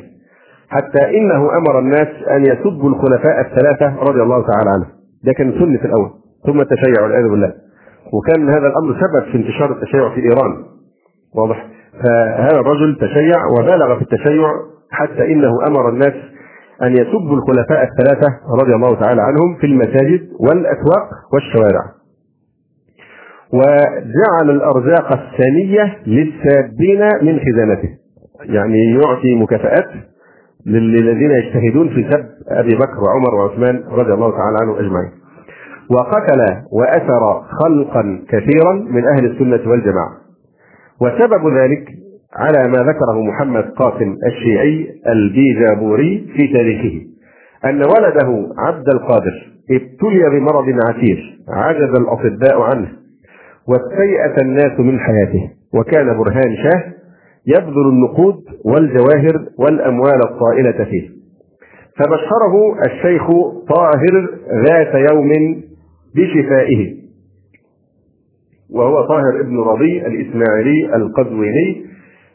حتى 0.68 1.18
إنه 1.18 1.56
أمر 1.56 1.78
الناس 1.78 2.08
أن 2.30 2.42
يسبوا 2.46 2.88
الخلفاء 2.88 3.40
الثلاثة 3.40 3.96
رضي 4.00 4.22
الله 4.22 4.46
تعالى 4.46 4.70
عنهم. 4.70 4.90
ده 5.24 5.32
كان 5.32 5.52
سنه 5.52 5.84
الأول 5.84 6.10
ثم 6.46 6.60
التشيع 6.60 7.02
والعياذ 7.02 7.28
بالله. 7.28 7.52
وكان 8.12 8.48
هذا 8.48 8.66
الأمر 8.66 8.96
سبب 9.00 9.32
في 9.32 9.36
انتشار 9.36 9.72
التشيع 9.72 10.14
في 10.14 10.20
إيران. 10.20 10.64
واضح. 11.34 11.66
فهذا 12.02 12.60
الرجل 12.60 12.98
تشيع 13.00 13.46
وبالغ 13.46 13.96
في 13.96 14.02
التشيع 14.02 14.50
حتى 14.90 15.32
إنه 15.32 15.66
أمر 15.66 15.88
الناس 15.88 16.14
أن 16.82 16.92
يسبوا 16.92 17.36
الخلفاء 17.36 17.88
الثلاثة 17.88 18.28
رضي 18.62 18.74
الله 18.74 19.00
تعالى 19.00 19.22
عنهم 19.22 19.56
في 19.60 19.66
المساجد 19.66 20.28
والأسواق 20.40 21.08
والشوارع. 21.32 21.84
وجعل 23.52 24.50
الأرزاق 24.50 25.12
الثانية 25.12 25.98
للسابين 26.06 27.02
من 27.22 27.40
خزانته. 27.40 27.99
يعني 28.44 28.90
يعطي 28.92 29.34
مكافآت 29.34 29.88
للذين 30.66 31.30
يجتهدون 31.30 31.88
في 31.88 32.10
سب 32.10 32.24
أبي 32.48 32.76
بكر 32.76 33.04
وعمر 33.04 33.34
وعثمان 33.34 33.82
رضي 33.88 34.12
الله 34.12 34.30
تعالى 34.30 34.56
عنهم 34.62 34.74
أجمعين. 34.74 35.10
وقتل 35.90 36.40
وأسر 36.72 37.42
خلقا 37.62 38.24
كثيرا 38.28 38.72
من 38.72 39.04
أهل 39.08 39.24
السنة 39.24 39.70
والجماعة. 39.70 40.12
وسبب 41.00 41.56
ذلك 41.58 41.88
على 42.36 42.68
ما 42.68 42.78
ذكره 42.78 43.22
محمد 43.22 43.64
قاسم 43.64 44.16
الشيعي 44.26 44.88
البيجابوري 45.08 46.32
في 46.36 46.48
تاريخه 46.52 47.00
أن 47.64 47.76
ولده 47.76 48.48
عبد 48.58 48.88
القادر 48.88 49.50
ابتلي 49.70 50.30
بمرض 50.30 50.64
عسير 50.88 51.38
عجز 51.48 51.94
الأطباء 52.00 52.60
عنه 52.62 52.88
واستيأس 53.68 54.42
الناس 54.42 54.80
من 54.80 54.98
حياته 55.00 55.50
وكان 55.74 56.18
برهان 56.18 56.56
شاه 56.56 56.84
يبذل 57.46 57.88
النقود 57.88 58.34
والجواهر 58.64 59.46
والأموال 59.58 60.20
الطائلة 60.30 60.84
فيه. 60.84 61.10
فبشره 61.96 62.82
الشيخ 62.86 63.26
طاهر 63.68 64.28
ذات 64.68 65.10
يوم 65.12 65.30
بشفائه. 66.16 67.00
وهو 68.70 69.06
طاهر 69.06 69.40
ابن 69.40 69.58
رضي 69.60 70.06
الإسماعيلي 70.06 70.96
القزويني 70.96 71.86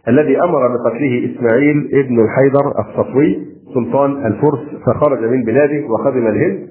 الذي 0.08 0.38
أمر 0.44 0.68
بقتله 0.68 1.32
إسماعيل 1.36 1.90
ابن 1.94 2.20
الحيدر 2.20 2.74
الصفوي 2.80 3.46
سلطان 3.74 4.26
الفرس 4.26 4.60
فخرج 4.86 5.24
من 5.24 5.44
بلاده 5.44 5.86
وخدم 5.88 6.28
الهند 6.28 6.68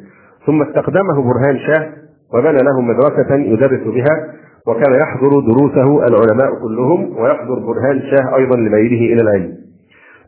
ثم 0.46 0.62
استخدمه 0.62 1.22
برهان 1.22 1.58
شاه 1.58 1.92
وبنى 2.34 2.58
له 2.58 2.80
مدرسة 2.80 3.34
يدرس 3.34 3.80
بها 3.86 4.32
وكان 4.68 4.94
يحضر 4.94 5.40
دروسه 5.40 6.06
العلماء 6.06 6.60
كلهم 6.62 7.16
ويحضر 7.18 7.54
برهان 7.54 8.00
شاه 8.10 8.36
أيضا 8.36 8.56
لميله 8.56 9.12
إلى 9.12 9.22
العلم. 9.22 9.52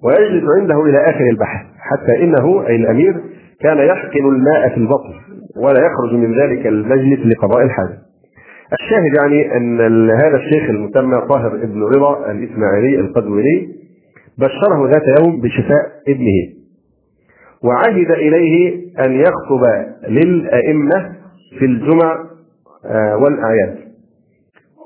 ويجلس 0.04 0.44
عنده 0.60 0.82
إلى 0.84 0.98
آخر 0.98 1.24
البحث 1.30 1.66
حتى 1.78 2.24
إنه 2.24 2.66
أي 2.66 2.76
الأمير 2.76 3.20
كان 3.60 3.78
يحقن 3.78 4.24
الماء 4.28 4.68
في 4.68 4.76
البطن 4.76 5.14
ولا 5.56 5.80
يخرج 5.86 6.14
من 6.14 6.40
ذلك 6.40 6.66
المجلس 6.66 7.26
لقضاء 7.26 7.64
الحاجة. 7.64 7.98
الشاهد 8.72 9.14
يعني 9.20 9.56
أن 9.56 10.10
هذا 10.10 10.36
الشيخ 10.36 10.70
المسمى 10.70 11.20
طاهر 11.28 11.54
ابن 11.54 11.82
رضا 11.82 12.30
الإسماعيلي 12.30 13.00
القدويني 13.00 13.68
بشره 14.38 14.90
ذات 14.90 15.20
يوم 15.20 15.40
بشفاء 15.40 15.82
ابنه. 16.08 16.56
وعهد 17.64 18.10
إليه 18.10 18.74
أن 19.06 19.12
يخطب 19.12 19.62
للأئمة 20.08 21.12
في 21.58 21.64
الجمع 21.64 22.24
آه، 22.86 23.16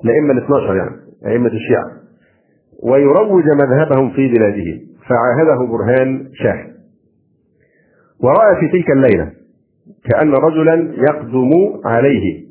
الأئمة 0.05 0.33
ال 0.33 0.39
12 0.45 0.77
يعني 0.77 0.97
أئمة 1.27 1.51
الشيعة. 1.51 1.91
ويروج 2.83 3.45
مذهبهم 3.45 4.11
في 4.11 4.29
بلاده 4.29 4.81
فعاهده 5.09 5.67
برهان 5.67 6.29
شاه 6.35 6.67
ورأى 8.23 8.61
في 8.61 8.69
تلك 8.69 8.91
الليلة 8.91 9.31
كأن 10.11 10.33
رجلا 10.33 10.95
يقدم 11.09 11.51
عليه 11.85 12.51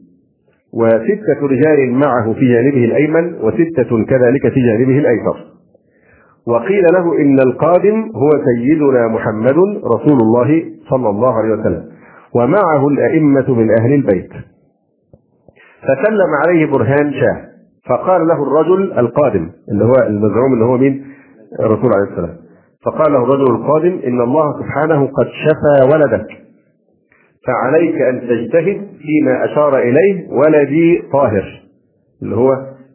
وستة 0.74 1.42
رجال 1.48 1.92
معه 1.92 2.34
في 2.34 2.54
جانبه 2.54 2.86
الأيمن 2.86 3.34
وستة 3.42 4.06
كذلك 4.06 4.50
في 4.54 4.60
جانبه 4.62 5.00
الأيسر. 5.00 5.46
وقيل 6.48 6.84
له 6.94 7.18
إن 7.22 7.40
القادم 7.40 8.12
هو 8.16 8.30
سيدنا 8.46 9.08
محمد 9.08 9.58
رسول 9.96 10.18
الله 10.22 10.66
صلى 10.90 11.10
الله 11.10 11.34
عليه 11.34 11.54
وسلم 11.54 11.84
ومعه 12.36 12.88
الأئمة 12.88 13.54
من 13.56 13.72
أهل 13.80 13.94
البيت. 13.94 14.30
فسلم 15.82 16.30
عليه 16.46 16.66
برهان 16.66 17.14
شاه. 17.14 17.50
فقال 17.90 18.28
له 18.28 18.44
الرجل 18.44 19.00
القادم 19.00 19.50
اللي 19.72 19.84
هو 19.86 19.96
المزعوم 20.08 20.54
اللي 20.54 20.66
هو 20.66 20.78
مين؟ 20.78 21.06
الرسول 21.60 21.94
عليه 21.94 22.12
السلام. 22.12 22.36
فقال 22.86 23.14
له 23.14 23.24
الرجل 23.24 23.56
القادم 23.56 24.00
إن 24.08 24.22
الله 24.22 24.60
سبحانه 24.60 25.08
قد 25.08 25.28
شفى 25.28 25.94
ولدك. 25.94 26.28
فعليك 27.48 28.02
أن 28.02 28.22
تجتهد 28.22 28.88
فيما 29.02 29.46
أشار 29.46 29.78
إليه 29.78 30.28
ولدي 30.32 31.04
طاهر. 31.14 31.62
اللي 32.24 32.36
هو 32.36 32.52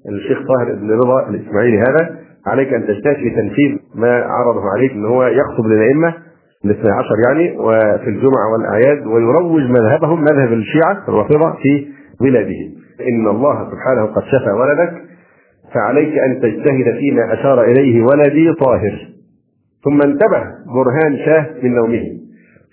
الشيخ 0.09 0.39
طاهر 0.39 0.75
بن 0.75 0.91
رضا 0.91 1.29
الإسماعيلي 1.29 1.79
هذا. 1.79 2.25
عليك 2.47 2.75
أن 2.75 2.87
تجتهد 2.87 3.17
في 3.17 3.31
تنفيذ 3.31 3.79
ما 3.95 4.23
عرضه 4.25 4.63
عليك 4.77 4.93
إن 4.93 5.05
هو 5.05 5.25
يخطب 5.25 5.67
للأئمة 5.67 6.15
الاثني 6.65 6.91
عشر 6.91 7.15
يعني 7.29 7.59
وفي 7.59 8.09
الجمعة 8.09 8.53
والأعياد 8.53 9.07
ويروج 9.07 9.63
مذهبهم 9.63 10.21
مذهب 10.21 10.53
الشيعة 10.53 11.05
الرافضة 11.09 11.53
في 11.63 11.87
بلاده 12.21 12.61
ان 13.09 13.29
الله 13.29 13.71
سبحانه 13.71 14.05
قد 14.07 14.23
شفى 14.23 14.51
ولدك 14.51 14.93
فعليك 15.75 16.19
أن 16.19 16.41
تجتهد 16.41 16.99
فيما 16.99 17.33
أشار 17.33 17.63
إليه 17.65 18.03
ولدي 18.03 18.53
طاهر. 18.53 19.09
ثم 19.85 20.03
انتبه 20.03 20.43
برهان 20.75 21.17
شاه 21.25 21.47
من 21.63 21.75
نومه 21.75 22.03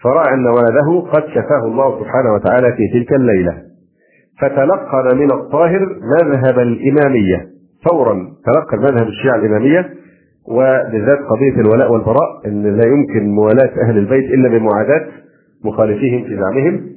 فرأى 0.03 0.33
أن 0.33 0.47
ولده 0.47 1.09
قد 1.11 1.23
شفاه 1.27 1.65
الله 1.65 1.99
سبحانه 1.99 2.33
وتعالى 2.33 2.75
في 2.77 2.87
تلك 2.93 3.13
الليلة. 3.13 3.57
فتلقن 4.41 5.17
من 5.17 5.31
الطاهر 5.31 5.79
مذهب 6.01 6.59
الإمامية 6.59 7.47
فورا 7.89 8.13
تلقى 8.45 8.77
المذهب 8.77 9.07
الشيعة 9.07 9.35
الإمامية 9.35 9.89
وبالذات 10.47 11.19
قضية 11.19 11.61
الولاء 11.61 11.91
والبراء 11.91 12.41
إن 12.47 12.63
لا 12.63 12.87
يمكن 12.87 13.29
موالاة 13.29 13.71
أهل 13.87 13.97
البيت 13.97 14.25
إلا 14.33 14.49
بمعاداة 14.49 15.07
مخالفيهم 15.65 16.23
في 16.23 16.35
زعمهم. 16.35 16.89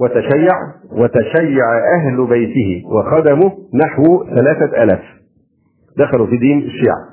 وتشيع 0.00 0.54
وتشيع 0.92 1.64
أهل 1.96 2.26
بيته 2.26 2.82
وخدمه 2.92 3.52
نحو 3.74 4.24
ثلاثة 4.24 4.82
ألاف. 4.82 5.02
دخلوا 5.98 6.26
في 6.26 6.36
دين 6.36 6.58
الشيعة. 6.58 7.08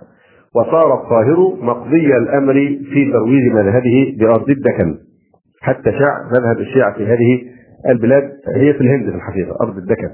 وصار 0.55 0.93
الطاهر 0.93 1.57
مقضي 1.61 2.17
الأمر 2.17 2.53
في 2.93 3.11
ترويج 3.11 3.51
مذهبه 3.53 4.17
بارض 4.19 4.49
الدكن. 4.49 4.97
حتى 5.61 5.91
شاع 5.91 6.29
مذهب 6.39 6.59
الشيعة 6.59 6.93
في 6.93 7.05
هذه 7.05 7.41
البلاد 7.89 8.31
هي 8.55 8.73
في 8.73 8.81
الهند 8.81 9.09
في 9.09 9.15
الحقيقة 9.15 9.55
أرض 9.61 9.77
الدكن. 9.77 10.09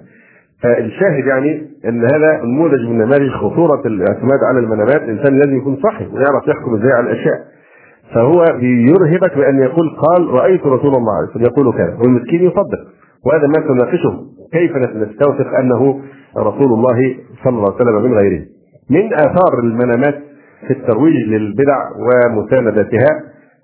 فالشاهد 0.63 1.26
يعني 1.26 1.67
أن 1.86 2.01
هذا 2.01 2.41
نموذج 2.43 2.88
من 2.88 2.97
نماذج 2.97 3.30
خطورة 3.30 3.82
الاعتماد 3.86 4.39
على 4.49 4.59
المنامات 4.59 5.01
الانسان 5.01 5.39
لازم 5.39 5.57
يكون 5.57 5.78
صحي 5.84 6.05
ويعرف 6.05 6.47
يحكم 6.47 6.76
إزاي 6.76 6.91
على 6.91 7.11
الأشياء. 7.11 7.39
فهو 8.14 8.45
بيرهبك 8.59 9.38
بأن 9.38 9.59
يقول 9.59 9.89
قال 9.89 10.28
رأيت 10.30 10.62
رسول 10.66 10.95
الله 10.95 11.14
عليه 11.18 11.30
وسلم 11.30 11.43
يقول 11.45 11.74
كذا 11.74 11.97
والمسكين 11.99 12.41
يصدق. 12.41 12.80
وهذا 13.26 13.47
ما 13.47 13.68
تناقشه 13.68 14.20
كيف 14.53 14.72
نستوثق 14.76 15.47
أنه 15.59 15.99
رسول 16.38 16.74
الله 16.74 17.16
صلى 17.43 17.53
الله 17.57 17.74
عليه 17.74 17.76
وسلم 17.76 18.12
من 18.12 18.18
غيره؟ 18.18 18.41
من 18.89 19.14
آثار 19.14 19.59
المنامات 19.64 20.16
في 20.68 20.74
الترويج 20.74 21.16
للبدع 21.28 21.78
ومساندتها 21.99 23.09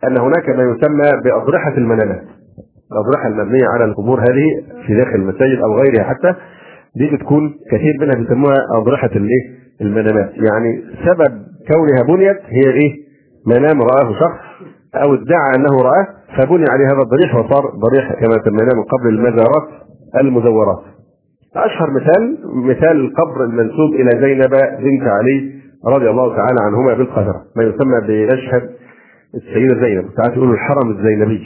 أن 0.08 0.18
هناك 0.18 0.50
ما 0.50 0.64
يسمى 0.64 1.22
بأضرحة 1.24 1.78
المنامات. 1.78 2.24
الأضرحة 2.92 3.28
المبنية 3.28 3.66
على 3.74 3.84
القبور 3.86 4.20
هذه 4.20 4.46
في 4.88 4.96
داخل 4.96 5.16
المساجد 5.16 5.60
أو 5.64 5.76
غيرها 5.80 6.04
حتى 6.04 6.34
دي 6.96 7.16
بتكون 7.16 7.54
كثير 7.72 7.94
منها 8.02 8.16
بيسموها 8.16 8.56
أضرحة 8.76 9.10
الإيه؟ 9.16 9.58
المنامات. 9.82 10.30
يعني 10.34 10.84
سبب 11.06 11.42
كونها 11.72 12.04
بنيت 12.16 12.38
هي 12.46 12.72
إيه؟ 12.72 13.07
منام 13.48 13.82
رآه 13.82 14.14
شخص 14.20 14.40
أو 14.96 15.14
ادعى 15.14 15.52
أنه 15.56 15.82
رآه 15.82 16.08
فبني 16.38 16.66
عليه 16.70 16.86
هذا 16.86 17.02
الضريح 17.02 17.36
وصار 17.36 17.64
ضريح 17.76 18.14
كما 18.14 18.44
سميناه 18.46 18.76
من 18.76 18.84
قبل 18.84 19.10
المزارات 19.10 19.68
المزورات. 20.22 20.84
أشهر 21.56 21.90
مثال 21.92 22.38
مثال 22.56 23.00
القبر 23.06 23.44
المنسوب 23.44 23.94
إلى 23.94 24.22
زينب 24.22 24.52
بنت 24.80 25.08
علي 25.08 25.54
رضي 25.88 26.10
الله 26.10 26.36
تعالى 26.36 26.60
عنهما 26.62 26.94
بالقاهره 26.94 27.42
ما 27.56 27.64
يسمى 27.64 28.02
بمشهد 28.08 28.70
السيدة 29.36 29.82
زينب. 29.82 30.06
ساعات 30.18 30.38
يقولوا 30.38 30.54
الحرم 30.54 30.92
الزينبي. 30.92 31.44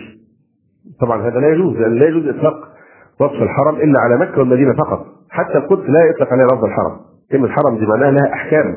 طبعا 1.02 1.22
هذا 1.22 1.40
لا 1.40 1.48
يجوز 1.48 1.78
لأن 1.78 1.96
لا 1.96 2.08
يجوز 2.08 2.28
إطلاق 2.28 2.56
وصف 3.20 3.42
الحرم 3.42 3.76
إلا 3.76 4.00
على 4.00 4.18
مكة 4.18 4.40
والمدينة 4.40 4.74
فقط. 4.74 5.06
حتى 5.30 5.58
القدس 5.58 5.90
لا 5.90 6.06
يطلق 6.10 6.34
عليها 6.34 6.46
لفظ 6.46 6.66
الحرم. 6.66 6.98
كلمة 7.32 7.46
الحرم 7.46 7.78
دي 7.78 7.86
معناها 7.86 8.12
لها 8.12 8.34
أحكام. 8.34 8.76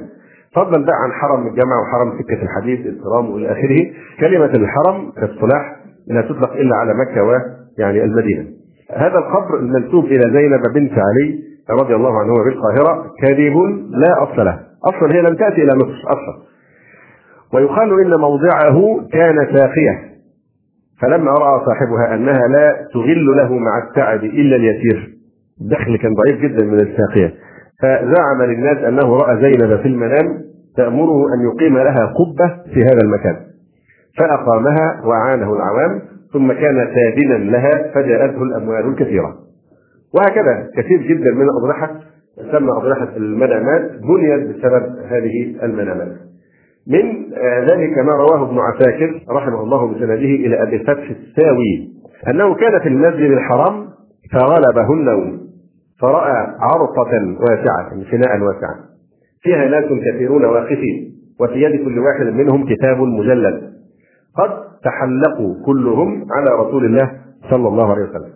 فضلا 0.54 0.84
بقى 0.84 0.96
عن 1.04 1.12
حرم 1.12 1.46
الجامع 1.46 1.72
وحرم 1.82 2.18
سكة 2.18 2.42
الحديث 2.42 2.86
الكرام 2.86 3.30
وإلى 3.30 3.52
آخره. 3.52 3.90
كلمة 4.20 4.44
الحرم 4.44 5.10
كاصطلاح 5.10 5.76
لا 6.08 6.20
تطلق 6.22 6.52
إلا 6.52 6.76
على 6.76 6.94
مكة 6.94 7.22
ويعني 7.22 8.04
المدينة. 8.04 8.44
هذا 8.96 9.18
القبر 9.18 9.58
المنسوب 9.58 10.04
إلى 10.04 10.30
زينب 10.32 10.62
بنت 10.74 10.92
علي 10.92 11.38
رضي 11.70 11.94
الله 11.94 12.18
عنهما 12.20 12.44
بالقاهرة 12.44 13.10
كاذب 13.22 13.56
لا 13.90 14.22
أصل 14.22 14.44
له. 14.44 14.60
أصلا 14.84 15.14
هي 15.14 15.22
لم 15.22 15.34
تأتي 15.36 15.62
إلى 15.62 15.76
مصر 15.76 16.02
أصلا. 16.06 16.44
ويقال 17.54 18.00
إن 18.00 18.20
موضعه 18.20 19.06
كان 19.12 19.36
ساقيه 19.56 20.14
فلما 21.02 21.30
رأى 21.30 21.64
صاحبها 21.66 22.14
أنها 22.14 22.48
لا 22.48 22.88
تغل 22.94 23.36
له 23.36 23.58
مع 23.58 23.78
التعب 23.88 24.24
إلا 24.24 24.56
اليسير. 24.56 25.14
الدخل 25.60 25.96
كان 25.96 26.14
ضعيف 26.14 26.40
جدا 26.40 26.64
من 26.64 26.80
الساقيه 26.80 27.34
فزعم 27.82 28.42
للناس 28.42 28.78
أنه 28.78 29.16
رأى 29.16 29.40
زينب 29.40 29.80
في 29.80 29.88
المنام 29.88 30.44
تأمره 30.76 31.34
أن 31.34 31.40
يقيم 31.52 31.78
لها 31.78 32.06
قبة 32.06 32.62
في 32.74 32.80
هذا 32.82 33.00
المكان. 33.04 33.36
فأقامها 34.18 35.00
وأعانه 35.04 35.52
العوام 35.54 36.00
ثم 36.32 36.52
كان 36.52 36.88
سادنا 36.94 37.50
لها 37.50 37.92
فجاءته 37.94 38.42
الأموال 38.42 38.88
الكثيرة. 38.88 39.34
وهكذا 40.14 40.70
كثير 40.76 41.02
جدا 41.02 41.30
من 41.30 41.42
الاضرحه 41.42 41.90
تسمى 42.36 42.70
اضرحه 42.72 43.16
المنامات 43.16 43.90
بنيت 43.90 44.56
بسبب 44.56 44.82
هذه 45.08 45.56
المنامات. 45.62 46.12
من 46.86 47.30
ذلك 47.70 47.98
ما 47.98 48.12
رواه 48.12 48.48
ابن 48.48 48.58
عساكر 48.58 49.20
رحمه 49.30 49.62
الله 49.62 49.94
بسنده 49.94 50.14
إلى 50.14 50.62
أبي 50.62 50.76
الفتح 50.76 51.10
الساوي 51.10 51.88
أنه 52.28 52.54
كان 52.54 52.80
في 52.80 52.88
المسجد 52.88 53.30
الحرام 53.30 53.86
فغلبه 54.32 54.92
النوم. 54.92 55.43
فرأى 56.00 56.46
عرفه 56.60 57.36
واسعة 57.40 57.90
فناء 58.10 58.40
واسعا 58.40 58.94
فيها 59.42 59.68
ناس 59.68 59.84
كثيرون 59.84 60.44
واقفين 60.44 61.14
وفي 61.40 61.62
يد 61.62 61.84
كل 61.84 61.98
واحد 61.98 62.26
منهم 62.26 62.66
كتاب 62.66 63.00
مجلد. 63.00 63.74
قد 64.38 64.50
تحلقوا 64.84 65.54
كلهم 65.66 66.26
على 66.32 66.50
رسول 66.62 66.84
الله 66.84 67.10
صلى 67.50 67.68
الله 67.68 67.92
عليه 67.92 68.02
وسلم. 68.02 68.32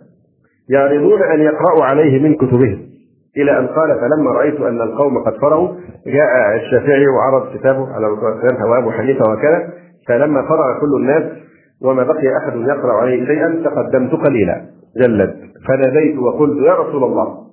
يعرضون 0.69 1.23
أن 1.23 1.39
يقرأوا 1.39 1.83
عليه 1.83 2.23
من 2.23 2.35
كتبهم. 2.35 2.79
إلى 3.37 3.59
أن 3.59 3.67
قال 3.67 3.99
فلما 3.99 4.31
رأيت 4.31 4.61
أن 4.61 4.81
القوم 4.81 5.23
قد 5.23 5.33
فرغوا 5.41 5.67
جاء 6.07 6.55
الشافعي 6.55 7.07
وعرض 7.07 7.57
كتابه 7.57 7.93
على 7.93 8.07
الرسول 8.07 8.69
وابو 8.71 8.91
حنيفه 8.91 9.31
وكذا. 9.31 9.73
فلما 10.07 10.41
فرغ 10.41 10.79
كل 10.81 10.95
الناس 11.01 11.23
وما 11.81 12.03
بقي 12.03 12.37
أحد 12.37 12.55
يقرأ 12.55 12.93
عليه 12.93 13.25
شيئا 13.25 13.61
تقدمت 13.63 14.11
قليلا. 14.11 14.61
جلد. 14.97 15.35
فناديت 15.67 16.17
وقلت 16.17 16.65
يا 16.65 16.73
رسول 16.73 17.03
الله 17.03 17.48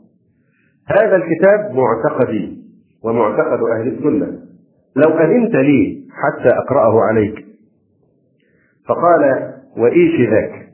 هذا 0.89 1.17
الكتاب 1.17 1.75
معتقدي 1.75 2.59
ومعتقد 3.05 3.59
أهل 3.63 3.89
السنة. 3.89 4.39
لو 4.97 5.19
أذنت 5.19 5.55
لي 5.55 6.03
حتى 6.11 6.49
أقرأه 6.49 7.01
عليك. 7.03 7.47
فقال 8.89 9.53
وإيش 9.77 10.31
ذاك؟ 10.31 10.69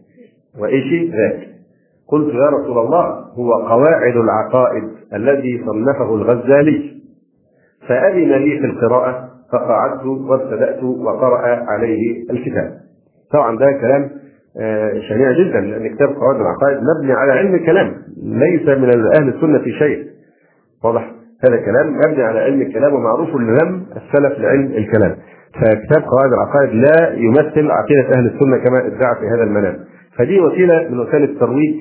وإيش 0.58 1.10
ذاك؟ 1.10 1.48
قلت 2.08 2.34
يا 2.34 2.48
رسول 2.48 2.78
الله 2.78 3.04
هو 3.34 3.52
قواعد 3.52 4.16
العقائد 4.16 4.84
الذي 5.14 5.64
صنفه 5.66 6.14
الغزالي. 6.14 7.02
فأذن 7.88 8.32
لي 8.32 8.58
في 8.60 8.66
القراءة 8.66 9.28
فقعدت 9.52 10.04
وابتدأت 10.04 10.82
وقرأ 10.82 11.46
عليه 11.70 12.30
الكتاب. 12.30 12.78
طبعا 13.32 13.58
ده 13.58 13.72
كلام 13.80 14.10
شنيع 15.08 15.32
جدا 15.32 15.60
لأن 15.60 15.94
كتاب 15.94 16.08
قواعد 16.08 16.40
العقائد 16.40 16.78
مبني 16.82 17.12
على 17.12 17.32
علم 17.32 17.54
الكلام 17.54 17.94
ليس 18.22 18.68
من 18.68 18.88
أهل 19.16 19.28
السنة 19.28 19.58
في 19.58 19.72
شيء 19.72 20.04
واضح 20.84 21.10
هذا 21.44 21.56
كلام 21.56 21.96
مبني 22.06 22.22
على 22.22 22.38
علم 22.38 22.62
الكلام 22.62 22.94
ومعروف 22.94 23.28
لم 23.36 23.86
السلف 23.96 24.38
لعلم 24.38 24.66
الكلام 24.72 25.16
فكتاب 25.54 26.02
قواعد 26.02 26.32
العقائد 26.32 26.70
لا 26.74 27.14
يمثل 27.14 27.70
عقيدة 27.70 28.14
أهل 28.18 28.26
السنة 28.26 28.56
كما 28.64 28.78
ادعى 28.86 29.14
في 29.20 29.26
هذا 29.36 29.42
المنام 29.42 29.78
فدي 30.18 30.40
وسيلة 30.40 30.88
من 30.90 30.98
وسائل 31.00 31.22
الترويج 31.24 31.74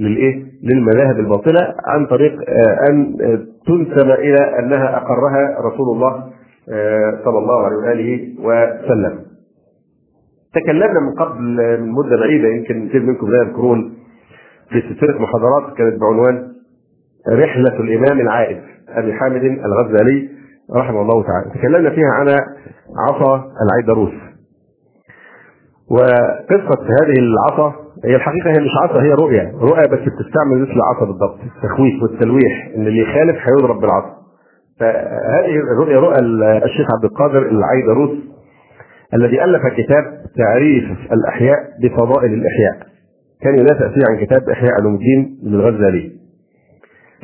للإيه؟ 0.00 0.42
للمذاهب 0.64 1.18
الباطلة 1.20 1.74
عن 1.86 2.06
طريق 2.06 2.32
أن 2.90 3.16
تنسب 3.66 4.10
إلى 4.10 4.58
أنها 4.58 4.96
أقرها 4.96 5.56
رسول 5.60 5.96
الله 5.96 6.24
صلى 7.24 7.38
الله 7.38 7.64
عليه 7.64 7.76
وآله 7.76 8.28
وسلم. 8.44 9.18
تكلمنا 10.54 11.00
من 11.00 11.12
قبل 11.18 11.40
من 11.80 11.90
مدة 11.92 12.16
بعيدة 12.16 12.48
يمكن 12.48 12.88
كثير 12.88 13.02
منكم 13.02 13.30
لا 13.30 13.42
يذكرون 13.42 13.94
في 14.70 14.80
سلسله 14.80 15.18
محاضرات 15.18 15.76
كانت 15.76 16.00
بعنوان 16.00 16.48
رحلة 17.32 17.80
الإمام 17.80 18.20
العائد. 18.20 18.60
أبي 18.88 19.12
حامد 19.12 19.42
الغزالي 19.44 20.28
رحمه 20.76 21.02
الله 21.02 21.22
تعالى. 21.22 21.58
تكلمنا 21.58 21.90
فيها 21.90 22.08
عن 22.08 22.28
عصا 23.08 23.44
العيدروس. 23.62 24.12
وقصة 25.90 26.82
هذه 27.02 27.18
العصا 27.18 27.74
هي 28.04 28.16
الحقيقة 28.16 28.50
هي 28.50 28.60
مش 28.60 28.70
عصا 28.82 29.02
هي 29.02 29.12
رؤيه 29.12 29.52
رؤيه 29.60 29.86
بس 29.86 29.98
بتستعمل 29.98 30.62
مثل 30.62 30.72
العصا 30.72 31.04
بالضبط. 31.04 31.38
التخويف 31.56 32.02
والتلويح 32.02 32.70
إن 32.76 32.86
اللي 32.86 32.98
يخالف 32.98 33.36
هيضرب 33.48 33.80
بالعصا. 33.80 34.16
فهذه 34.80 35.56
الرؤيه 35.72 35.96
رؤى 35.96 36.18
الشيخ 36.64 36.86
عبد 36.96 37.04
القادر 37.04 37.42
العيدروس 37.42 38.31
الذي 39.14 39.44
ألف 39.44 39.62
كتاب 39.76 40.04
تعريف 40.36 40.84
الأحياء 41.12 41.58
بفضائل 41.82 42.32
الإحياء. 42.34 42.92
كان 43.42 43.54
ينافع 43.58 43.88
فيه 43.88 44.00
عن 44.10 44.26
كتاب 44.26 44.48
إحياء 44.50 44.72
علوم 44.80 44.94
الدين 44.94 45.38
للغزالي 45.42 46.12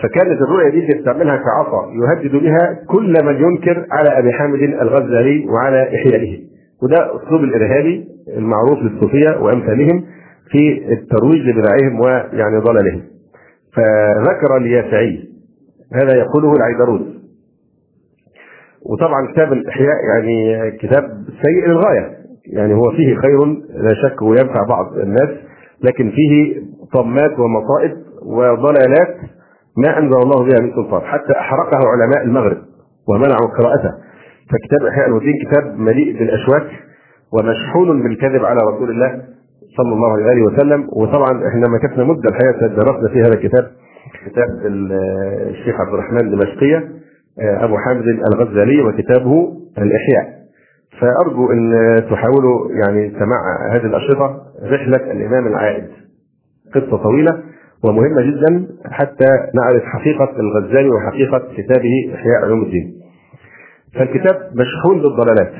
فكانت 0.02 0.42
الرؤية 0.42 0.70
دي 0.70 0.86
بيستعملها 0.86 1.36
كعصا 1.36 1.86
يهدد 1.92 2.36
بها 2.36 2.78
كل 2.88 3.14
من 3.24 3.34
ينكر 3.34 3.86
على 3.90 4.18
أبي 4.18 4.32
حامد 4.32 4.62
الغزالي 4.62 5.46
وعلى 5.48 5.82
إحيائه. 5.82 6.38
وده 6.82 7.16
أسلوب 7.16 7.44
الإرهابي 7.44 8.04
المعروف 8.36 8.78
للصوفية 8.82 9.40
وأمثالهم 9.40 10.04
في 10.50 10.92
الترويج 10.92 11.40
لبدعهم 11.48 12.00
ويعني 12.00 12.58
ضلالهم. 12.58 13.02
فذكر 13.76 14.56
اليافعي 14.56 15.28
هذا 15.94 16.16
يقوله 16.16 16.52
العيدروس. 16.56 17.17
وطبعا 18.86 19.32
كتاب 19.32 19.52
الإحياء 19.52 19.96
يعني 20.14 20.70
كتاب 20.70 21.04
سيء 21.42 21.68
للغاية. 21.68 22.18
يعني 22.52 22.74
هو 22.74 22.90
فيه 22.90 23.14
خير 23.16 23.44
لا 23.74 23.94
شك 24.02 24.22
وينفع 24.22 24.62
بعض 24.68 24.98
الناس 24.98 25.28
لكن 25.84 26.10
فيه 26.10 26.62
طمات 26.94 27.38
ومصائب 27.38 27.96
وضلالات 28.26 29.16
ما 29.76 29.98
أنزل 29.98 30.16
الله 30.16 30.44
بها 30.44 30.60
من 30.60 30.70
سلطان. 30.74 31.00
حتى 31.00 31.32
أحرقه 31.40 31.78
علماء 31.88 32.24
المغرب 32.24 32.58
ومنعوا 33.08 33.48
قراءته. 33.58 33.92
فكتاب 34.50 34.86
إحياء 34.88 35.16
الدين 35.16 35.34
كتاب 35.46 35.78
مليء 35.78 36.18
بالأشواك 36.18 36.70
ومشحون 37.32 38.02
بالكذب 38.02 38.44
على 38.44 38.60
رسول 38.74 38.90
الله 38.90 39.22
صلى 39.76 39.92
الله 39.92 40.12
عليه 40.12 40.42
وسلم. 40.42 40.88
وطبعا 40.92 41.48
إحنا 41.48 41.68
مكثنا 41.68 42.04
مدة 42.04 42.28
الحقيقة 42.30 42.66
درسنا 42.66 43.08
في 43.12 43.20
هذا 43.20 43.34
الكتاب 43.34 43.66
كتاب 44.26 44.48
الشيخ 45.50 45.80
عبد 45.80 45.94
الرحمن 45.94 46.20
الدمشقيه 46.20 46.88
أبو 47.40 47.76
حامد 47.78 48.04
الغزالي 48.32 48.82
وكتابه 48.82 49.52
الإحياء 49.78 50.38
فأرجو 51.00 51.52
أن 51.52 51.70
تحاولوا 52.10 52.70
يعني 52.84 53.10
سماع 53.10 53.40
هذه 53.72 53.86
الأشرطة 53.86 54.42
رحلة 54.62 55.12
الإمام 55.12 55.46
العائد 55.46 55.84
قصة 56.74 56.96
طويلة 56.96 57.42
ومهمة 57.84 58.22
جدا 58.22 58.66
حتى 58.90 59.26
نعرف 59.54 59.82
حقيقة 59.84 60.30
الغزالي 60.40 60.88
وحقيقة 60.90 61.38
كتابه 61.38 62.14
إحياء 62.14 62.44
علوم 62.44 62.62
الدين. 62.62 62.94
فالكتاب 63.94 64.36
مشحون 64.54 65.02
بالضلالات 65.02 65.52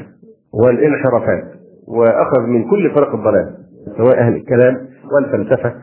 والانحرافات 0.64 1.45
وأخذ 1.89 2.41
من 2.47 2.70
كل 2.70 2.91
فرق 2.95 3.14
الضلال 3.14 3.55
سواء 3.99 4.18
أهل 4.18 4.35
الكلام 4.37 4.74
والفلسفة 5.14 5.74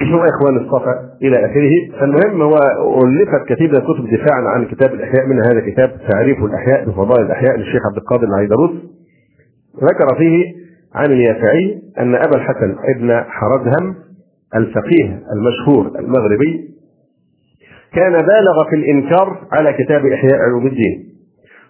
واخوان 0.00 0.56
الصفا 0.56 0.94
إلى 1.22 1.36
آخره. 1.36 1.98
فالمهم 2.00 2.42
هو 2.42 2.54
ألفت 3.04 3.48
كثير 3.48 3.68
من 3.68 3.76
الكتب 3.76 4.06
دفاعا 4.06 4.42
عن 4.48 4.64
كتاب 4.64 4.94
الأحياء 4.94 5.26
منها 5.26 5.42
هذا 5.52 5.60
كتاب 5.70 5.90
تعريف 6.10 6.38
الأحياء 6.38 6.88
بفضائل 6.88 7.26
الأحياء 7.26 7.56
للشيخ 7.56 7.82
عبد 7.86 7.96
القادر 7.96 8.26
العيدروس. 8.28 8.70
ذكر 9.76 10.18
فيه 10.18 10.44
عن 10.94 11.12
اليافعي 11.12 11.82
أن 12.00 12.14
أبا 12.14 12.36
الحسن 12.36 12.76
ابن 12.96 13.24
حرزهم 13.28 13.94
الفقيه 14.56 15.20
المشهور 15.36 15.98
المغربي 15.98 16.68
كان 17.94 18.12
بالغ 18.12 18.70
في 18.70 18.76
الإنكار 18.76 19.38
على 19.52 19.72
كتاب 19.72 20.06
إحياء 20.06 20.34
علوم 20.34 20.66
الدين 20.66 21.12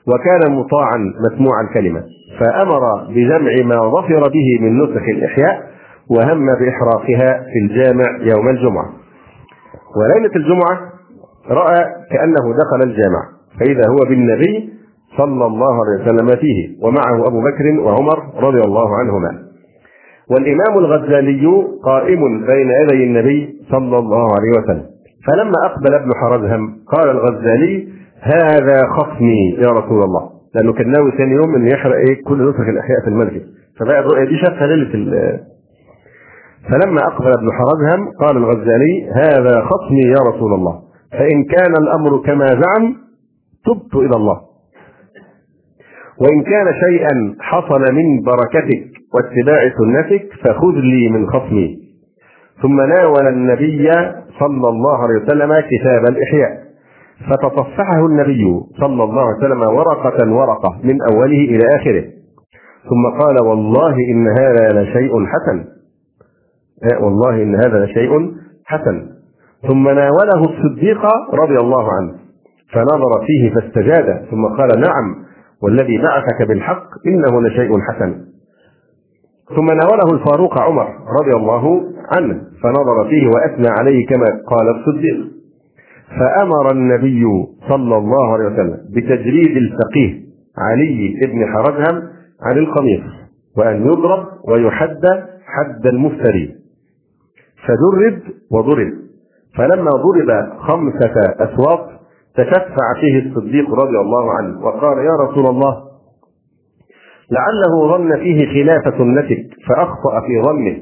وكان 0.07 0.53
مطاعا 0.53 0.99
مسموع 1.31 1.61
الكلمة 1.61 2.05
فأمر 2.41 2.81
بجمع 3.09 3.53
ما 3.65 3.91
ظفر 3.91 4.29
به 4.29 4.59
من 4.61 4.79
نسخ 4.83 5.03
الإحياء 5.17 5.72
وهم 6.17 6.47
باحراقها 6.47 7.43
في 7.53 7.59
الجامع 7.65 8.05
يوم 8.21 8.49
الجمعة. 8.49 8.87
وليلة 9.97 10.37
الجمعة 10.37 10.81
رأى 11.51 11.85
كأنه 12.11 12.55
دخل 12.63 12.91
الجامع 12.91 13.23
فإذا 13.61 13.83
هو 13.91 14.09
بالنبي 14.09 14.73
صلى 15.17 15.47
الله 15.47 15.73
عليه 15.85 16.03
وسلم 16.05 16.27
فيه 16.27 16.85
ومعه 16.87 17.27
أبو 17.29 17.41
بكر 17.41 17.81
وعمر 17.81 18.19
رضي 18.49 18.61
الله 18.61 18.97
عنهما. 18.99 19.43
والإمام 20.31 20.79
الغزالي 20.79 21.47
قائم 21.85 22.47
بين 22.47 22.71
يدي 22.83 23.05
النبي 23.05 23.55
صلى 23.71 23.99
الله 23.99 24.27
عليه 24.37 24.63
وسلم. 24.63 24.87
فلما 25.27 25.55
أقبل 25.65 25.95
ابن 25.95 26.11
حرزهم 26.15 26.77
قال 26.93 27.11
الغزالي 27.11 27.89
هذا 28.21 28.79
خصمي 28.99 29.55
يا 29.59 29.69
رسول 29.71 30.03
الله. 30.03 30.31
لأنه 30.55 30.73
كان 30.73 30.91
ناوي 30.91 31.11
ثاني 31.19 31.35
يوم 31.35 31.55
أن 31.55 31.67
يحرق 31.67 31.97
إيه؟ 31.97 32.25
كل 32.25 32.49
نسخ 32.51 32.61
الأحياء 32.61 33.01
في 33.05 33.09
المسجد. 33.09 33.43
فبقى 33.81 34.01
الرؤية 34.01 34.25
دي 34.29 34.37
شافها 34.37 34.67
ليلة 34.67 34.95
فلما 36.71 37.01
أقبل 37.03 37.33
ابن 37.39 37.49
حرزهم 37.53 38.09
قال 38.21 38.37
الغزالي 38.37 39.11
هذا 39.15 39.61
خصمي 39.61 40.01
يا 40.01 40.31
رسول 40.31 40.55
الله 40.55 40.83
فإن 41.13 41.45
كان 41.45 41.73
الأمر 41.83 42.23
كما 42.27 42.47
زعم 42.47 42.95
تبت 43.67 43.95
إلى 43.95 44.17
الله. 44.17 44.41
وإن 46.21 46.43
كان 46.43 46.67
شيئا 46.87 47.35
حصل 47.41 47.81
من 47.81 48.23
بركتك 48.23 48.85
واتباع 49.15 49.73
سنتك 49.79 50.29
فخذ 50.45 50.75
لي 50.75 51.09
من 51.09 51.27
خصمي. 51.31 51.79
ثم 52.63 52.81
ناول 52.81 53.27
النبي 53.29 53.91
صلى 54.41 54.69
الله 54.69 55.03
عليه 55.03 55.23
وسلم 55.23 55.53
كتاب 55.61 56.05
الإحياء 56.11 56.63
فتصفحه 57.31 58.07
النبي 58.07 58.61
صلى 58.81 59.05
الله 59.05 59.23
عليه 59.23 59.39
وسلم 59.39 59.61
ورقة 59.61 60.33
ورقة 60.33 60.81
من 60.85 60.97
أوله 61.13 61.45
إلى 61.45 61.77
آخره. 61.77 62.05
ثم 62.91 63.21
قال 63.21 63.47
والله 63.49 63.95
إن 63.95 64.27
هذا 64.29 64.83
لشيء 64.83 65.13
حسن. 65.27 65.65
والله 67.03 67.43
إن 67.43 67.55
هذا 67.55 67.85
لشيء 67.85 68.11
حسن. 68.67 69.09
ثم 69.69 69.85
ناوله 69.85 70.41
الصديق 70.41 71.01
رضي 71.43 71.59
الله 71.59 71.89
عنه 71.93 72.13
فنظر 72.73 73.27
فيه 73.27 73.55
فاستجاد 73.55 74.25
ثم 74.31 74.47
قال 74.47 74.81
نعم 74.81 75.25
والذي 75.63 75.99
بعثك 75.99 76.49
بالحق 76.49 76.89
إنه 77.07 77.43
لشيء 77.43 77.81
حسن. 77.81 78.15
ثم 79.57 79.67
ناوله 79.67 80.13
الفاروق 80.13 80.61
عمر 80.61 80.87
رضي 81.21 81.37
الله 81.37 81.83
عنه 82.17 82.41
فنظر 82.63 83.09
فيه 83.09 83.31
وأثنى 83.35 83.69
عليه 83.69 84.07
كما 84.07 84.27
قال 84.27 84.69
الصديق. 84.77 85.33
فأمر 86.19 86.73
النبي 86.73 87.25
صلى 87.69 87.97
الله 87.97 88.33
عليه 88.33 88.45
وسلم 88.45 88.79
بتجريد 88.95 89.57
الفقيه 89.57 90.23
علي 90.59 91.15
بن 91.27 91.47
حرزهم 91.47 92.03
عن 92.43 92.59
القميص 92.59 93.03
وأن 93.59 93.87
يضرب 93.87 94.27
ويحد 94.49 95.07
حد 95.47 95.87
المفتري. 95.87 96.62
فدرب 97.67 98.23
وضرب. 98.53 98.93
فلما 99.57 99.91
ضرب 99.91 100.59
خمسة 100.59 101.15
أسواق 101.41 101.89
تشفع 102.37 102.87
فيه 103.01 103.19
الصديق 103.19 103.75
رضي 103.75 103.99
الله 103.99 104.33
عنه 104.33 104.67
وقال 104.67 104.99
يا 104.99 105.17
رسول 105.29 105.47
الله 105.47 105.83
لعله 107.31 107.97
ظن 107.97 108.17
فيه 108.17 108.47
خلاف 108.47 108.95
سنتك 108.99 109.47
فأخطأ 109.69 110.21
في 110.27 110.43
ظنه 110.43 110.77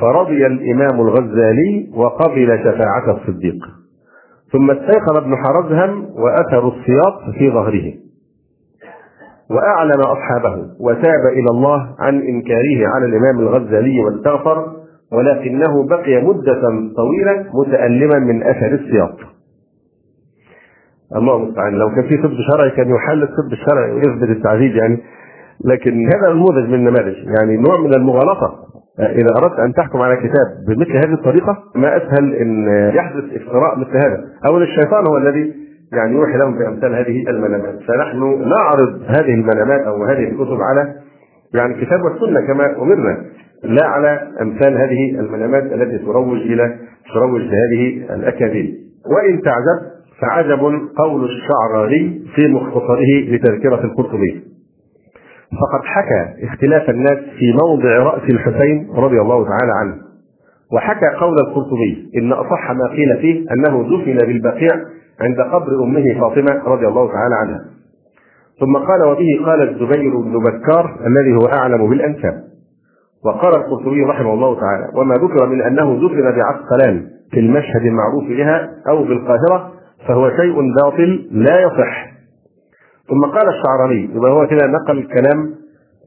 فرضي 0.00 0.46
الإمام 0.46 1.00
الغزالي 1.00 1.90
وقبل 1.94 2.58
شفاعة 2.58 3.16
الصديق. 3.16 3.58
ثم 4.52 4.70
استيقظ 4.70 5.16
ابن 5.16 5.36
حرزهم 5.36 6.04
وأثر 6.04 6.68
السياط 6.68 7.34
في 7.38 7.50
ظهره 7.50 7.94
وأعلن 9.50 10.00
أصحابه 10.00 10.66
وتاب 10.80 11.26
إلى 11.32 11.50
الله 11.50 11.94
عن 11.98 12.14
إنكاره 12.20 12.88
على 12.94 13.06
الإمام 13.06 13.38
الغزالي 13.40 14.00
واستغفر 14.04 14.77
ولكنه 15.12 15.86
بقي 15.88 16.22
مدة 16.22 16.62
طويلة 16.96 17.46
متألما 17.54 18.18
من 18.18 18.42
أثر 18.42 18.74
السياط 18.74 19.18
الله 21.16 21.36
المستعان. 21.36 21.74
لو 21.74 21.90
كان 21.90 22.08
في 22.08 22.16
طب 22.16 22.30
شرعي 22.52 22.70
كان 22.70 22.90
يحل 22.90 23.22
الطب 23.22 23.52
الشرعي 23.52 23.92
ويثبت 23.92 24.36
التعذيب 24.36 24.76
يعني 24.76 24.98
لكن 25.64 26.06
هذا 26.06 26.32
نموذج 26.32 26.68
من 26.68 26.74
النماذج. 26.74 27.16
يعني 27.38 27.56
نوع 27.56 27.80
من 27.80 27.94
المغالطة. 27.94 28.54
إذا 28.98 29.28
أردت 29.42 29.58
أن 29.58 29.72
تحكم 29.72 29.98
على 29.98 30.16
كتاب 30.16 30.46
بمثل 30.68 30.96
هذه 30.96 31.12
الطريقة 31.12 31.58
ما 31.74 31.96
أسهل 31.96 32.34
إن 32.34 32.68
يحدث 32.94 33.24
افتراء 33.34 33.78
مثل 33.78 33.96
هذا. 33.96 34.24
أو 34.46 34.58
الشيطان 34.58 35.06
هو 35.06 35.16
الذي 35.16 35.54
يعني 35.92 36.14
يوحي 36.14 36.38
لهم 36.38 36.58
بأمثال 36.58 36.94
هذه 36.94 37.30
المنامات 37.30 37.78
فنحن 37.88 38.18
نعرض 38.48 39.02
هذه 39.06 39.34
المنامات 39.34 39.80
أو 39.80 40.04
هذه 40.04 40.28
الكتب 40.28 40.58
على 40.60 40.94
يعني 41.54 41.74
الكتاب 41.74 42.02
والسنة 42.02 42.46
كما 42.46 42.82
أمرنا. 42.82 43.24
لا 43.64 43.86
على 43.86 44.32
أمثال 44.42 44.78
هذه 44.78 45.20
المنامات 45.20 45.62
التي 45.62 45.98
تروج 45.98 46.38
إلى 46.38 46.76
تروج 47.14 47.40
لهذه 47.40 48.14
الأكاذيب. 48.14 48.74
وإن 49.16 49.40
تعجب 49.42 49.98
فعجب 50.20 50.60
قول 50.96 51.24
الشعراني 51.24 52.22
في 52.34 52.48
مختصره 52.48 53.20
لتذكرة 53.28 53.84
القرطبي. 53.84 54.42
فقد 55.50 55.84
حكى 55.84 56.46
اختلاف 56.46 56.90
الناس 56.90 57.18
في 57.18 57.52
موضع 57.64 57.98
رأس 57.98 58.30
الحسين 58.30 58.88
رضي 58.94 59.20
الله 59.20 59.44
تعالى 59.44 59.72
عنه. 59.80 59.94
وحكى 60.72 61.06
قول 61.20 61.36
القرطبي 61.38 62.10
إن 62.16 62.32
أصح 62.32 62.70
ما 62.70 62.88
قيل 62.88 63.18
فيه 63.20 63.44
أنه 63.52 63.82
دفن 63.82 64.26
بالبقيع 64.26 64.70
عند 65.20 65.40
قبر 65.40 65.82
أمه 65.84 66.20
فاطمة 66.20 66.62
رضي 66.64 66.86
الله 66.86 67.12
تعالى 67.12 67.34
عنها. 67.34 67.64
ثم 68.60 68.76
قال 68.76 69.02
وبه 69.02 69.46
قال 69.46 69.68
الزبير 69.68 70.16
بن 70.16 70.38
بكار 70.38 71.00
الذي 71.06 71.34
هو 71.34 71.46
أعلم 71.46 71.88
بالأنساب 71.88 72.34
وقال 73.24 73.54
القرطبي 73.56 74.02
رحمه 74.04 74.34
الله 74.34 74.60
تعالى 74.60 74.84
وما 74.94 75.14
ذكر 75.14 75.46
من 75.46 75.62
أنه 75.62 75.94
دفن 75.96 76.22
بعسقلان 76.36 77.06
في 77.30 77.40
المشهد 77.40 77.82
المعروف 77.86 78.24
بها 78.28 78.70
أو 78.88 79.04
بالقاهرة 79.04 79.72
فهو 80.08 80.30
شيء 80.30 80.54
باطل 80.82 81.28
لا 81.32 81.60
يصح. 81.60 82.08
ثم 83.08 83.24
قال 83.38 83.48
الشعراني 83.48 84.10
يبقى 84.14 84.30
هو 84.32 84.46
كده 84.46 84.66
نقل 84.66 85.02
كلام 85.08 85.54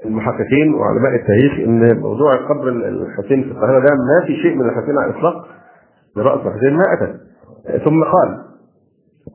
المحققين 0.05 0.73
وعلماء 0.73 1.15
التاريخ 1.15 1.67
إن 1.67 1.99
موضوع 1.99 2.35
قبر 2.35 2.67
الحسين 2.69 3.43
في 3.43 3.51
القاهرة 3.51 3.79
ده 3.79 3.85
ما 3.95 4.27
في 4.27 4.35
شيء 4.35 4.55
من 4.55 4.69
الحسين 4.69 4.97
على 4.97 5.11
الإطلاق 5.11 5.45
لرأس 6.17 6.39
الحسين 6.47 6.73
ما 6.73 6.83
أتى. 6.93 7.13
ثم 7.85 8.03
قال 8.03 8.37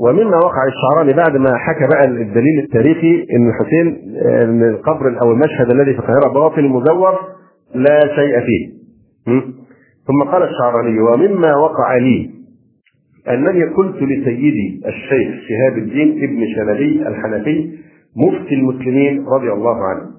ومما 0.00 0.36
وقع 0.36 0.64
الشعراني 0.66 1.12
بعد 1.12 1.36
ما 1.36 1.56
حكى 1.56 1.86
بقى 1.88 2.04
الدليل 2.04 2.58
التاريخي 2.64 3.26
إن 3.36 3.48
الحسين 3.48 4.00
القبر 4.62 5.18
أو 5.22 5.32
المشهد 5.32 5.70
الذي 5.70 5.92
في 5.94 5.98
القاهرة 5.98 6.32
باطل 6.34 6.64
مزور 6.68 7.14
لا 7.78 8.00
شيء 8.16 8.40
فيه. 8.40 8.76
ثم 10.06 10.30
قال 10.30 10.42
الشعراني 10.42 11.00
ومما 11.00 11.56
وقع 11.56 11.96
لي 11.96 12.30
أنني 13.28 13.64
قلت 13.64 13.96
لسيدي 13.96 14.82
الشيخ 14.86 15.34
شهاب 15.48 15.78
الدين 15.78 16.22
ابن 16.24 16.44
شنبي 16.56 17.08
الحنفي 17.08 17.78
مفتي 18.16 18.54
المسلمين 18.54 19.26
رضي 19.26 19.52
الله 19.52 19.76
عنه 19.84 20.16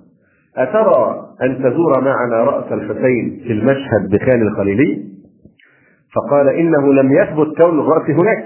أترى 0.57 1.27
أن 1.41 1.63
تزور 1.63 2.01
معنا 2.01 2.43
رأس 2.43 2.71
الحسين 2.71 3.41
في 3.47 3.53
المشهد 3.53 4.09
بخان 4.11 4.41
الخليلي؟ 4.41 5.07
فقال 6.15 6.49
إنه 6.49 6.93
لم 6.93 7.11
يثبت 7.11 7.57
كون 7.57 7.79
الرأس 7.79 8.09
هناك. 8.09 8.45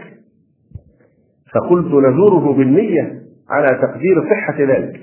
فقلت 1.54 1.86
نزوره 1.86 2.54
بالنية 2.54 3.22
على 3.50 3.68
تقدير 3.68 4.24
صحة 4.30 4.58
ذلك. 4.60 5.00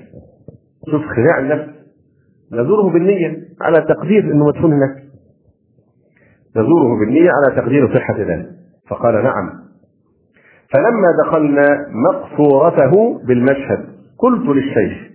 شوف 0.91 1.01
خداع 1.05 1.39
النفس. 1.39 1.78
نزوره 2.53 2.93
بالنية 2.93 3.37
على 3.61 3.81
تقدير 3.81 4.23
أنه 4.23 4.45
مدفون 4.45 4.73
هناك. 4.73 5.03
نزوره 6.55 6.99
بالنية 6.99 7.29
على 7.31 7.61
تقدير 7.61 7.93
صحة 7.93 8.17
ذلك. 8.19 8.49
فقال 8.89 9.23
نعم. 9.23 9.49
فلما 10.73 11.07
دخلنا 11.25 11.65
مقصورته 12.09 13.19
بالمشهد 13.27 13.85
قلت 14.19 14.49
للشيخ 14.49 15.09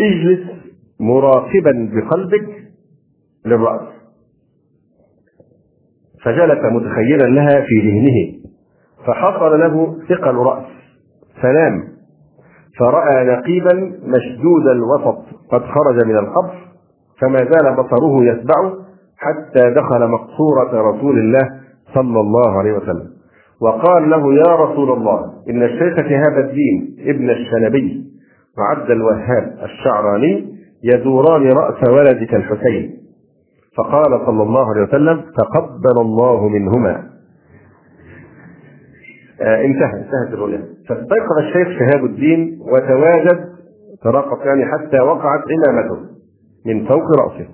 اجلس 0.00 0.50
مراقبا 1.00 1.90
بقلبك 1.92 2.48
للرأس. 3.46 3.88
فجلس 6.24 6.58
متخيلا 6.72 7.26
لها 7.26 7.60
في 7.66 7.80
ذهنه. 7.80 8.44
فحصل 9.06 9.60
له 9.60 9.96
ثقل 10.08 10.34
رأس. 10.34 10.66
فنام 11.42 11.88
فرأى 12.78 13.24
نقيبا 13.24 13.74
مشدود 14.02 14.66
الوسط. 14.66 15.33
قد 15.52 15.62
خرج 15.62 16.06
من 16.06 16.16
القبر 16.18 16.54
فما 17.20 17.38
زال 17.38 17.76
بصره 17.76 18.24
يتبعه 18.24 18.72
حتى 19.18 19.70
دخل 19.70 20.08
مقصورة 20.08 20.90
رسول 20.90 21.18
الله 21.18 21.50
صلى 21.94 22.20
الله 22.20 22.58
عليه 22.58 22.72
وسلم. 22.72 23.08
وقال 23.60 24.10
له 24.10 24.34
يا 24.34 24.54
رسول 24.54 24.92
الله 24.92 25.20
إن 25.50 25.62
الشيخ 25.62 25.96
شهاب 25.96 26.38
الدين 26.38 26.96
ابن 27.00 27.30
الشنبي 27.30 28.04
وعبد 28.58 28.90
الوهاب 28.90 29.58
الشعراني 29.62 30.54
يزوران 30.84 31.52
رأس 31.52 31.88
ولدك 31.88 32.34
الحسين. 32.34 32.96
فقال 33.76 34.26
صلى 34.26 34.42
الله 34.42 34.70
عليه 34.70 34.82
وسلم 34.82 35.20
تقبل 35.20 36.00
الله 36.00 36.48
منهما. 36.48 37.10
آه 39.40 39.64
انتهى 39.64 39.92
انتهت 39.92 40.34
الرؤيا. 40.34 40.62
فاستيقظ 40.88 41.38
الشيخ 41.38 41.68
شهاب 41.78 42.04
الدين 42.04 42.58
وتواجد 42.60 43.53
تراقب 44.04 44.46
يعني 44.46 44.64
حتى 44.66 45.00
وقعت 45.00 45.40
عمامته 45.50 45.96
من 46.66 46.86
فوق 46.88 47.04
رأسه. 47.20 47.48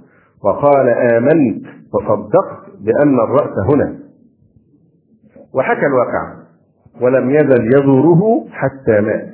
وقال 0.45 0.89
آمنت 0.89 1.67
وصدقت 1.95 2.71
بأن 2.81 3.21
الرأس 3.21 3.75
هنا. 3.75 3.99
وحكى 5.55 5.87
الواقع. 5.87 6.41
ولم 7.01 7.31
يزل 7.31 7.67
يزوره 7.67 8.47
حتى 8.51 9.01
مات. 9.01 9.31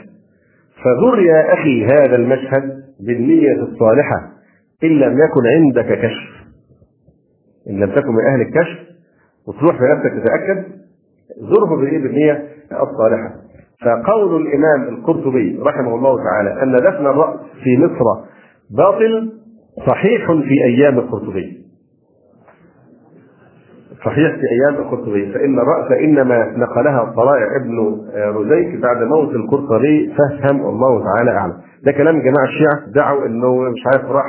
فزر 0.76 1.18
يا 1.18 1.54
أخي 1.54 1.84
هذا 1.84 2.16
المشهد 2.16 2.82
بالنية 3.00 3.52
الصالحة 3.62 4.32
إن 4.84 4.88
لم 4.88 5.18
يكن 5.18 5.46
عندك 5.46 5.98
كشف. 5.98 6.46
إن 7.70 7.80
لم 7.80 7.90
تكن 7.90 8.12
من 8.12 8.24
أهل 8.26 8.40
الكشف. 8.40 8.86
وتروح 9.46 9.76
بنفسك 9.80 10.22
تتأكد. 10.22 10.64
زره 11.38 11.76
بالنية 11.76 12.48
الصالحة. 12.72 13.45
فقول 13.84 14.42
الإمام 14.46 14.94
القرطبي 14.94 15.58
رحمه 15.66 15.94
الله 15.94 16.16
تعالى 16.24 16.62
أن 16.62 16.72
دفن 16.76 17.06
الرأس 17.06 17.40
في 17.64 17.78
مصر 17.78 18.04
باطل 18.70 19.32
صحيح 19.86 20.26
في 20.32 20.64
أيام 20.64 20.98
القرطبي. 20.98 21.66
صحيح 24.04 24.34
في 24.36 24.42
أيام 24.52 24.74
القرطبي. 24.82 25.32
فإن 25.32 25.58
الرأس 25.58 25.92
إنما 25.92 26.52
نقلها 26.56 27.12
طلائع 27.16 27.46
ابن 27.60 28.00
رزيك 28.36 28.80
بعد 28.82 29.02
موت 29.02 29.30
القرطبي 29.34 30.14
فهم 30.18 30.60
والله 30.60 31.04
تعالى 31.04 31.30
أعلم. 31.30 31.52
ده 31.84 31.92
كلام 31.92 32.18
جماعة 32.20 32.44
الشيعة 32.44 32.92
دعوا 32.94 33.26
إنه 33.26 33.54
مش 33.60 33.80
عارف 33.86 34.10
راح 34.10 34.24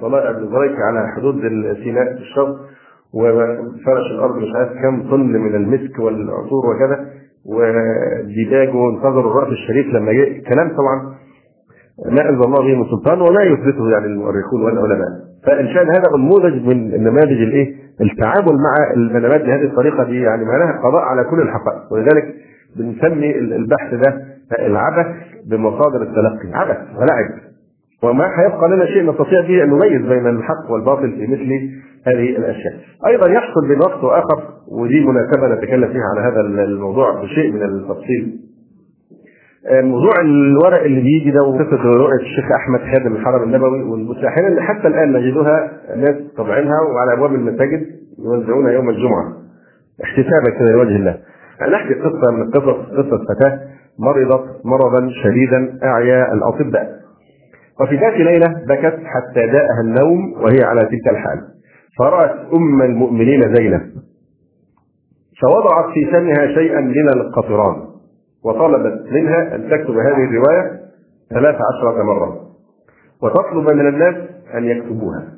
طلائع 0.00 0.30
ابن 0.30 0.54
رزيك 0.54 0.78
على 0.80 1.08
حدود 1.16 1.40
سيناء 1.84 2.04
في 2.14 2.20
الشرق 2.20 2.56
وفرش 3.14 4.06
الأرض 4.14 4.36
مش 4.36 4.48
عارف 4.56 4.72
كم 4.82 5.10
طن 5.10 5.20
من 5.32 5.54
المسك 5.54 5.98
والعطور 5.98 6.66
وكذا. 6.74 7.06
وديباج 7.46 8.74
وانتظروا 8.74 9.30
الرأس 9.32 9.52
الشريف 9.52 9.86
لما 9.86 10.12
جاء 10.12 10.28
كلام 10.38 10.68
طبعا. 10.68 11.14
ما 12.10 12.28
انزل 12.30 12.44
الله 12.44 12.58
به 12.58 12.74
من 12.78 12.84
سلطان 12.84 13.20
ولا 13.20 13.42
يثبته 13.42 13.90
يعني 13.90 14.06
المؤرخون 14.06 14.62
والعلماء 14.62 15.08
فإن 15.46 15.68
شاء 15.74 15.84
هذا 15.84 16.02
نموذج 16.18 16.66
من 16.66 16.94
النماذج 16.94 17.42
الإيه؟ 17.42 17.74
التعامل 18.00 18.52
مع 18.56 18.74
المنامات 18.96 19.40
بهذه 19.40 19.64
الطريقة 19.64 20.04
دي 20.04 20.20
يعني 20.20 20.44
معناها 20.44 20.80
قضاء 20.82 21.02
على 21.02 21.24
كل 21.24 21.40
الحقائق. 21.40 21.92
ولذلك 21.92 22.34
بنسمي 22.76 23.38
البحث 23.38 23.94
ده 23.94 24.20
العبث 24.66 25.06
بمصادر 25.46 26.02
التلقي. 26.02 26.48
عبث 26.54 26.78
ولعب 26.96 27.30
وما 28.04 28.24
هيبقى 28.38 28.68
لنا 28.68 28.86
شيء 28.86 29.10
نستطيع 29.10 29.40
به 29.40 29.62
أن 29.64 29.68
نميز 29.70 30.02
بين 30.08 30.26
الحق 30.26 30.70
والباطل 30.70 31.12
في 31.12 31.26
مثل 31.26 31.70
هذه 32.06 32.36
الأشياء. 32.36 32.74
أيضا 33.06 33.30
يحصل 33.30 33.68
بين 33.68 33.78
وقت 33.78 34.04
واخر 34.04 34.42
ودي 34.68 35.00
مناسبة 35.06 35.48
نتكلم 35.54 35.88
فيها 35.92 36.02
على 36.14 36.32
هذا 36.32 36.40
الموضوع 36.40 37.22
بشيء 37.22 37.52
من 37.52 37.62
التفصيل. 37.62 38.40
موضوع 39.72 40.12
الورق 40.20 40.82
اللي 40.82 41.00
بيجي 41.00 41.30
ده 41.30 41.42
وقصة 41.42 41.82
رؤيه 41.84 42.20
الشيخ 42.20 42.44
أحمد 42.56 42.80
خادم 42.80 43.16
الحرم 43.16 43.42
النبوي 43.42 43.82
والمساحين 43.82 44.46
اللي 44.46 44.62
حتى 44.62 44.88
الآن 44.88 45.12
نجدها 45.12 45.70
ناس 45.96 46.14
طبعينها 46.36 46.80
وعلى 46.80 47.12
أبواب 47.12 47.34
المساجد 47.34 47.86
يوزعونها 48.18 48.72
يوم 48.72 48.88
الجمعة 48.88 49.32
احتسابا 50.04 50.58
كده 50.58 50.70
لوجه 50.72 50.96
الله. 50.96 51.18
نحكي 51.72 51.94
قصة 51.94 52.32
من 52.32 52.42
القصص 52.42 52.90
قصة 52.90 53.24
فتاة 53.34 53.60
مرضت 53.98 54.44
مرضا 54.64 55.08
شديدا 55.24 55.78
اعيا 55.84 56.32
الأطباء. 56.32 57.03
وفي 57.80 57.96
ذات 57.96 58.12
ليلة 58.12 58.46
بكت 58.68 58.98
حتى 59.04 59.46
داءها 59.46 59.80
النوم 59.84 60.32
وهي 60.32 60.64
على 60.64 60.80
تلك 60.80 61.08
الحال. 61.10 61.40
فرأت 61.98 62.52
أم 62.52 62.82
المؤمنين 62.82 63.54
زينب. 63.54 63.82
فوضعت 65.42 65.84
في 65.94 66.10
فمها 66.12 66.46
شيئا 66.54 66.80
من 66.80 67.08
القطران 67.08 67.76
وطلبت 68.44 69.12
منها 69.12 69.54
أن 69.54 69.70
تكتب 69.70 69.96
هذه 69.96 70.24
الرواية 70.24 70.80
ثلاث 71.30 71.54
عشرة 71.54 72.02
مرة. 72.02 72.40
وتطلب 73.22 73.70
من 73.70 73.88
الناس 73.88 74.14
أن 74.54 74.64
يكتبوها. 74.64 75.28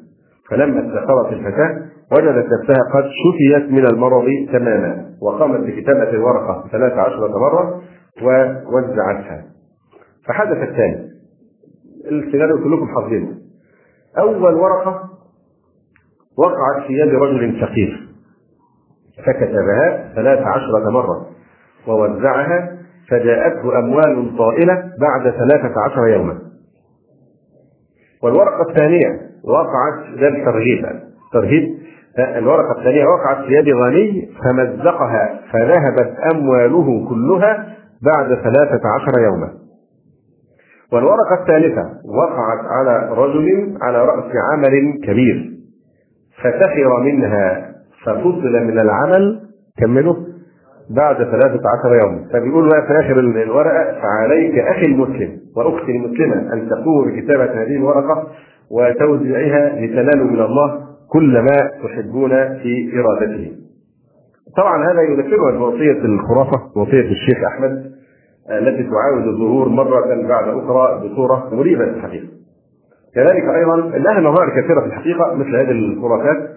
فلما 0.50 0.80
استيقظت 0.80 1.32
الفتاة 1.32 1.80
وجدت 2.12 2.46
نفسها 2.46 2.82
قد 2.94 3.04
شفيت 3.04 3.70
من 3.70 3.86
المرض 3.86 4.24
تماما 4.52 5.06
وقامت 5.22 5.60
بكتابة 5.60 6.10
الورقة 6.10 6.68
ثلاث 6.72 6.92
عشرة 6.92 7.38
مرة 7.38 7.82
ووزعتها. 8.22 9.44
فحدث 10.28 10.56
التالي 10.56 11.15
السيناريو 12.10 12.56
كلكم 12.64 12.88
حافظينه 12.88 13.28
أول 14.18 14.54
ورقة 14.54 15.10
وقعت 16.38 16.86
في 16.86 16.92
يد 16.92 17.14
رجل 17.14 17.60
فقير 17.60 18.08
فكتبها 19.26 20.12
ثلاث 20.14 20.38
عشرة 20.38 20.90
مرة 20.90 21.26
ووزعها 21.88 22.76
فجاءته 23.10 23.78
أموال 23.78 24.36
طائلة 24.38 24.74
بعد 25.00 25.30
ثلاثة 25.30 25.74
عشر 25.86 26.06
يوما. 26.08 26.38
والورقة 28.22 28.70
الثانية 28.70 29.08
وقعت 29.44 30.18
ده 30.20 30.28
الترغيب 30.28 30.86
ترهيب. 31.32 31.76
الورقة 32.18 32.78
الثانية 32.78 33.04
وقعت 33.06 33.44
في 33.46 33.52
يد 33.52 33.68
غني 33.76 34.28
فمزقها 34.44 35.40
فذهبت 35.52 36.16
أمواله 36.34 37.08
كلها 37.08 37.76
بعد 38.02 38.26
ثلاثة 38.34 38.80
عشر 39.00 39.20
يوما. 39.24 39.52
والورقة 40.92 41.34
الثالثة 41.40 41.82
وقعت 42.18 42.58
على 42.64 43.08
رجل 43.12 43.76
على 43.82 43.98
رأس 44.04 44.32
عمل 44.52 45.00
كبير 45.04 45.50
فسخر 46.42 47.00
منها 47.04 47.72
ففصل 48.04 48.52
من 48.66 48.78
العمل 48.80 49.40
كملوا 49.78 50.16
بعد 50.90 51.16
ثلاثة 51.16 51.60
عشر 51.78 51.94
يوما 52.02 52.24
فبيقول 52.32 52.68
بقى 52.68 52.86
في 52.86 52.92
آخر 53.00 53.18
الورقة 53.20 54.00
فعليك 54.02 54.58
أخي 54.58 54.86
المسلم 54.86 55.38
وأختي 55.56 55.90
المسلمة 55.96 56.52
أن 56.52 56.68
تقوم 56.68 57.04
بكتابة 57.12 57.44
هذه 57.62 57.76
الورقة 57.76 58.26
وتوزيعها 58.70 59.80
لتنالوا 59.80 60.26
من 60.30 60.40
الله 60.40 60.80
كل 61.12 61.38
ما 61.40 61.70
تحبون 61.84 62.30
في 62.30 62.92
إرادته. 63.00 63.52
طبعا 64.56 64.92
هذا 64.92 65.02
يذكرنا 65.02 65.58
بوصية 65.58 66.04
الخرافة 66.04 66.62
وصية 66.76 67.10
الشيخ 67.10 67.38
أحمد 67.54 67.95
التي 68.50 68.82
تعاود 68.82 69.26
الظهور 69.26 69.68
مرة 69.68 70.06
بعد 70.28 70.48
أخرى 70.48 71.08
بصورة 71.08 71.48
مريبة 71.52 71.84
في 71.84 71.90
الحقيقة 71.90 72.26
كذلك 73.14 73.44
أيضا 73.54 73.76
لها 73.76 74.20
نظائر 74.20 74.50
كثيرة 74.60 74.80
في 74.80 74.86
الحقيقة 74.86 75.34
مثل 75.34 75.56
هذه 75.56 75.70
الخرافات 75.70 76.56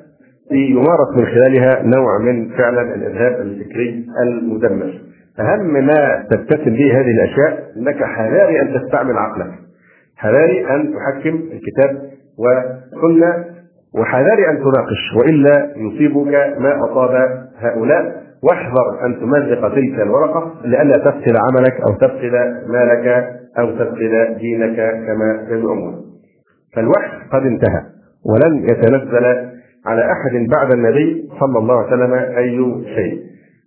يمارس 0.52 1.18
من 1.18 1.26
خلالها 1.26 1.84
نوع 1.84 2.18
من 2.18 2.50
فعلا 2.50 2.82
الإرهاب 2.82 3.42
الفكري 3.42 4.06
المدمر. 4.24 5.02
أهم 5.40 5.86
ما 5.86 6.26
تتسم 6.32 6.74
به 6.74 7.00
هذه 7.00 7.12
الأشياء 7.12 7.72
أنك 7.78 8.04
حذاري 8.04 8.62
أن 8.62 8.74
تستعمل 8.74 9.18
عقلك. 9.18 9.52
حذاري 10.18 10.68
أن 10.76 10.94
تحكم 10.94 11.36
الكتاب 11.36 12.02
والسنة 12.40 13.46
وحذاري 13.96 14.50
أن 14.50 14.58
تناقش 14.58 15.16
وإلا 15.16 15.74
يصيبك 15.78 16.34
ما 16.60 16.86
أصاب 16.86 17.46
هؤلاء 17.60 18.29
واحذر 18.44 19.06
أن 19.06 19.20
تمزق 19.20 19.76
تلك 19.76 20.00
الورقة 20.00 20.54
لئلا 20.66 20.98
تفقد 20.98 21.36
عملك 21.36 21.82
أو 21.88 21.94
تفقد 21.94 22.32
مالك 22.68 23.26
أو 23.60 23.72
تفقد 23.72 24.38
دينك 24.40 24.76
كما 25.08 25.48
يزعمون. 25.50 25.96
فالوحي 26.76 27.30
قد 27.32 27.42
انتهى 27.42 27.82
ولن 28.26 28.70
يتنزل 28.70 29.26
على 29.86 30.02
أحد 30.02 30.48
بعد 30.50 30.72
النبي 30.72 31.30
صلى 31.40 31.60
الله 31.60 31.78
عليه 31.78 31.88
وسلم 31.88 32.14
أي 32.14 32.84
شيء. 32.96 33.20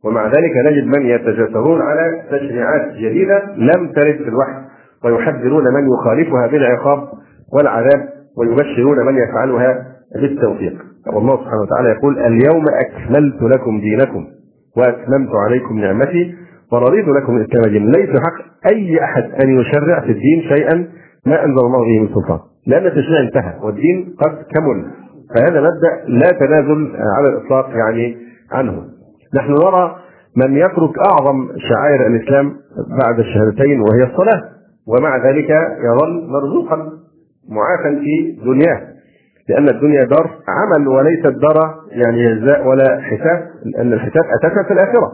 ومع 0.04 0.26
ذلك 0.26 0.52
نجد 0.66 0.86
من 0.96 1.06
يتجاسرون 1.06 1.82
على 1.82 2.22
تشريعات 2.30 2.92
جديدة 2.92 3.42
لم 3.56 3.92
ترد 3.92 4.16
في 4.16 4.28
الوحي 4.28 4.62
ويحذرون 5.04 5.64
من 5.74 5.88
يخالفها 5.92 6.46
بالعقاب 6.46 7.08
والعذاب 7.52 8.08
ويبشرون 8.38 9.06
من 9.06 9.18
يفعلها 9.18 9.86
بالتوفيق. 10.14 10.74
والله 11.06 11.36
سبحانه 11.36 11.62
وتعالى 11.62 11.88
يقول: 11.88 12.18
اليوم 12.18 12.64
أكملت 12.80 13.42
لكم 13.42 13.80
دينكم 13.80 14.26
واتممت 14.76 15.30
عليكم 15.46 15.78
نعمتي 15.78 16.34
ورضيت 16.72 17.08
لكم 17.08 17.36
الاسلام 17.36 17.72
دينا 17.72 17.96
ليس 17.96 18.10
حق 18.10 18.70
أي 18.72 19.04
أحد 19.04 19.22
أن 19.44 19.60
يشرع 19.60 20.00
في 20.00 20.12
الدين 20.12 20.42
شيئا 20.48 20.88
ما 21.26 21.44
أنزل 21.44 21.66
الله 21.66 21.78
به 21.78 22.00
من 22.00 22.08
سلطان. 22.14 22.38
لأن 22.66 22.86
التشريع 22.86 23.20
انتهى 23.20 23.58
والدين 23.62 24.14
قد 24.18 24.32
كمل. 24.54 24.90
فهذا 25.34 25.60
مبدأ 25.60 26.04
لا 26.06 26.38
تنازل 26.40 26.96
على 27.18 27.28
الإطلاق 27.28 27.70
يعني 27.70 28.16
عنه. 28.52 28.82
نحن 29.34 29.52
نرى 29.52 29.96
من 30.36 30.56
يترك 30.56 30.92
أعظم 30.98 31.48
شعائر 31.56 32.06
الإسلام 32.06 32.52
بعد 33.02 33.18
الشهادتين 33.18 33.80
وهي 33.80 34.10
الصلاة. 34.12 34.42
ومع 34.88 35.28
ذلك 35.28 35.50
يظل 35.84 36.28
مرزوقا 36.30 36.76
معافا 37.48 38.00
في 38.00 38.38
دنياه. 38.44 38.91
لأن 39.48 39.68
الدنيا 39.68 40.04
دار 40.04 40.30
عمل 40.48 40.88
وليست 40.88 41.26
دار 41.26 41.74
يعني 41.90 42.34
جزاء 42.34 42.66
ولا 42.66 43.00
حساب 43.00 43.48
لأن 43.76 43.92
الحساب 43.92 44.24
أساسا 44.24 44.62
في 44.62 44.72
الآخرة. 44.72 45.12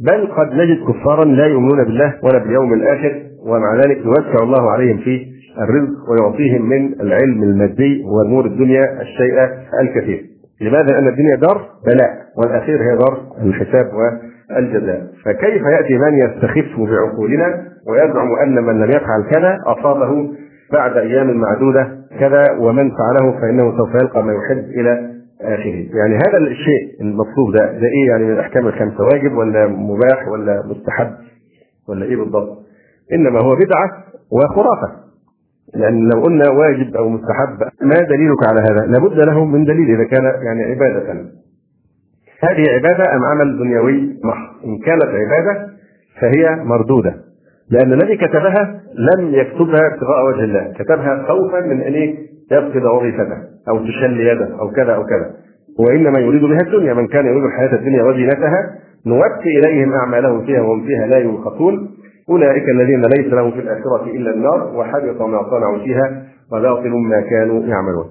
بل 0.00 0.26
قد 0.26 0.52
نجد 0.52 0.78
كفارا 0.88 1.24
لا 1.24 1.46
يؤمنون 1.46 1.84
بالله 1.84 2.14
ولا 2.22 2.38
باليوم 2.38 2.74
الآخر 2.74 3.22
ومع 3.46 3.74
ذلك 3.74 3.96
يوسع 3.96 4.42
الله 4.42 4.70
عليهم 4.70 4.98
في 4.98 5.26
الرزق 5.60 6.10
ويعطيهم 6.10 6.68
من 6.68 7.00
العلم 7.00 7.42
المادي 7.42 8.04
وأمور 8.04 8.46
الدنيا 8.46 9.00
الشيء 9.00 9.34
الكثير. 9.82 10.22
لماذا؟ 10.60 10.92
لأن 10.92 11.08
الدنيا 11.08 11.36
دار 11.36 11.66
بلاء 11.86 12.10
والأخير 12.38 12.82
هي 12.82 12.96
دار 12.96 13.20
الحساب 13.42 13.86
والجزاء. 13.94 15.06
فكيف 15.24 15.62
يأتي 15.62 15.98
من 15.98 16.18
يستخف 16.18 16.80
بعقولنا 16.80 17.62
ويزعم 17.88 18.28
أن 18.42 18.64
من 18.64 18.80
لم 18.80 18.90
يفعل 18.90 19.22
كذا 19.30 19.58
أصابه 19.66 20.28
بعد 20.72 20.96
أيام 20.96 21.36
معدودة 21.36 21.98
كذا 22.20 22.44
ومن 22.58 22.90
فعله 22.90 23.40
فإنه 23.40 23.76
سوف 23.76 23.94
يلقى 23.94 24.22
ما 24.22 24.32
يحب 24.32 24.64
إلى 24.64 25.16
آخره. 25.40 25.86
يعني 25.96 26.16
هذا 26.28 26.38
الشيء 26.38 27.00
المطلوب 27.00 27.52
ده. 27.52 27.72
ده 27.72 27.86
إيه 27.86 28.08
يعني 28.10 28.24
من 28.24 28.32
الأحكام 28.32 28.66
الخمسة 28.66 29.04
واجب 29.04 29.36
ولا 29.36 29.66
مباح 29.66 30.28
ولا 30.28 30.62
مستحب 30.66 31.10
ولا 31.88 32.04
إيه 32.04 32.16
بالضبط؟ 32.16 32.58
إنما 33.12 33.40
هو 33.40 33.54
بدعة 33.54 34.04
وخرافة. 34.32 35.06
لأن 35.74 36.08
لو 36.08 36.22
قلنا 36.22 36.50
واجب 36.50 36.96
أو 36.96 37.08
مستحب 37.08 37.58
ما 37.82 37.94
دليلك 37.94 38.48
على 38.48 38.60
هذا؟ 38.60 38.86
لابد 38.86 39.18
له 39.18 39.44
من 39.44 39.64
دليل 39.64 39.90
إذا 39.90 40.04
كان 40.04 40.24
يعني 40.24 40.64
عبادة. 40.64 41.12
هذه 42.42 42.70
عبادة 42.74 43.14
أم 43.14 43.24
عمل 43.24 43.58
دنيوي 43.58 44.18
محض؟ 44.24 44.64
إن 44.64 44.78
كانت 44.78 45.04
عبادة 45.04 45.68
فهي 46.20 46.64
مردودة. 46.64 47.25
لأن 47.70 47.92
الذي 47.92 48.16
كتبها 48.16 48.80
لم 48.94 49.34
يكتبها 49.34 49.80
ابتغاء 49.92 50.26
وجه 50.26 50.44
الله. 50.44 50.72
كتبها 50.78 51.24
خوفا 51.28 51.60
من 51.60 51.80
أن 51.80 51.94
يفقد 52.52 52.84
وظيفته 52.84 53.38
أو 53.68 53.78
تشل 53.78 54.20
يده 54.20 54.60
أو 54.60 54.70
كذا 54.70 54.94
أو 54.94 55.04
كذا. 55.04 55.30
وإنما 55.78 56.18
يريد 56.18 56.42
بها 56.42 56.60
الدنيا. 56.60 56.94
من 56.94 57.06
كان 57.06 57.26
يريد 57.26 57.44
الحياة 57.44 57.74
الدنيا 57.74 58.02
وزينتها 58.02 58.74
نوفي 59.06 59.58
إليهم 59.58 59.92
أعمالهم 59.92 60.46
فيها 60.46 60.60
وهم 60.60 60.86
فيها 60.86 61.06
لا 61.06 61.18
ينقصون. 61.18 61.90
أولئك 62.30 62.68
الذين 62.68 63.02
ليس 63.02 63.32
لهم 63.32 63.50
في 63.50 63.60
الآخرة 63.60 64.04
إلا 64.04 64.30
النار 64.30 64.72
وحبط 64.76 65.22
ما 65.22 65.50
صنعوا 65.50 65.78
فيها 65.78 66.22
وباطل 66.52 66.90
ما 66.90 67.20
كانوا 67.20 67.60
يعملون. 67.60 68.06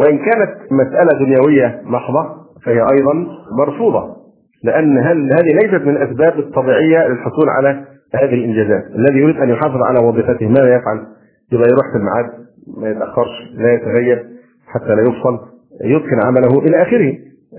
وإن 0.00 0.18
كانت 0.18 0.54
مسألة 0.70 1.18
دنيوية 1.18 1.80
محضة 1.84 2.26
فهي 2.64 2.80
أيضا 2.92 3.26
مرفوضة. 3.58 4.16
لأن 4.64 4.98
هل 4.98 5.32
هذه 5.32 5.54
ليست 5.62 5.86
من 5.86 5.96
الأسباب 5.96 6.38
الطبيعية 6.38 7.08
للحصول 7.08 7.48
على 7.48 7.84
هذه 8.14 8.34
الإنجازات. 8.34 8.84
الذي 8.94 9.18
يريد 9.18 9.36
أن 9.36 9.48
يحافظ 9.48 9.82
على 9.82 10.06
وظيفته 10.08 10.48
ماذا 10.48 10.76
يفعل؟ 10.76 11.06
يبقى 11.52 11.68
يروح 11.68 11.86
في 11.92 11.98
الميعاد 11.98 12.46
ما 12.76 12.90
يتأخرش 12.90 13.28
لا 13.54 13.72
يتغيب 13.72 14.18
حتى 14.66 14.94
لا 14.94 15.02
يفصل 15.02 15.38
يتقن 15.84 16.20
عمله 16.26 16.58
إلى 16.58 16.82
آخره. 16.82 17.14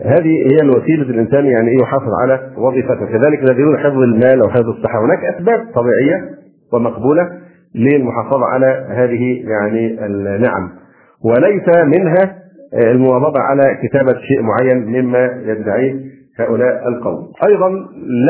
هذه 0.05 0.51
هي 0.51 0.57
الوسيلة 0.63 1.03
الإنسان 1.03 1.45
يعني 1.45 1.69
إيه 1.69 1.81
يحافظ 1.81 2.11
على 2.21 2.51
وظيفته. 2.57 3.05
كذلك 3.05 3.39
الذي 3.49 3.61
يريد 3.61 3.77
حفظ 3.77 3.97
المال 3.97 4.41
أو 4.41 4.49
حفظ 4.49 4.69
الصحة. 4.69 5.05
هناك 5.05 5.35
أسباب 5.35 5.59
طبيعية 5.75 6.29
ومقبولة 6.73 7.29
للمحافظة 7.75 8.45
على 8.45 8.85
هذه 8.89 9.43
يعني 9.49 10.05
النعم. 10.05 10.69
وليس 11.25 11.85
منها 11.85 12.35
المواظبة 12.73 13.39
على 13.39 13.63
كتابة 13.83 14.13
شيء 14.13 14.41
معين 14.41 14.85
مما 14.85 15.41
يدعيه 15.45 15.95
هؤلاء 16.39 16.87
القوم. 16.87 17.31
أيضا 17.47 17.69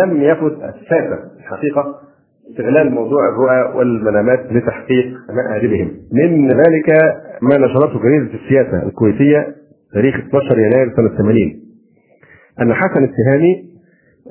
لم 0.03 0.22
يفت 0.22 0.53
الساسه 0.53 1.20
الحقيقة 1.39 1.95
استغلال 2.52 2.91
موضوع 2.91 3.30
الرؤى 3.30 3.78
والمنامات 3.78 4.39
لتحقيق 4.52 5.06
مآربهم. 5.30 5.91
من 6.12 6.48
ذلك 6.52 6.89
ما 7.41 7.58
نشرته 7.58 8.00
جريدة 8.00 8.34
السياسة 8.34 8.84
الكويتية 8.88 9.56
تاريخ 9.93 10.16
12 10.16 10.60
يناير 10.60 10.93
سنة 10.95 11.18
80 11.18 11.60
أن 12.62 12.74
حسن 12.74 13.04
السهامي 13.04 13.64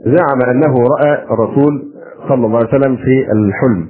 زعم 0.04 0.50
أنه 0.50 0.74
رأى 0.74 1.24
الرسول 1.30 1.92
صلى 2.28 2.46
الله 2.46 2.58
عليه 2.58 2.68
وسلم 2.68 2.96
في 2.96 3.32
الحلم 3.32 3.88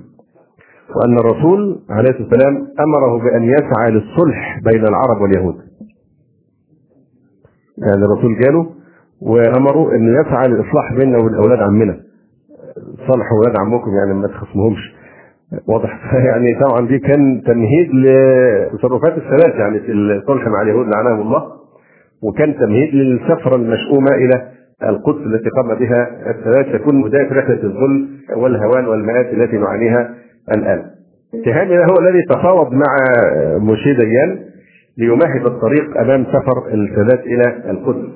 وأن 0.96 1.18
الرسول 1.18 1.80
عليه 1.90 2.10
الصلاة 2.10 2.28
والسلام 2.28 2.54
أمره 2.56 3.18
بأن 3.24 3.42
يسعى 3.42 3.90
للصلح 3.90 4.60
بين 4.64 4.84
العرب 4.84 5.20
واليهود. 5.22 5.54
يعني 7.78 8.04
الرسول 8.04 8.38
جاله 8.44 8.70
وأمره 9.22 9.94
أنه 9.94 10.20
يسعى 10.20 10.48
للإصلاح 10.48 10.92
بيننا 10.96 11.18
وبين 11.18 11.34
أولاد 11.34 11.58
عمنا. 11.58 12.00
صالحوا 13.08 13.38
ولاد 13.38 13.56
عمكم 13.60 13.90
يعني 13.90 14.14
ما 14.14 14.28
تخصمهمش 14.28 14.94
واضح 15.68 16.14
يعني 16.28 16.54
طبعا 16.60 16.86
دي 16.86 16.98
كان 16.98 17.42
تمهيد 17.46 17.90
لتصرفات 17.94 19.18
الثلاث 19.18 19.54
يعني 19.54 19.80
في 19.80 19.92
الصلح 19.92 20.48
مع 20.48 20.62
اليهود 20.62 20.86
لعنهم 20.86 21.20
الله 21.20 21.42
وكان 22.22 22.58
تمهيد 22.58 22.94
للسفرة 22.94 23.56
المشؤومة 23.56 24.10
إلى 24.14 24.48
القدس 24.82 25.20
التي 25.26 25.48
قام 25.50 25.78
بها 25.78 26.30
الثلاث 26.30 26.80
تكون 26.80 27.02
بداية 27.02 27.32
رحلة 27.32 27.62
الظلم 27.62 28.08
والهوان 28.36 28.86
والمآت 28.86 29.26
التي 29.26 29.56
نعانيها 29.56 30.14
الآن. 30.54 30.82
اتهامي 31.34 31.78
هو 31.78 31.94
الذي 32.00 32.22
تفاوض 32.30 32.72
مع 32.72 32.96
موشي 33.58 33.94
ديان 33.94 34.38
ليمهد 34.98 35.46
الطريق 35.46 36.00
أمام 36.00 36.24
سفر 36.24 36.74
السادات 36.74 37.26
إلى 37.26 37.70
القدس. 37.70 38.08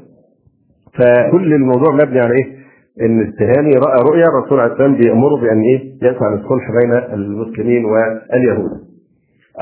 فكل 0.99 1.55
الموضوع 1.55 1.95
مبني 1.95 2.21
على 2.21 2.35
إيه؟ 2.35 2.61
إن 3.01 3.21
التهامي 3.21 3.75
رأى 3.75 3.99
رؤيا 4.11 4.27
الرسول 4.29 4.61
عليه 4.61 4.73
السلام 4.73 4.95
بيأمره 4.95 5.41
بأن 5.41 5.61
إيه 5.61 5.95
يسعى 6.03 6.35
للصلح 6.35 6.71
بين 6.81 6.93
المسلمين 7.15 7.85
واليهود. 7.85 8.71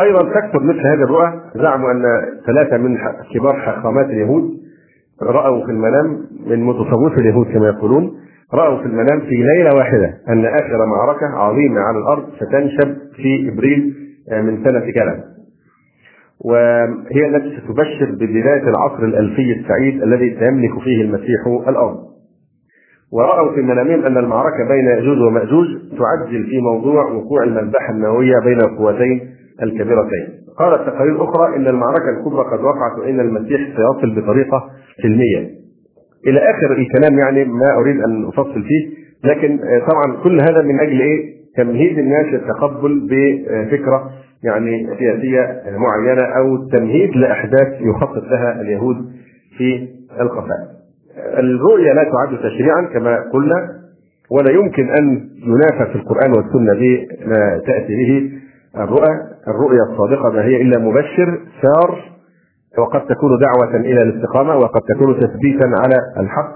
أيضا 0.00 0.22
تكتب 0.40 0.62
مثل 0.62 0.78
هذه 0.86 1.02
الرؤى 1.02 1.40
زعموا 1.54 1.90
أن 1.92 2.02
ثلاثة 2.46 2.76
من 2.76 2.98
كبار 3.34 3.54
حاخامات 3.54 4.06
اليهود 4.06 4.50
رأوا 5.22 5.64
في 5.66 5.72
المنام 5.72 6.18
من 6.46 6.64
متصوفي 6.64 7.20
اليهود 7.20 7.46
كما 7.46 7.66
يقولون 7.68 8.10
رأوا 8.54 8.78
في 8.78 8.86
المنام 8.86 9.20
في 9.20 9.34
ليلة 9.56 9.74
واحدة 9.76 10.14
أن 10.28 10.44
آخر 10.44 10.86
معركة 10.86 11.26
عظيمة 11.26 11.80
على 11.80 11.98
الأرض 11.98 12.24
ستنشب 12.36 12.96
في 13.16 13.52
إبريل 13.52 13.94
من 14.32 14.64
سنة 14.64 14.80
كذا. 14.80 15.24
وهي 16.44 17.26
التي 17.26 17.60
ستبشر 17.60 18.10
ببداية 18.12 18.62
العصر 18.68 19.02
الألفي 19.04 19.52
السعيد 19.60 20.02
الذي 20.02 20.36
سيملك 20.40 20.80
فيه 20.84 21.02
المسيح 21.02 21.46
الأرض. 21.68 21.96
ورأوا 23.12 23.54
في 23.54 23.60
منامهم 23.62 24.04
أن 24.04 24.16
المعركة 24.18 24.68
بين 24.68 24.84
يأجوج 24.86 25.18
ومأجوج 25.18 25.66
تعجل 25.98 26.46
في 26.46 26.60
موضوع 26.60 27.04
وقوع 27.04 27.42
المذبحة 27.44 27.92
النووية 27.92 28.34
بين 28.44 28.60
القوتين 28.60 29.20
الكبيرتين. 29.62 30.28
قالت 30.58 30.86
تقارير 30.88 31.24
أخرى 31.24 31.56
إن 31.56 31.66
المعركة 31.66 32.10
الكبرى 32.18 32.44
قد 32.44 32.60
وقعت 32.60 32.98
وإن 32.98 33.20
المسيح 33.20 33.60
سيصل 33.60 34.20
بطريقة 34.20 34.70
سلمية. 35.02 35.50
إلى 36.26 36.40
آخر 36.50 36.72
الكلام 36.72 37.18
يعني 37.18 37.44
ما 37.44 37.74
أريد 37.80 38.00
أن 38.00 38.24
أفصل 38.24 38.62
فيه، 38.62 38.90
لكن 39.24 39.58
طبعا 39.90 40.22
كل 40.24 40.40
هذا 40.40 40.62
من 40.62 40.80
أجل 40.80 41.00
إيه؟ 41.00 41.38
تمهيد 41.56 41.98
الناس 41.98 42.26
للتقبل 42.26 43.08
بفكرة 43.10 44.10
يعني 44.44 44.86
سياسية 44.98 45.62
معينة 45.76 46.22
أو 46.22 46.68
تمهيد 46.72 47.16
لأحداث 47.16 47.80
يخطط 47.80 48.22
لها 48.22 48.60
اليهود 48.60 48.96
في 49.58 49.88
الخفاء 50.20 50.77
الرؤيا 51.38 51.94
لا 51.94 52.04
تعد 52.04 52.38
تشريعا 52.38 52.82
كما 52.92 53.30
قلنا 53.32 53.68
ولا 54.30 54.50
يمكن 54.50 54.90
أن 54.90 55.28
ينافى 55.42 55.92
في 55.92 55.98
القرآن 55.98 56.30
والسنة 56.30 56.72
بما 56.74 57.60
تأتي 57.66 57.94
به 57.96 58.30
الرؤى. 58.82 59.12
الرؤيا 59.48 59.82
الصادقة 59.92 60.30
ما 60.30 60.44
هي 60.44 60.62
إلا 60.62 60.78
مبشر 60.78 61.38
سار 61.62 62.18
وقد 62.78 63.00
تكون 63.00 63.30
دعوة 63.40 63.76
إلى 63.80 64.02
الاستقامة 64.02 64.56
وقد 64.56 64.80
تكون 64.94 65.20
تثبيتا 65.20 65.64
على 65.64 65.96
الحق 66.20 66.52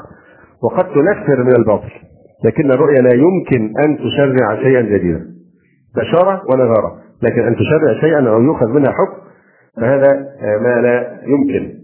وقد 0.63 0.85
تنفر 0.85 1.43
من 1.43 1.57
الباطل. 1.57 1.93
لكن 2.45 2.71
الرؤيا 2.71 3.01
لا 3.03 3.15
يمكن 3.15 3.73
أن 3.85 3.97
تشرع 3.97 4.63
شيئا 4.63 4.83
جديدا. 4.83 5.27
بشاره 5.97 6.43
ونذاره 6.51 6.93
لكن 7.23 7.43
أن 7.43 7.57
تشرع 7.57 8.01
شيئا 8.01 8.29
أو 8.29 8.43
يؤخذ 8.43 8.69
منها 8.69 8.91
حكم 8.91 9.23
فهذا 9.81 10.27
ما 10.61 10.81
لا 10.81 11.21
يمكن. 11.27 11.82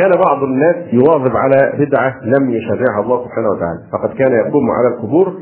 كان 0.00 0.10
بعض 0.24 0.42
الناس 0.42 0.76
يواظب 0.92 1.36
على 1.36 1.72
بدعة 1.78 2.14
لم 2.24 2.50
يشرعها 2.50 3.00
الله 3.00 3.24
سبحانه 3.24 3.48
وتعالى. 3.48 3.80
فقد 3.92 4.10
كان 4.18 4.32
يقوم 4.32 4.70
على 4.70 4.88
القبور 4.88 5.34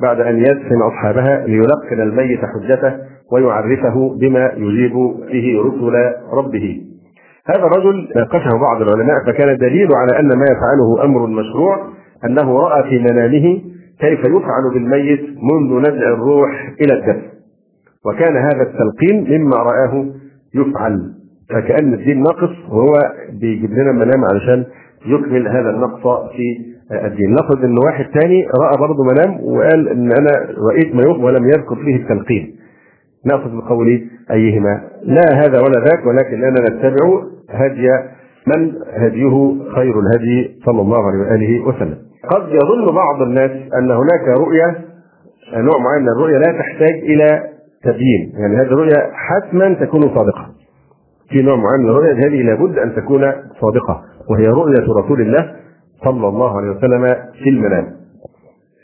بعد 0.00 0.20
أن 0.20 0.38
يدفن 0.38 0.82
أصحابها 0.82 1.46
ليلقن 1.46 2.00
الميت 2.00 2.40
حجته 2.44 2.94
ويعرفه 3.32 4.16
بما 4.20 4.52
يجيب 4.56 4.92
به 5.32 5.62
رسل 5.66 5.94
ربه. 6.32 6.82
هذا 7.46 7.66
الرجل 7.66 8.08
ناقشه 8.16 8.58
بعض 8.60 8.82
العلماء 8.82 9.16
فكان 9.26 9.48
الدليل 9.48 9.88
على 9.94 10.20
أن 10.20 10.28
ما 10.38 10.44
يفعله 10.44 11.04
أمر 11.04 11.26
مشروع 11.26 11.76
أنه 12.24 12.58
رأى 12.58 12.82
في 12.90 12.98
منامه 12.98 13.60
كيف 14.00 14.20
يفعل 14.20 14.74
بالميت 14.74 15.20
منذ 15.20 15.80
نزع 15.80 16.08
الروح 16.14 16.50
إلى 16.80 16.94
الدفن. 16.94 17.22
وكان 18.06 18.36
هذا 18.36 18.62
التلقين 18.62 19.40
مما 19.40 19.56
رآه 19.56 20.06
يفعل. 20.54 21.23
فكأن 21.50 21.94
الدين 21.94 22.22
ناقص 22.22 22.50
وهو 22.68 22.92
بيجيب 23.40 23.72
لنا 23.72 23.92
منام 23.92 24.24
علشان 24.32 24.64
يكمل 25.06 25.48
هذا 25.48 25.70
النقص 25.70 26.02
في 26.36 26.74
الدين. 27.06 27.32
نفرض 27.32 27.64
إن 27.64 27.76
واحد 27.84 28.04
تاني 28.04 28.46
رأى 28.62 28.78
برضه 28.80 29.04
منام 29.04 29.40
وقال 29.40 29.88
إن 29.88 30.12
أنا 30.12 30.54
رأيت 30.70 30.94
ما 30.94 31.02
يوم 31.02 31.24
ولم 31.24 31.44
يذكر 31.44 31.76
فيه 31.76 31.96
التلقين. 31.96 32.56
ناخذ 33.26 33.56
بقول 33.56 34.06
أيهما. 34.30 34.80
لا 35.02 35.22
هذا 35.34 35.58
ولا 35.58 35.84
ذاك 35.84 36.06
ولكن 36.06 36.44
أنا 36.44 36.60
نتبع 36.60 37.22
هدي 37.50 37.88
من 38.46 38.72
هديه 38.94 39.54
خير 39.74 39.94
الهدي 40.00 40.60
صلى 40.66 40.80
الله 40.80 41.06
عليه 41.06 41.18
وآله 41.18 41.66
وسلم. 41.66 41.98
قد 42.30 42.48
يظن 42.48 42.94
بعض 42.94 43.22
الناس 43.22 43.50
أن 43.50 43.90
هناك 43.90 44.38
رؤية 44.38 44.84
نوع 45.54 45.78
معين 45.78 46.02
من 46.02 46.08
الرؤية 46.08 46.38
لا 46.38 46.58
تحتاج 46.58 46.94
إلى 47.02 47.42
تبيين. 47.84 48.32
يعني 48.34 48.56
هذه 48.56 48.66
الرؤية 48.66 49.12
حتما 49.12 49.74
تكون 49.74 50.02
صادقة. 50.02 50.53
في 51.30 51.42
نوع 51.42 51.56
معين 51.56 51.80
من 51.80 51.88
الرؤيا 51.88 52.14
هذه 52.14 52.42
لابد 52.42 52.78
أن 52.78 52.94
تكون 52.94 53.20
صادقة 53.60 54.02
وهي 54.30 54.46
رؤية 54.46 54.84
رسول 55.04 55.20
الله 55.20 55.56
صلى 56.04 56.28
الله 56.28 56.56
عليه 56.56 56.70
وسلم 56.70 57.14
في 57.44 57.50
المنام. 57.50 57.86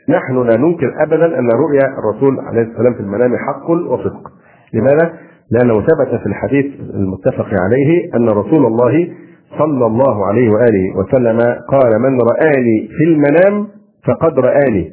نحن 0.08 0.42
لا 0.48 0.56
ننكر 0.56 0.94
ابدا 1.02 1.38
أن 1.38 1.48
رؤيا 1.50 1.98
الرسول 1.98 2.40
عليه 2.40 2.62
السلام 2.62 2.94
في 2.94 3.00
المنام 3.00 3.36
حق 3.36 3.70
وصدق. 3.70 4.30
لماذا؟ 4.74 5.12
لأنه 5.50 5.80
ثبت 5.80 6.20
في 6.20 6.26
الحديث 6.26 6.66
المتفق 6.94 7.48
عليه 7.60 8.10
أن 8.14 8.28
رسول 8.28 8.66
الله 8.66 9.12
صلى 9.58 9.86
الله 9.86 10.26
عليه 10.26 10.50
وآله 10.50 10.96
وسلم 10.96 11.38
قال 11.68 11.98
من 12.00 12.18
رآني 12.20 12.88
في 12.88 13.04
المنام 13.04 13.68
فقد 14.06 14.38
رآني. 14.38 14.92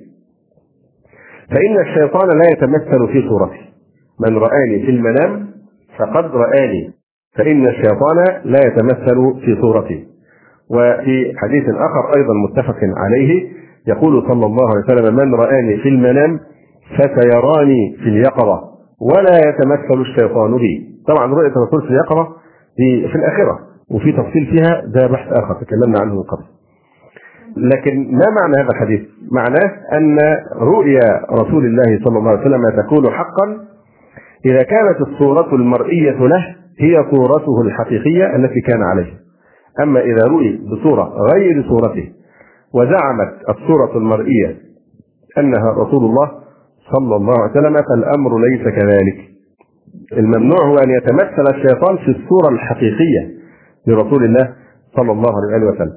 فإن 1.51 1.79
الشيطان 1.79 2.27
لا 2.27 2.43
يتمثل 2.51 3.07
في 3.07 3.29
صورتي. 3.29 3.67
من 4.27 4.37
رآني 4.37 4.85
في 4.85 4.91
المنام 4.91 5.47
فقد 5.97 6.25
رآني 6.35 6.96
فإن 7.37 7.67
الشيطان 7.67 8.17
لا 8.45 8.59
يتمثل 8.67 9.39
في 9.45 9.61
صورته. 9.61 10.03
وفي 10.69 11.33
حديث 11.37 11.63
آخر 11.69 12.17
أيضا 12.17 12.33
متفق 12.49 12.77
عليه 12.97 13.47
يقول 13.87 14.23
صلى 14.27 14.45
الله 14.45 14.69
عليه 14.69 14.83
وسلم 14.83 15.15
من 15.15 15.35
رآني 15.35 15.77
في 15.77 15.89
المنام 15.89 16.39
فسيراني 16.97 17.95
في 18.03 18.09
اليقظة 18.09 18.61
ولا 19.01 19.37
يتمثل 19.49 20.01
الشيطان 20.01 20.57
بي. 20.57 20.87
طبعا 21.07 21.25
رؤية 21.33 21.51
الرسول 21.51 21.81
في 21.81 21.87
اليقظة 21.89 22.27
في, 22.77 23.07
في 23.07 23.15
الآخرة 23.15 23.59
وفي 23.91 24.11
تفصيل 24.11 24.45
فيها 24.45 24.81
ده 24.85 25.07
بحث 25.07 25.31
آخر 25.33 25.53
تكلمنا 25.53 25.99
عنه 25.99 26.13
من 26.13 26.23
قبل. 26.23 26.43
لكن 27.57 28.11
ما 28.11 28.25
معنى 28.41 28.53
هذا 28.63 28.69
الحديث؟ 28.71 29.01
معناه 29.31 29.71
أن 29.97 30.17
رؤيا 30.61 31.21
رسول 31.31 31.65
الله 31.65 31.99
صلى 32.03 32.17
الله 32.19 32.29
عليه 32.31 32.41
وسلم 32.41 32.69
تكون 32.85 33.11
حقا 33.11 33.57
إذا 34.45 34.63
كانت 34.63 35.01
الصورة 35.01 35.55
المرئية 35.55 36.11
له 36.27 36.55
هي 36.79 37.05
صورته 37.11 37.61
الحقيقية 37.61 38.35
التي 38.35 38.61
كان 38.61 38.81
عليها. 38.83 39.17
أما 39.83 39.99
إذا 39.99 40.25
رؤي 40.27 40.61
بصورة 40.71 41.13
غير 41.33 41.65
صورته 41.69 42.09
وزعمت 42.73 43.33
الصورة 43.49 43.97
المرئية 43.97 44.57
أنها 45.37 45.71
رسول 45.71 46.05
الله 46.05 46.31
صلى 46.93 47.15
الله 47.15 47.33
عليه 47.41 47.51
وسلم 47.51 47.73
فالأمر 47.73 48.39
ليس 48.39 48.61
كذلك. 48.61 49.27
الممنوع 50.13 50.65
هو 50.65 50.75
أن 50.75 50.89
يتمثل 50.89 51.55
الشيطان 51.55 51.97
في 51.97 52.07
الصورة 52.11 52.53
الحقيقية 52.53 53.29
لرسول 53.87 54.23
الله 54.23 54.53
صلى 54.97 55.11
الله 55.11 55.33
عليه 55.53 55.65
وسلم. 55.65 55.93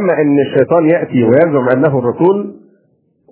أما 0.00 0.22
أن 0.22 0.38
الشيطان 0.38 0.86
يأتي 0.86 1.22
ويزعم 1.24 1.68
أنه 1.76 1.98
الرسول 1.98 2.54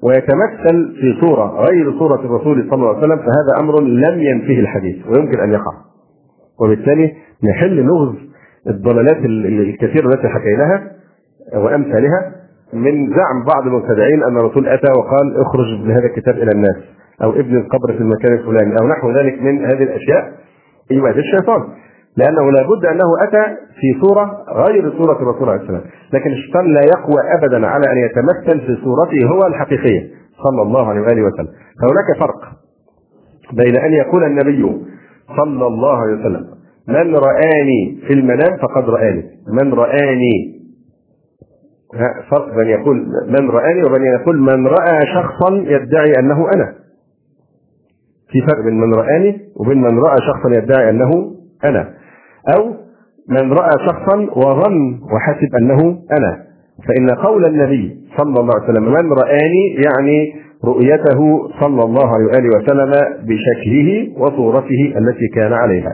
ويتمثل 0.02 0.94
في 1.00 1.20
صورة 1.20 1.60
غير 1.60 1.98
صورة 1.98 2.20
الرسول 2.20 2.66
صلى 2.70 2.74
الله 2.74 2.88
عليه 2.88 2.98
وسلم 2.98 3.18
فهذا 3.18 3.60
أمر 3.60 3.80
لم 3.80 4.20
ينفه 4.20 4.60
الحديث 4.60 4.96
ويمكن 5.06 5.40
أن 5.40 5.52
يقع. 5.52 5.85
وبالتالي 6.60 7.12
نحل 7.50 7.76
لغز 7.76 8.14
الضلالات 8.66 9.16
الكثيرة 9.24 10.06
التي 10.08 10.28
حكيناها 10.28 10.90
وأمثالها 11.54 12.32
من 12.72 13.08
زعم 13.10 13.44
بعض 13.54 13.66
المبتدعين 13.66 14.22
أن 14.22 14.36
الرسول 14.36 14.68
أتى 14.68 14.92
وقال 14.98 15.40
اخرج 15.40 15.86
بهذا 15.86 16.06
الكتاب 16.06 16.34
إلى 16.34 16.50
الناس 16.54 16.76
أو 17.22 17.30
ابن 17.32 17.56
القبر 17.56 17.92
في 17.92 17.98
المكان 18.00 18.32
الفلاني 18.32 18.74
أو 18.80 18.88
نحو 18.88 19.10
ذلك 19.10 19.42
من 19.42 19.64
هذه 19.64 19.82
الأشياء. 19.82 20.32
يبقى 20.90 21.12
ده 21.12 21.18
الشيطان. 21.18 21.60
لأنه 22.16 22.50
لابد 22.52 22.84
أنه 22.86 23.04
أتى 23.22 23.56
في 23.80 24.00
صورة 24.00 24.44
غير 24.66 24.90
صورة 24.98 25.22
الرسول 25.22 25.48
عليه 25.48 25.62
السلام. 25.62 25.80
لكن 26.12 26.30
الشيطان 26.30 26.72
لا 26.74 26.80
يقوى 26.80 27.22
ابدا 27.38 27.66
على 27.66 27.84
أن 27.92 27.98
يتمثل 27.98 28.60
في 28.66 28.76
صورته 28.84 29.26
هو 29.34 29.46
الحقيقية 29.46 30.00
صلى 30.44 30.62
الله 30.62 30.88
عليه 30.88 31.00
وآله 31.00 31.22
وسلم. 31.22 31.48
فهناك 31.82 32.18
فرق 32.20 32.40
بين 33.52 33.76
أن 33.76 33.92
يكون 33.92 34.24
النبي 34.24 34.86
صلى 35.36 35.66
الله 35.66 35.96
عليه 35.96 36.20
وسلم. 36.20 36.46
من 36.88 37.14
رآني 37.16 37.98
في 38.06 38.12
المنام 38.14 38.56
فقد 38.62 38.90
رآني. 38.90 39.24
من 39.52 39.74
رآني 39.74 40.56
فرق 42.30 42.54
بين 42.56 42.68
يقول 42.68 42.96
من 43.28 43.50
رآني 43.50 43.82
وبين 43.84 44.06
يقول 44.20 44.38
من 44.40 44.66
رأى 44.66 45.00
شخصا 45.14 45.54
يدعي 45.54 46.12
أنه 46.18 46.46
أنا. 46.54 46.74
في 48.28 48.40
فرق 48.40 48.64
بين 48.64 48.74
من 48.80 48.94
رآني 48.94 49.40
وبين 49.56 49.78
من 49.82 49.98
رأى 49.98 50.16
شخصا 50.16 50.50
يدعي 50.56 50.90
أنه 50.90 51.10
أنا. 51.64 51.94
أو 52.56 52.74
من 53.28 53.52
رأى 53.52 53.70
شخصا 53.86 54.16
وظن 54.36 55.00
وحسب 55.14 55.54
أنه 55.60 55.98
أنا. 56.18 56.46
فإن 56.88 57.10
قول 57.10 57.46
النبي 57.46 58.06
صلى 58.16 58.40
الله 58.40 58.54
عليه 58.54 58.64
وسلم 58.64 58.84
من 58.84 59.12
رآني 59.12 59.74
يعني 59.86 60.34
رؤيته 60.66 61.48
صلى 61.60 61.82
الله 61.82 62.14
عليه 62.14 62.26
وآله 62.26 62.48
وسلم 62.56 62.92
بشكله 63.22 64.12
وصورته 64.18 64.94
التي 64.98 65.28
كان 65.34 65.52
عليها. 65.52 65.92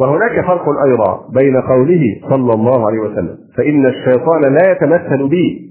وهناك 0.00 0.46
فرق 0.46 0.64
أيضا 0.86 1.20
بين 1.34 1.60
قوله 1.60 2.02
صلى 2.30 2.52
الله 2.52 2.86
عليه 2.86 2.98
وسلم 2.98 3.36
فإن 3.56 3.86
الشيطان 3.86 4.40
لا 4.40 4.72
يتمثل 4.72 5.28
بي. 5.28 5.66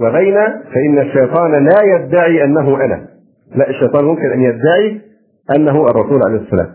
وبين 0.00 0.34
فإن 0.74 0.98
الشيطان 0.98 1.52
لا 1.52 1.82
يدعي 1.94 2.44
أنه 2.44 2.84
أنا. 2.84 3.06
لا 3.54 3.70
الشيطان 3.70 4.04
ممكن 4.04 4.32
أن 4.32 4.42
يدعي 4.42 5.00
أنه 5.56 5.86
الرسول 5.90 6.20
عليه 6.26 6.40
السلام. 6.40 6.68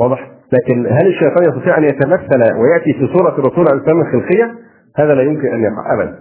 واضح؟ 0.00 0.30
لكن 0.52 0.86
هل 0.86 1.06
الشيطان 1.06 1.44
يستطيع 1.48 1.78
أن 1.78 1.84
يتمثل 1.84 2.54
ويأتي 2.56 2.92
في 2.92 3.06
صورة 3.16 3.38
الرسول 3.38 3.66
عليه 3.68 3.80
السلام 3.80 4.00
الخلقية؟ 4.00 4.54
هذا 4.96 5.14
لا 5.14 5.22
يمكن 5.22 5.48
أن 5.48 5.60
يقع 5.60 5.94
أبدا. 5.94 6.18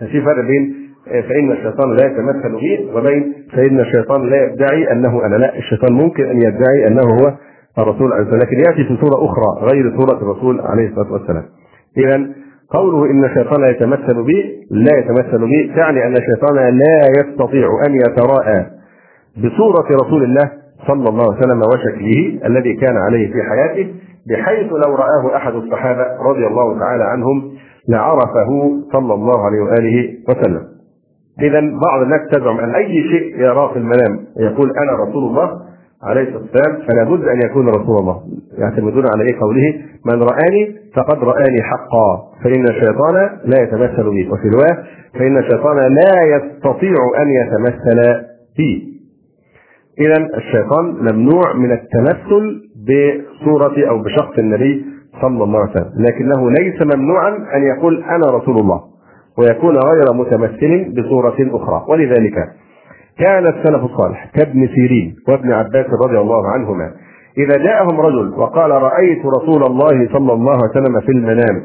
ففي 0.00 0.22
فرق 0.22 0.44
بين 0.44 0.87
فإن 1.28 1.52
الشيطان 1.52 1.96
لا 1.96 2.06
يتمثل 2.06 2.52
به 2.52 2.96
وبين 2.96 3.34
فإن 3.52 3.80
الشيطان 3.80 4.22
لا 4.28 4.44
يدعي 4.44 4.92
أنه 4.92 5.26
أنا 5.26 5.36
لا 5.36 5.58
الشيطان 5.58 5.92
ممكن 5.92 6.24
أن 6.24 6.36
يدعي 6.42 6.86
أنه 6.86 7.02
هو 7.02 7.34
الرسول 7.78 8.12
عليه 8.12 8.22
السلام 8.22 8.40
لكن 8.40 8.56
يأتي 8.58 8.84
في 8.84 8.96
صورة 9.00 9.24
أخرى 9.24 9.70
غير 9.72 9.96
صورة 9.96 10.18
الرسول 10.22 10.60
عليه 10.60 10.88
الصلاة 10.88 11.12
والسلام. 11.12 11.42
إذا 11.98 12.26
قوله 12.70 13.10
إن 13.10 13.24
الشيطان 13.24 13.60
لا 13.60 13.70
يتمثل 13.70 14.22
به 14.22 14.44
لا 14.70 14.98
يتمثل 14.98 15.38
به 15.38 15.72
تعني 15.76 16.06
أن 16.06 16.12
الشيطان 16.12 16.56
لا 16.78 17.00
يستطيع 17.20 17.68
أن 17.88 17.94
يتراءى 17.94 18.66
بصورة 19.36 19.88
رسول 20.04 20.22
الله 20.24 20.50
صلى 20.86 21.08
الله 21.08 21.24
عليه 21.24 21.38
وسلم 21.38 21.60
وشكله 21.74 22.46
الذي 22.46 22.74
كان 22.74 22.96
عليه 22.96 23.32
في 23.32 23.42
حياته 23.42 23.94
بحيث 24.30 24.72
لو 24.72 24.94
رآه 24.94 25.36
أحد 25.36 25.54
الصحابة 25.54 26.04
رضي 26.30 26.46
الله 26.46 26.78
تعالى 26.78 27.04
عنهم 27.04 27.52
لعرفه 27.88 28.72
صلى 28.92 29.14
الله 29.14 29.46
عليه 29.46 29.60
وآله 29.60 30.14
وسلم. 30.28 30.77
اذا 31.42 31.60
بعض 31.60 32.02
الناس 32.02 32.20
تزعم 32.30 32.58
أن 32.58 32.74
أي 32.74 33.02
شيء 33.10 33.40
يراه 33.40 33.72
في 33.72 33.78
المنام 33.78 34.26
يقول 34.40 34.70
أنا 34.70 34.92
رسول 34.92 35.24
الله 35.24 35.50
عليه 36.02 36.22
الصلاة 36.22 36.42
والسلام 36.42 36.86
فلا 36.88 37.04
بد 37.04 37.28
أن 37.28 37.40
يكون 37.50 37.68
رسول 37.68 37.98
الله. 37.98 38.20
يعتمدون 38.58 39.04
على 39.14 39.24
إيه 39.24 39.40
قوله 39.40 39.74
من 40.06 40.22
رآني 40.22 40.76
فقد 40.94 41.18
رآني 41.18 41.62
حقا 41.62 42.22
فإن 42.44 42.64
الشيطان 42.68 43.14
لا 43.44 43.62
يتمثل 43.62 44.10
بي. 44.10 44.28
وفي 44.30 44.48
رواية 44.48 44.84
فإن 45.14 45.38
الشيطان 45.38 45.76
لا 45.76 46.22
يستطيع 46.22 46.96
أن 47.22 47.28
يتمثل 47.28 48.24
بي. 48.56 48.98
إذا 50.00 50.26
الشيطان 50.36 50.84
ممنوع 50.84 51.52
من 51.52 51.72
التمثل 51.72 52.62
بصورة 52.88 53.88
أو 53.88 54.02
بشخص 54.02 54.38
النبي 54.38 54.84
صلى 55.22 55.44
الله 55.44 55.60
عليه 55.60 55.70
وسلم 55.70 55.92
لكنه 55.98 56.50
ليس 56.50 56.96
ممنوعا 56.96 57.28
أن 57.54 57.62
يقول 57.62 58.04
أنا 58.04 58.26
رسول 58.26 58.58
الله. 58.58 58.80
ويكون 59.38 59.74
غير 59.76 60.14
متمثل 60.14 60.94
بصورة 60.96 61.36
أخرى. 61.40 61.84
ولذلك 61.88 62.34
كان 63.18 63.44
السلف 63.46 63.84
الصالح 63.84 64.30
كابن 64.34 64.68
سيرين 64.74 65.16
وابن 65.28 65.52
عباس 65.52 65.86
رضي 66.04 66.18
الله 66.18 66.50
عنهما 66.52 66.92
إذا 67.38 67.64
جاءهم 67.64 68.00
رجل 68.00 68.34
وقال 68.36 68.70
رأيت 68.70 69.22
رسول 69.26 69.62
الله 69.62 70.08
صلى 70.12 70.32
الله 70.32 70.52
عليه 70.52 70.70
وسلم 70.70 71.00
في 71.00 71.12
المنام 71.12 71.62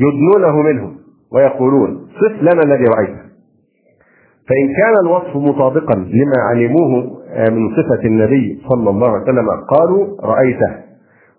يدنونه 0.00 0.62
منهم 0.62 0.96
ويقولون 1.32 2.06
صف 2.20 2.42
لنا 2.42 2.62
الذي 2.64 2.84
رأيته 2.96 3.22
فإن 4.48 4.66
كان 4.76 4.94
الوصف 5.04 5.36
مطابقا 5.36 5.94
لما 5.94 6.38
علموه 6.50 7.22
من 7.50 7.70
صفة 7.76 8.04
النبي 8.04 8.62
صلى 8.68 8.90
الله 8.90 9.08
عليه 9.08 9.22
وسلم 9.22 9.48
قالوا 9.70 10.06
رأيته 10.24 10.74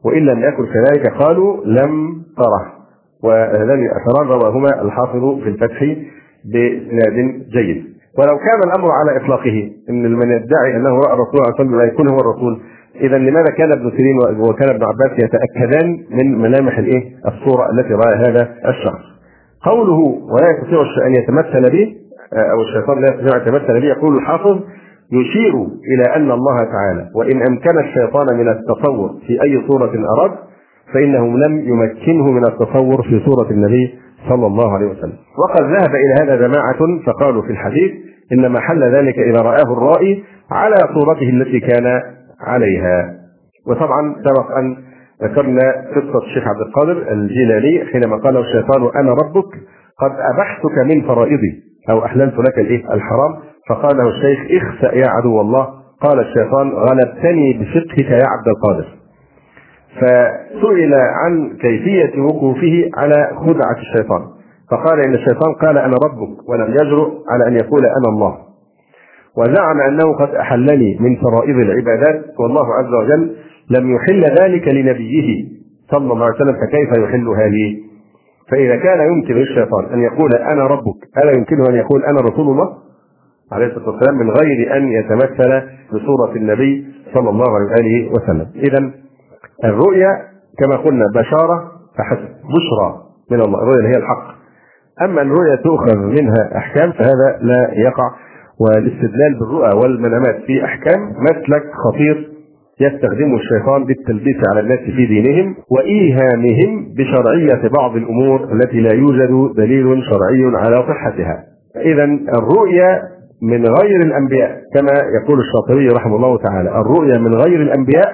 وإن 0.05 0.21
لم 0.25 0.39
يكن 0.39 0.65
كذلك 0.65 1.13
قالوا 1.17 1.65
لم 1.65 2.21
تره. 2.37 2.82
وهذان 3.23 3.85
الأثران 3.85 4.27
رواهما 4.27 4.81
الحافظ 4.81 5.39
في 5.43 5.49
الفتح 5.49 5.79
بإسناد 6.45 7.43
جيد. 7.51 7.83
ولو 8.17 8.37
كان 8.37 8.59
الأمر 8.69 8.91
على 8.91 9.17
إطلاقه 9.17 9.71
إن 9.89 10.13
من 10.13 10.31
يدعي 10.31 10.75
أنه 10.75 10.89
رأى 10.89 11.13
الرسول 11.13 11.39
عليه 11.41 11.49
الصلاة 11.49 11.67
والسلام 11.67 11.87
يكون 11.87 12.07
هو 12.09 12.17
الرسول 12.17 12.61
إذا 13.01 13.17
لماذا 13.17 13.49
كان 13.57 13.71
ابن 13.71 13.91
سيرين 13.91 14.17
وكان 14.39 14.69
ابن 14.69 14.83
عباس 14.83 15.11
يتأكدان 15.23 15.97
من 16.11 16.41
ملامح 16.41 16.77
الإيه؟ 16.77 17.03
الصورة 17.27 17.69
التي 17.71 17.93
رأى 17.93 18.15
هذا 18.15 18.55
الشخص؟ 18.67 19.03
قوله 19.65 19.99
ولا 20.31 20.49
يستطيع 20.51 21.07
أن 21.07 21.15
يتمثل 21.15 21.71
به 21.71 21.95
أو 22.33 22.61
الشيطان 22.61 23.01
لا 23.01 23.07
يستطيع 23.07 23.35
أن 23.35 23.41
يتمثل 23.41 23.79
به 23.79 23.85
يقول 23.85 24.15
الحافظ 24.15 24.59
يشير 25.11 25.53
إلى 25.93 26.15
أن 26.15 26.31
الله 26.31 26.57
تعالى 26.57 27.09
وإن 27.15 27.41
أمكن 27.47 27.79
الشيطان 27.79 28.37
من 28.37 28.49
التصور 28.49 29.09
في 29.27 29.43
أي 29.43 29.63
صورة 29.67 29.91
أراد 30.17 30.31
فإنه 30.93 31.37
لم 31.37 31.59
يمكنه 31.59 32.31
من 32.31 32.45
التصور 32.45 33.03
في 33.03 33.21
صورة 33.25 33.51
النبي 33.51 33.99
صلى 34.29 34.47
الله 34.47 34.73
عليه 34.73 34.85
وسلم. 34.85 35.17
وقد 35.37 35.61
ذهب 35.61 35.95
إلى 35.95 36.13
هذا 36.21 36.35
جماعة 36.35 37.03
فقالوا 37.05 37.41
في 37.41 37.49
الحديث 37.51 37.91
إن 38.33 38.51
محل 38.51 38.83
ذلك 38.83 39.19
إذا 39.19 39.41
رآه 39.41 39.73
الرائي 39.73 40.23
على 40.51 40.75
صورته 40.93 41.29
التي 41.29 41.59
كان 41.59 42.01
عليها. 42.41 43.13
وطبعا 43.67 44.15
سبق 44.25 44.57
أن 44.57 44.77
ذكرنا 45.23 45.61
قصة 45.95 46.25
الشيخ 46.25 46.43
عبد 46.47 46.61
القادر 46.67 47.11
الجيلاني 47.11 47.85
حينما 47.85 48.17
قال 48.17 48.37
الشيطان 48.37 48.89
أنا 48.95 49.11
ربك 49.11 49.49
قد 49.99 50.11
أبحتك 50.33 50.95
من 50.95 51.01
فرائضي 51.07 51.63
أو 51.89 52.05
أحللت 52.05 52.33
لك 52.39 52.59
الإيه 52.59 52.93
الحرام. 52.93 53.33
فقال 53.69 53.97
له 53.97 54.09
الشيخ 54.09 54.39
اخسأ 54.61 54.95
يا 54.95 55.07
عدو 55.07 55.41
الله. 55.41 55.67
قال 56.01 56.19
الشيطان 56.19 56.69
غلبتني 56.69 57.53
بفقهك 57.53 58.09
يا 58.11 58.27
عبد 58.27 58.47
القادر. 58.47 59.02
فسئل 59.99 60.93
عن 60.93 61.57
كيفية 61.61 62.21
وقوفه 62.21 62.89
على 62.97 63.29
خدعة 63.35 63.77
الشيطان. 63.79 64.21
فقال 64.71 64.99
إن 65.05 65.13
الشيطان 65.13 65.53
قال 65.53 65.77
أنا 65.77 65.95
ربك 66.05 66.49
ولم 66.49 66.71
يجرؤ 66.71 67.11
على 67.29 67.47
أن 67.47 67.53
يقول 67.53 67.85
أنا 67.85 68.09
الله. 68.09 68.37
وزعم 69.37 69.81
أنه 69.81 70.13
قد 70.13 70.35
أحلني 70.35 70.97
من 70.99 71.15
فرائض 71.15 71.57
العبادات 71.57 72.25
والله 72.39 72.73
عز 72.73 72.93
وجل 72.93 73.35
لم 73.69 73.95
يحل 73.95 74.23
ذلك 74.41 74.67
لنبيه 74.67 75.45
صلى 75.91 76.13
الله 76.13 76.25
عليه 76.25 76.35
وسلم 76.35 76.53
فكيف 76.53 76.89
يحلها 76.89 77.47
لي؟ 77.47 77.83
فإذا 78.51 78.75
كان 78.75 79.07
يمكن 79.11 79.33
للشيطان 79.33 79.85
أن 79.93 79.99
يقول 79.99 80.33
أنا 80.33 80.67
ربك 80.67 80.95
ألا 81.17 81.31
يمكنه 81.31 81.69
أن 81.69 81.75
يقول 81.75 82.03
أنا 82.03 82.21
رسول 82.21 82.49
الله؟ 82.49 82.73
عليه 83.51 83.65
الصلاة 83.65 83.89
والسلام 83.89 84.15
من 84.17 84.29
غير 84.31 84.77
أن 84.77 84.91
يتمثل 84.91 85.61
بصورة 85.93 86.35
النبي 86.35 86.85
صلى 87.13 87.29
الله 87.29 87.51
عليه 87.71 88.11
وسلم. 88.11 88.47
إذا 88.55 88.91
الرؤيا 89.63 90.09
كما 90.59 90.75
قلنا 90.75 91.05
بشارة 91.15 91.71
فحسب 91.97 92.29
بشرى 92.29 93.01
من 93.31 93.41
الله 93.41 93.59
الرؤيا 93.63 93.77
اللي 93.79 93.89
هي 93.89 93.97
الحق. 93.97 94.27
أما 95.01 95.21
الرؤيا 95.21 95.55
تؤخذ 95.55 95.97
منها 95.97 96.57
أحكام 96.57 96.91
فهذا 96.91 97.37
لا 97.41 97.71
يقع. 97.73 98.11
والاستدلال 98.59 99.39
بالرؤى 99.39 99.79
والمنامات 99.81 100.35
في 100.47 100.65
أحكام 100.65 100.99
مسلك 101.19 101.63
خطير 101.85 102.29
يستخدمه 102.81 103.35
الشيطان 103.35 103.85
بالتلبيس 103.85 104.35
على 104.51 104.59
الناس 104.59 104.79
في 104.79 105.05
دينهم 105.05 105.55
وإيهامهم 105.71 106.93
بشرعية 106.97 107.69
بعض 107.79 107.95
الأمور 107.95 108.43
التي 108.53 108.79
لا 108.79 108.93
يوجد 108.93 109.55
دليل 109.55 110.03
شرعي 110.03 110.51
على 110.55 110.75
صحتها. 110.75 111.43
إذا 111.75 112.03
الرؤيا 112.37 113.01
من 113.41 113.65
غير 113.65 114.01
الأنبياء 114.01 114.49
كما 114.73 114.91
يقول 115.21 115.39
الشاطبي 115.39 115.87
رحمه 115.87 116.15
الله 116.15 116.37
تعالى 116.37 116.69
الرؤيا 116.69 117.17
من 117.17 117.33
غير 117.35 117.61
الأنبياء 117.61 118.13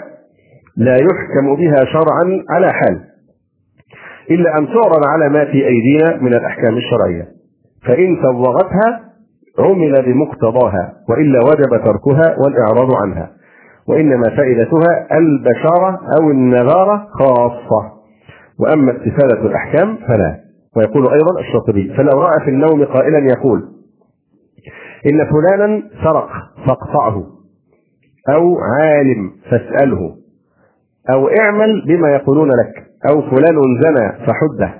لا 0.79 0.95
يحكم 0.95 1.55
بها 1.55 1.85
شرعا 1.85 2.43
على 2.49 2.67
حال 2.73 3.01
إلا 4.31 4.57
أن 4.57 4.67
تعرض 4.67 5.07
على 5.07 5.29
ما 5.29 5.45
في 5.45 5.67
أيدينا 5.67 6.21
من 6.21 6.33
الأحكام 6.33 6.77
الشرعية. 6.77 7.27
فإن 7.87 8.17
سوغتها 8.21 8.99
عمل 9.59 10.05
بمقتضاها 10.05 10.93
وإلا 11.09 11.39
وجب 11.39 11.83
تركها 11.85 12.35
والإعراض 12.43 12.95
عنها. 12.95 13.31
وإنما 13.87 14.23
فائدتها 14.37 15.17
البشارة 15.17 15.99
أو 16.19 16.31
النذارة 16.31 17.07
خاصة. 17.11 17.91
وأما 18.59 18.91
استفادة 18.91 19.41
الأحكام 19.45 19.97
فلا. 20.07 20.39
ويقول 20.77 21.03
أيضا 21.03 21.39
الشاطبي 21.39 21.93
فلو 21.97 22.21
رأى 22.21 22.45
في 22.45 22.49
النوم 22.49 22.85
قائلا 22.85 23.19
يقول 23.19 23.59
إن 25.11 25.25
فلانا 25.31 25.83
سرق 26.03 26.29
فاقطعه. 26.67 27.23
أو 28.33 28.57
عالم 28.59 29.31
فاسأله 29.51 30.15
أو 31.13 31.27
اعمل 31.27 31.85
بما 31.87 32.11
يقولون 32.11 32.49
لك 32.49 32.83
أو 33.11 33.21
فلان 33.21 33.57
زنى 33.83 34.25
فحده. 34.27 34.73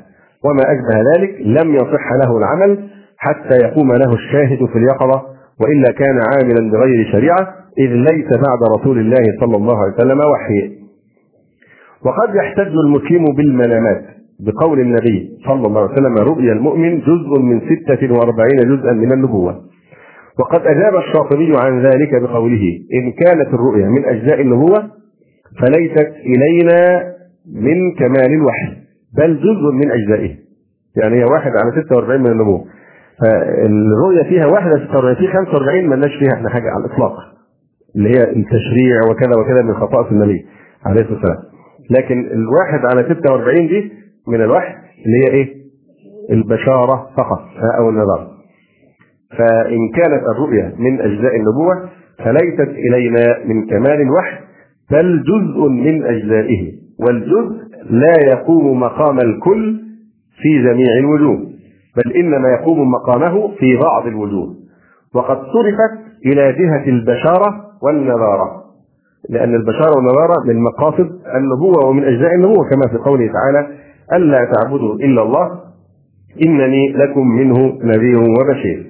وما 0.46 0.64
أشبه 0.64 1.02
ذلك 1.12 1.36
لم 1.42 1.76
يصح 1.76 2.12
له 2.24 2.38
العمل 2.38 2.90
حتى 3.18 3.56
يقوم 3.66 3.88
له 3.88 4.14
الشاهد 4.14 4.66
في 4.66 4.76
اليقظة. 4.76 5.22
وإلا 5.62 5.92
كان 5.92 6.20
عاملا 6.34 6.72
بغير 6.72 7.12
شريعة 7.12 7.56
إذ 7.80 7.90
ليس 7.90 8.28
بعد 8.28 8.80
رسول 8.80 9.00
الله 9.00 9.24
صلى 9.40 9.58
الله 9.58 9.78
عليه 9.78 9.94
وسلم 9.94 10.20
وحي. 10.20 10.80
وقد 12.06 12.36
يحتج 12.36 12.74
المسلم 12.86 13.26
بالمنامات 13.36 14.06
بقول 14.40 14.80
النبي 14.80 15.30
صلى 15.48 15.68
الله 15.68 15.82
عليه 15.82 15.92
وسلم 15.92 16.18
رؤيا 16.18 16.54
المؤمن 16.54 17.00
جزء 17.00 17.40
من 17.40 17.62
ستة 17.62 18.14
وأربعين 18.14 18.58
جزءا 18.76 18.94
من 18.94 19.12
النبوة. 19.12 19.62
وقد 20.40 20.62
أجاب 20.68 20.96
الشاطبي 20.96 21.54
عن 21.58 21.82
ذلك 21.82 22.22
بقوله 22.22 22.62
إن 22.94 23.12
كانت 23.12 23.54
الرؤيا 23.54 23.88
من 23.88 24.06
أجزاء 24.06 24.42
النبوة 24.42 24.99
فليست 25.62 26.12
إلينا 26.26 27.04
من 27.54 27.96
كمال 28.00 28.34
الوحي 28.34 28.68
بل 29.18 29.38
جزء 29.38 29.72
من 29.74 29.92
أجزائه. 29.92 30.36
يعني 30.96 31.16
هي 31.20 31.24
واحد 31.24 31.52
على 31.52 31.84
46 31.86 32.22
من 32.22 32.32
النبوة 32.32 32.66
فالرؤية 33.22 34.24
فيها 34.30 34.46
واحد 34.46 34.68
على 34.72 34.88
46 34.88 35.16
في 35.16 35.28
45 35.28 35.88
ما 35.90 35.96
لناش 35.96 36.12
فيها 36.20 36.34
إحنا 36.34 36.50
حاجة 36.50 36.70
على 36.70 36.86
الإطلاق 36.86 37.14
اللي 37.96 38.10
هي 38.10 38.24
التشريع 38.24 38.96
وكذا 39.10 39.36
وكذا 39.40 39.62
من 39.62 39.74
خصائص 39.74 40.08
النبي 40.12 40.46
عليه 40.86 41.02
الصلاة 41.02 41.16
والسلام. 41.20 41.44
لكن 41.90 42.30
الواحد 42.32 42.86
على 42.86 43.04
46 43.16 43.68
دي 43.68 43.92
من 44.28 44.42
الوحي 44.42 44.74
اللي 45.06 45.18
هي 45.26 45.32
إيه؟ 45.34 45.56
البشارة 46.32 47.10
فقط 47.18 47.42
أو 47.80 47.90
النظر 47.90 48.28
فإن 49.38 49.90
كانت 49.96 50.24
الرؤيا 50.36 50.74
من 50.78 51.02
أجزاء 51.02 51.36
النبوة 51.36 51.90
فليست 52.26 52.70
إلينا 52.70 53.46
من 53.46 53.66
كمال 53.68 54.02
الوحي 54.02 54.38
بل 54.92 55.24
جزء 55.24 55.68
من 55.70 56.04
أجزائه 56.06 56.72
والجزء 57.00 57.56
لا 57.90 58.16
يقوم 58.32 58.80
مقام 58.80 59.20
الكل 59.20 59.80
في 60.42 60.64
جميع 60.64 60.88
الوجوه 61.00 61.38
بل 61.98 62.12
إنما 62.16 62.50
يقوم 62.50 62.92
مقامه 62.92 63.48
في 63.60 63.78
بعض 63.78 64.08
الوجوه. 64.08 64.56
وقد 65.16 65.38
صرفت 65.38 66.10
إلى 66.26 66.54
جهة 66.54 66.86
البشارة 66.90 67.66
والنذارة 67.84 68.64
لأن 69.30 69.56
البشارة 69.56 69.96
والنذارة 69.96 70.44
من 70.48 70.64
مقاصد 70.64 71.10
النبوة 71.36 71.86
ومن 71.86 72.04
أجزاء 72.04 72.36
النبوة 72.36 72.70
كما 72.70 72.88
في 72.92 72.98
قوله 72.98 73.32
تعالى 73.34 73.68
ألا 74.14 74.52
تعبدوا 74.54 74.96
إلا 74.96 75.22
الله 75.22 75.60
إنني 76.46 76.92
لكم 76.92 77.28
منه 77.28 77.58
نذير 77.84 78.20
وبشير 78.20 78.86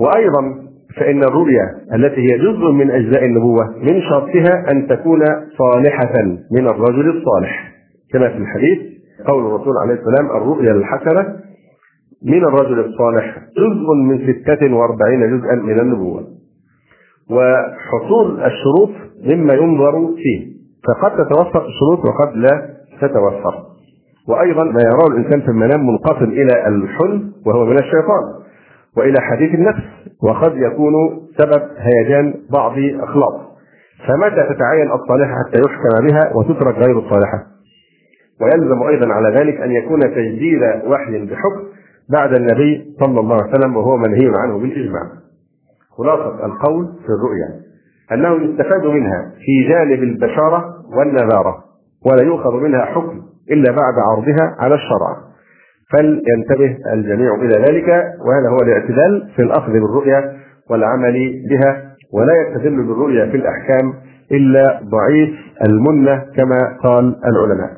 وأيضا 0.00 0.63
فإن 0.96 1.24
الرؤيا 1.24 1.94
التي 1.94 2.20
هي 2.20 2.38
جزء 2.38 2.70
من 2.70 2.90
أجزاء 2.90 3.24
النبوة 3.24 3.64
من 3.82 4.00
شرطها 4.00 4.72
أن 4.72 4.86
تكون 4.88 5.20
صالحة 5.58 6.22
من 6.52 6.66
الرجل 6.66 7.08
الصالح. 7.08 7.72
كما 8.12 8.28
في 8.28 8.36
الحديث 8.36 8.78
قول 9.26 9.46
الرسول 9.46 9.74
عليه 9.82 9.94
السلام 9.94 10.26
الرؤيا 10.36 10.72
الحسنة 10.72 11.36
من 12.26 12.44
الرجل 12.44 12.80
الصالح 12.80 13.38
جزء 13.56 13.94
من 14.08 14.18
ستة 14.18 14.74
وأربعين 14.74 15.38
جزءا 15.38 15.54
من 15.54 15.80
النبوة. 15.80 16.24
وحصول 17.30 18.40
الشروط 18.40 18.90
مما 19.26 19.54
ينظر 19.54 20.14
فيه. 20.16 20.54
فقد 20.88 21.10
تتوفر 21.16 21.66
الشروط 21.66 22.04
وقد 22.04 22.36
لا 22.36 22.68
تتوفر. 23.00 23.54
وأيضا 24.28 24.64
ما 24.64 24.80
يراه 24.86 25.06
الإنسان 25.06 25.40
في 25.40 25.48
المنام 25.48 25.86
منقسم 25.86 26.24
إلى 26.24 26.68
الحلم 26.68 27.32
وهو 27.46 27.64
من 27.64 27.78
الشيطان. 27.78 28.43
وإلى 28.96 29.20
حديث 29.20 29.54
النفس 29.54 29.82
وقد 30.22 30.56
يكون 30.56 30.92
سبب 31.38 31.62
هيجان 31.78 32.34
بعض 32.52 32.72
أخلاق 33.00 33.54
فمتى 34.08 34.54
تتعين 34.54 34.92
الصالحة 34.92 35.32
حتى 35.44 35.58
يحكم 35.58 36.06
بها 36.06 36.32
وتترك 36.36 36.74
غير 36.74 36.98
الصالحة 36.98 37.38
ويلزم 38.40 38.82
أيضا 38.82 39.12
على 39.12 39.38
ذلك 39.38 39.60
أن 39.60 39.70
يكون 39.70 40.00
تجديد 40.00 40.60
وحي 40.86 41.26
بحكم 41.26 41.62
بعد 42.10 42.34
النبي 42.34 42.94
صلى 43.00 43.20
الله 43.20 43.36
عليه 43.42 43.50
وسلم 43.50 43.76
وهو 43.76 43.96
منهي 43.96 44.30
عنه 44.34 44.58
بالإجماع. 44.58 45.02
خلاصة 45.98 46.46
القول 46.46 46.86
في 46.86 47.08
الرؤيا 47.08 47.64
أنه 48.12 48.44
يستفاد 48.44 48.86
منها 48.86 49.32
في 49.44 49.68
جانب 49.68 50.02
البشارة 50.02 50.74
والنذارة 50.98 51.64
ولا 52.06 52.22
يؤخذ 52.22 52.54
منها 52.60 52.84
حكم 52.84 53.22
إلا 53.50 53.70
بعد 53.70 53.94
عرضها 54.10 54.56
على 54.58 54.74
الشرع. 54.74 55.33
فلينتبه 55.92 56.76
الجميع 56.92 57.34
إلى 57.34 57.64
ذلك 57.68 57.88
وهذا 58.26 58.48
هو 58.50 58.56
الاعتدال 58.62 59.28
في 59.36 59.42
الأخذ 59.42 59.72
بالرؤيا 59.72 60.36
والعمل 60.70 61.42
بها 61.50 61.94
ولا 62.12 62.32
يستدل 62.42 62.76
بالرؤيا 62.86 63.26
في 63.26 63.36
الأحكام 63.36 63.92
إلا 64.32 64.80
ضعيف 64.84 65.30
المنة 65.68 66.22
كما 66.36 66.58
قال 66.82 67.16
العلماء. 67.26 67.70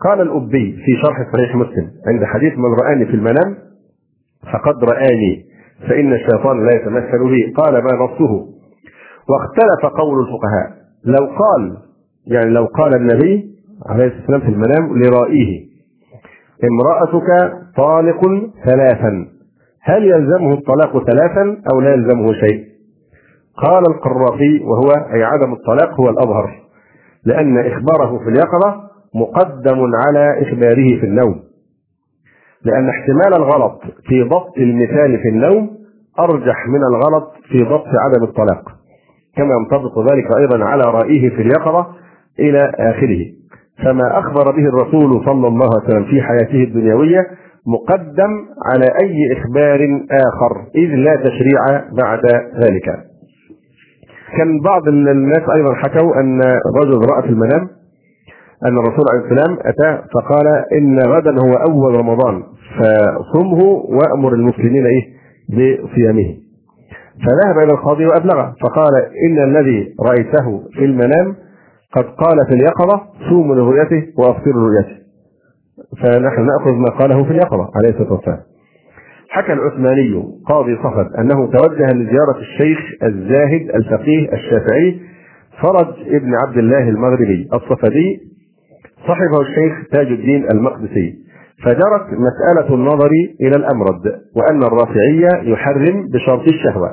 قال 0.00 0.20
الأبي 0.20 0.72
في 0.84 0.92
شرح 1.02 1.32
صحيح 1.32 1.56
مسلم 1.56 1.90
عند 2.06 2.24
حديث 2.24 2.58
من 2.58 2.74
رآني 2.82 3.06
في 3.06 3.14
المنام 3.14 3.54
فقد 4.52 4.84
رآني 4.84 5.44
فإن 5.88 6.12
الشيطان 6.12 6.66
لا 6.66 6.70
يتمثل 6.74 7.30
بي 7.30 7.52
قال 7.56 7.74
ما 7.74 8.04
نصه؟ 8.04 8.46
واختلف 9.28 9.86
قول 10.00 10.20
الفقهاء. 10.20 10.82
لو 11.04 11.26
قال 11.26 11.76
يعني 12.26 12.50
لو 12.50 12.64
قال 12.64 12.94
النبي 12.96 13.52
عليه 13.86 14.04
الصلاة 14.06 14.20
والسلام 14.20 14.40
في 14.40 14.48
المنام 14.48 14.98
لرائيه 15.02 15.71
امرأتك 16.64 17.52
طالق 17.76 18.20
ثلاثا. 18.64 19.26
هل 19.82 20.04
يلزمه 20.04 20.52
الطلاق 20.52 21.04
ثلاثا 21.04 21.56
أو 21.72 21.80
لا 21.80 21.94
يلزمه 21.94 22.32
شيء؟ 22.32 22.64
قال 23.56 23.82
القرافي 23.90 24.60
وهو 24.64 24.90
أي 25.14 25.24
عدم 25.24 25.52
الطلاق 25.52 26.00
هو 26.00 26.08
الأظهر 26.08 26.62
لأن 27.24 27.58
إخباره 27.58 28.18
في 28.18 28.28
اليقظة 28.28 28.80
مقدم 29.14 29.90
على 29.94 30.42
إخباره 30.42 31.00
في 31.00 31.06
النوم. 31.06 31.42
لأن 32.64 32.88
احتمال 32.88 33.34
الغلط 33.36 33.80
في 34.08 34.22
ضبط 34.22 34.58
المثال 34.58 35.18
في 35.22 35.28
النوم 35.28 35.70
أرجح 36.20 36.68
من 36.68 36.80
الغلط 36.84 37.32
في 37.48 37.62
ضبط 37.62 37.86
عدم 37.86 38.24
الطلاق 38.24 38.62
كما 39.36 39.54
ينطبق 39.54 40.12
ذلك 40.12 40.36
أيضا 40.38 40.64
على 40.64 40.82
رأيه 40.84 41.30
في 41.30 41.42
اليقظة 41.42 41.86
إلى 42.38 42.72
آخره. 42.78 43.41
فما 43.84 44.18
أخبر 44.18 44.50
به 44.50 44.68
الرسول 44.68 45.24
صلى 45.24 45.46
الله 45.48 45.68
عليه 45.74 45.84
وسلم 45.88 46.04
في 46.04 46.22
حياته 46.22 46.64
الدنيوية 46.64 47.26
مقدم 47.66 48.30
على 48.72 48.86
أي 49.02 49.32
إخبار 49.32 49.80
آخر 50.10 50.66
إذ 50.76 50.88
لا 50.94 51.16
تشريع 51.16 51.84
بعد 51.92 52.20
ذلك. 52.64 52.84
كان 54.36 54.60
بعض 54.64 54.88
الناس 54.88 55.42
أيضا 55.56 55.74
حكوا 55.74 56.20
أن 56.20 56.40
رجل 56.82 56.98
رأى 57.12 57.22
في 57.22 57.28
المنام 57.28 57.68
أن 58.66 58.78
الرسول 58.78 59.04
عليه 59.12 59.24
السلام 59.24 59.58
أتى 59.60 60.02
فقال 60.14 60.46
إن 60.78 60.98
غدا 60.98 61.30
هو 61.30 61.52
أول 61.54 61.94
رمضان 61.98 62.42
فصمه 62.78 63.64
وأمر 63.88 64.32
المسلمين 64.34 64.86
إيه؟ 64.86 65.02
بصيامه. 65.48 66.34
فذهب 67.26 67.58
إلى 67.64 67.72
القاضي 67.72 68.06
وأبلغه 68.06 68.54
فقال 68.62 68.92
إن 69.26 69.42
الذي 69.42 69.94
رأيته 70.08 70.62
في 70.72 70.84
المنام 70.84 71.34
قد 71.92 72.04
قال 72.04 72.46
في 72.48 72.54
اليقظة 72.54 73.02
صوموا 73.28 73.54
لرؤيته 73.54 74.06
وأفطروا 74.18 74.70
لرؤيته. 74.70 75.02
فنحن 76.02 76.46
نأخذ 76.46 76.72
ما 76.72 76.90
قاله 76.98 77.24
في 77.24 77.30
اليقظة 77.30 77.70
عليه 77.76 77.88
الصلاة 77.88 78.12
والسلام. 78.12 78.40
حكى 79.28 79.52
العثماني 79.52 80.24
قاضي 80.48 80.76
صفد 80.76 81.06
أنه 81.18 81.50
توجه 81.50 81.86
لزيارة 81.86 82.38
الشيخ 82.38 82.78
الزاهد 83.02 83.70
الفقيه 83.74 84.32
الشافعي 84.32 85.00
فرج 85.62 85.94
ابن 86.06 86.34
عبد 86.34 86.58
الله 86.58 86.88
المغربي 86.88 87.48
الصفدي 87.54 88.20
صحبه 89.08 89.40
الشيخ 89.40 89.88
تاج 89.92 90.06
الدين 90.06 90.50
المقدسي. 90.50 91.14
فجرت 91.64 92.06
مسألة 92.12 92.74
النظر 92.74 93.10
إلى 93.40 93.56
الأمرد 93.56 94.02
وأن 94.36 94.62
الرافعية 94.62 95.52
يحرم 95.52 96.08
بشرط 96.08 96.42
الشهوة 96.48 96.88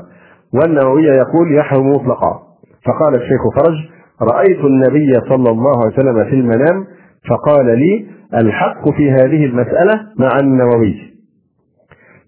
والنووي 0.54 1.04
يقول 1.04 1.56
يحرم 1.56 1.90
مطلقا. 1.90 2.40
فقال 2.86 3.16
الشيخ 3.16 3.42
فرج 3.56 3.76
رأيت 4.22 4.60
النبي 4.60 5.14
صلى 5.30 5.50
الله 5.50 5.84
عليه 5.86 5.94
وسلم 5.94 6.24
في 6.30 6.36
المنام 6.36 6.86
فقال 7.30 7.66
لي 7.80 8.08
الحق 8.34 8.90
في 8.90 9.12
هذه 9.12 9.46
المسألة 9.46 9.94
مع 10.20 10.30
النووي. 10.42 10.96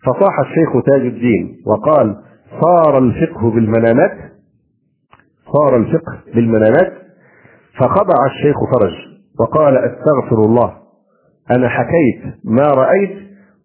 فصاح 0.06 0.40
الشيخ 0.40 0.84
تاج 0.86 1.02
الدين 1.02 1.56
وقال 1.68 2.16
صار 2.62 2.98
الفقه 2.98 3.52
بالمنامات 3.52 4.18
صار 5.54 5.78
الفقه 5.78 6.20
بالمنامات. 6.36 6.94
فخضع 7.80 8.26
الشيخ 8.26 8.56
فرج 8.74 8.94
وقال 9.40 9.78
أستغفر 9.78 10.46
الله 10.46 10.74
أنا 11.52 11.70
حكيت 11.70 12.36
ما 12.46 12.68
رأيت 12.68 13.18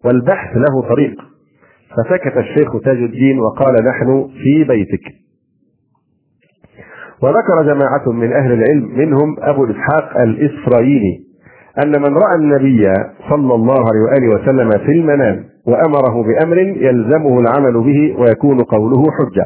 والبحث 0.05 0.57
له 0.57 0.89
طريق. 0.89 1.15
فسكت 1.89 2.37
الشيخ 2.37 2.71
تاج 2.85 2.97
الدين 2.97 3.39
وقال 3.39 3.73
نحن 3.85 4.29
في 4.43 4.63
بيتك. 4.63 5.26
وذكر 7.23 7.73
جماعة 7.73 8.11
من 8.11 8.33
أهل 8.33 8.51
العلم 8.51 8.97
منهم 8.97 9.35
أبو 9.39 9.65
إسحاق 9.65 10.21
الإسرائيلي 10.21 11.27
أن 11.83 12.01
من 12.01 12.17
رأى 12.17 12.35
النبي 12.35 12.93
صلى 13.29 13.55
الله 13.55 13.79
عليه 13.79 14.01
وآله 14.09 14.35
وسلم 14.35 14.69
في 14.69 14.91
المنام 14.91 15.43
وأمره 15.67 16.23
بأمر 16.23 16.57
يلزمه 16.57 17.39
العمل 17.39 17.73
به 17.73 18.15
ويكون 18.19 18.63
قوله 18.63 19.03
حجة. 19.11 19.45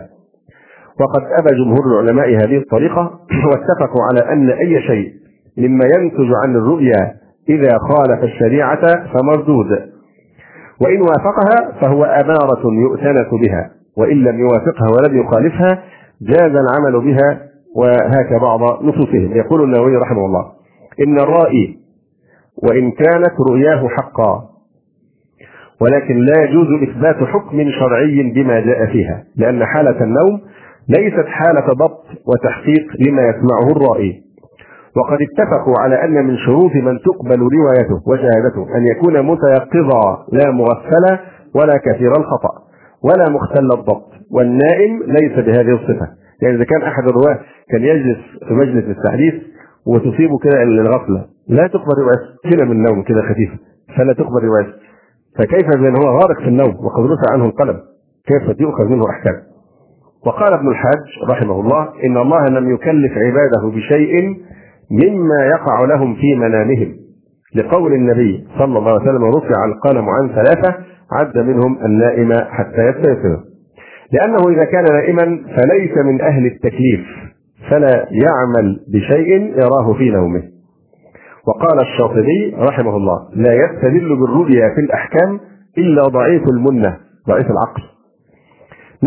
وقد 0.99 1.21
أبى 1.39 1.63
جمهور 1.63 1.85
العلماء 1.85 2.29
هذه 2.29 2.57
الطريقة 2.57 3.19
واتفقوا 3.51 4.03
على 4.11 4.33
أن 4.33 4.49
أي 4.49 4.81
شيء 4.81 5.11
مما 5.57 5.85
ينتج 5.85 6.29
عن 6.43 6.55
الرؤيا 6.55 7.13
إذا 7.49 7.77
خالف 7.77 8.23
الشريعة 8.23 9.05
فمردود. 9.13 9.69
وإن 10.81 11.01
وافقها 11.01 11.79
فهو 11.81 12.03
أمارة 12.03 12.61
يؤتنس 12.81 13.27
بها 13.41 13.69
وإن 13.97 14.17
لم 14.17 14.39
يوافقها 14.39 14.87
ولم 14.97 15.21
يخالفها 15.21 15.83
جاز 16.21 16.51
العمل 16.55 17.01
بها 17.01 17.50
وهاك 17.75 18.41
بعض 18.41 18.83
نصوصهم. 18.83 19.31
يقول 19.35 19.63
النووي 19.63 19.95
رحمه 19.95 20.25
الله 20.25 20.45
إن 21.07 21.19
الرائي 21.19 21.77
وإن 22.63 22.91
كانت 22.91 23.33
رؤياه 23.49 23.87
حقا 23.87 24.41
ولكن 25.81 26.17
لا 26.19 26.43
يجوز 26.43 26.67
إثبات 26.89 27.15
حكم 27.15 27.57
شرعي 27.79 28.31
بما 28.35 28.59
جاء 28.59 28.85
فيها 28.85 29.23
لأن 29.35 29.65
حالة 29.65 30.03
النوم 30.03 30.41
ليست 30.89 31.25
حالة 31.27 31.73
ضبط 31.73 32.03
وتحقيق 32.27 32.85
لما 33.07 33.21
يسمعه 33.21 33.71
الرائي 33.71 34.21
وقد 34.97 35.17
اتفقوا 35.21 35.75
على 35.79 36.03
أن 36.03 36.25
من 36.25 36.37
شروط 36.37 36.71
من 36.75 36.99
تقبل 36.99 37.39
روايته 37.39 38.01
وشهادته 38.07 38.77
أن 38.77 38.87
يكون 38.95 39.21
متيقظا 39.21 40.25
لا 40.31 40.51
مغفلا 40.51 41.19
ولا 41.55 41.77
كثير 41.77 42.11
الخطأ 42.11 42.53
ولا 43.03 43.29
مختل 43.29 43.65
الضبط 43.79 44.11
والنائم 44.31 45.03
ليس 45.07 45.45
بهذه 45.45 45.75
الصفة. 45.75 46.07
يعني 46.41 46.55
إذا 46.55 46.63
كان 46.63 46.81
أحد 46.81 47.03
الرواة 47.03 47.39
كان 47.69 47.81
يجلس 47.81 48.17
في 48.47 48.53
مجلس 48.53 48.97
التحديث 48.97 49.33
وتصيبه 49.87 50.37
كده 50.37 50.63
الغفلة 50.63 51.25
لا 51.47 51.67
تقبل 51.67 51.93
روايته 52.01 52.51
كده 52.51 52.65
من 52.65 52.71
النوم 52.71 53.03
كده 53.03 53.21
خفيفة 53.21 53.57
فلا 53.97 54.13
تقبل 54.13 54.43
روايته 54.43 54.73
فكيف 55.37 55.67
بأن 55.81 55.95
هو 55.95 56.19
غارق 56.19 56.39
في 56.39 56.47
النوم 56.47 56.75
وقد 56.85 57.03
رفع 57.03 57.33
عنه 57.33 57.45
القلم؟ 57.45 57.79
كيف 58.27 58.59
يؤخذ 58.59 58.85
منه 58.85 59.09
أحكام؟ 59.09 59.35
وقال 60.25 60.53
ابن 60.53 60.67
الحاج 60.67 61.29
رحمه 61.29 61.59
الله 61.59 61.89
إن 62.05 62.17
الله 62.17 62.45
لم 62.45 62.73
يكلف 62.73 63.11
عباده 63.17 63.75
بشيء 63.75 64.35
مما 64.91 65.45
يقع 65.45 65.85
لهم 65.85 66.15
في 66.15 66.35
منامهم. 66.35 66.95
لقول 67.55 67.93
النبي 67.93 68.47
صلى 68.57 68.79
الله 68.79 68.91
عليه 68.91 69.01
وسلم 69.01 69.25
رفع 69.25 69.65
القلم 69.65 70.05
عن 70.09 70.29
ثلاثة 70.29 70.75
عد 71.11 71.37
منهم 71.37 71.77
النائم 71.85 72.33
حتى 72.33 72.87
يستيقظ 72.89 73.39
لأنه 74.13 74.49
إذا 74.49 74.63
كان 74.63 74.83
نائما 74.83 75.23
فليس 75.55 75.97
من 76.05 76.21
أهل 76.21 76.45
التكليف 76.45 77.05
فلا 77.69 78.07
يعمل 78.11 78.79
بشيء 78.87 79.57
يراه 79.57 79.93
في 79.93 80.09
نومه. 80.09 80.43
وقال 81.47 81.79
الشاطبي 81.81 82.55
رحمه 82.57 82.95
الله 82.97 83.29
لا 83.35 83.53
يستدل 83.53 84.15
بالرؤيا 84.19 84.69
في 84.75 84.81
الأحكام 84.81 85.39
إلا 85.77 86.03
ضعيف 86.03 86.43
المنة 86.47 86.97
ضعيف 87.27 87.45
العقل. 87.51 87.81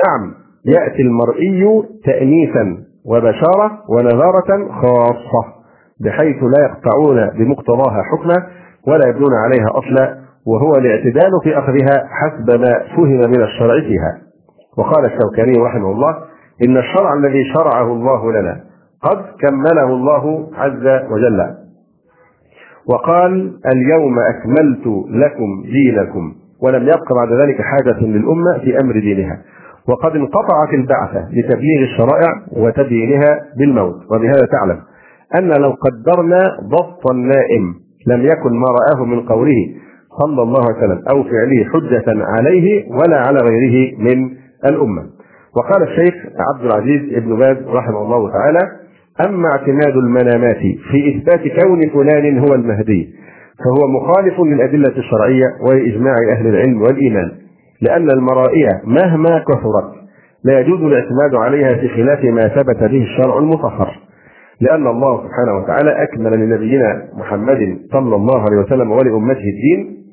نعم 0.07 0.35
يأتي 0.67 1.03
المرئي 1.03 1.83
تأنيثا 2.05 2.77
وبشارة 3.07 3.79
ونذارة 3.89 4.69
خاصة 4.83 5.55
بحيث 6.01 6.37
لا 6.43 6.65
يقطعون 6.65 7.31
بمقتضاها 7.39 8.03
حكما 8.13 8.47
ولا 8.89 9.09
يبنون 9.09 9.31
عليها 9.45 9.69
أصلا 9.71 10.25
وهو 10.47 10.73
الاعتدال 10.79 11.31
في 11.43 11.59
أخذها 11.59 12.09
حسب 12.09 12.61
ما 12.61 12.73
فهم 12.97 13.31
من 13.31 13.43
الشرع 13.43 13.81
فيها. 13.81 14.24
وقال 14.79 15.05
الشوكاني 15.05 15.53
رحمه 15.67 15.91
الله 15.91 16.17
إن 16.67 16.77
الشرع 16.77 17.15
الذي 17.15 17.45
شرعه 17.55 17.93
الله 17.93 18.33
لنا 18.33 18.61
قد 19.03 19.25
كمله 19.41 19.87
الله 19.87 20.49
عز 20.55 20.87
وجل. 21.11 21.55
وقال 22.87 23.53
اليوم 23.73 24.17
أكملت 24.19 24.87
لكم 25.11 25.63
دينكم 25.63 26.33
ولم 26.63 26.83
يبق 26.83 27.13
بعد 27.15 27.33
ذلك 27.43 27.57
حاجة 27.63 28.01
للأمة 28.01 28.59
في 28.65 28.81
أمر 28.81 28.93
دينها. 28.93 29.39
وقد 29.89 30.17
انقطعت 30.17 30.75
البعثة 30.75 31.29
لتبليغ 31.33 31.83
الشرائع 31.83 32.33
وتبيينها 32.53 33.41
بالموت. 33.59 33.97
وبهذا 34.11 34.47
تعلم 34.53 34.81
أن 35.39 35.63
لو 35.63 35.71
قدرنا 35.71 36.39
ضبط 36.63 37.11
النائم 37.11 37.75
لم 38.07 38.21
يكن 38.23 38.53
ما 38.59 38.67
رآه 38.67 39.05
من 39.05 39.21
قوله 39.21 39.75
صلى 40.23 40.43
الله 40.43 40.61
عليه 40.61 40.79
وسلم 40.79 41.03
أو 41.11 41.23
فعله 41.23 41.65
حجة 41.73 42.25
عليه 42.25 42.91
ولا 42.91 43.17
على 43.27 43.39
غيره 43.39 43.99
من 43.99 44.31
الأمة. 44.69 45.03
وقال 45.57 45.83
الشيخ 45.83 46.15
عبد 46.55 46.65
العزيز 46.65 47.23
بن 47.25 47.37
باز 47.37 47.57
رحمه 47.69 48.03
الله 48.03 48.31
تعالى 48.33 48.59
أما 49.29 49.49
اعتماد 49.49 49.97
المنامات 49.97 50.57
في 50.91 51.17
إثبات 51.17 51.63
كون 51.63 51.81
فلان 51.89 52.39
هو 52.39 52.55
المهدي 52.55 53.15
فهو 53.65 53.89
مخالف 53.89 54.41
للأدلة 54.41 54.97
الشرعية 54.97 55.47
وإجماع 55.61 56.15
أهل 56.33 56.47
العلم 56.47 56.83
والإيمان 56.83 57.33
لأن 57.81 58.11
المرائية 58.11 58.69
مهما 58.85 59.39
كثرت 59.39 59.93
لا 60.45 60.61
يجوز 60.61 60.81
الاعتماد 60.81 61.35
عليها 61.35 61.75
في 61.75 61.89
خلاف 61.89 62.25
ما 62.25 62.49
ثبت 62.49 62.79
به 62.91 63.03
الشرع 63.03 63.39
المطهر 63.39 63.99
لأن 64.61 64.87
الله 64.87 65.17
سبحانه 65.17 65.59
وتعالى 65.59 66.03
أكمل 66.03 66.33
لنبينا 66.33 67.03
محمد 67.19 67.79
صلى 67.93 68.17
الله 68.17 68.41
عليه 68.41 68.57
وسلم 68.57 68.91
ولأمته 68.93 69.45
الدين 69.55 70.04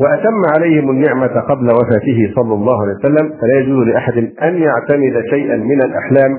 وأتم 0.00 0.42
عليهم 0.56 0.90
النعمة 0.90 1.40
قبل 1.40 1.66
وفاته 1.70 2.32
صلى 2.34 2.54
الله 2.54 2.82
عليه 2.82 2.94
وسلم 2.94 3.28
فلا 3.40 3.60
يجوز 3.60 3.86
لأحد 3.86 4.16
أن 4.42 4.54
يعتمد 4.54 5.24
شيئا 5.30 5.56
من 5.56 5.82
الأحلام 5.82 6.30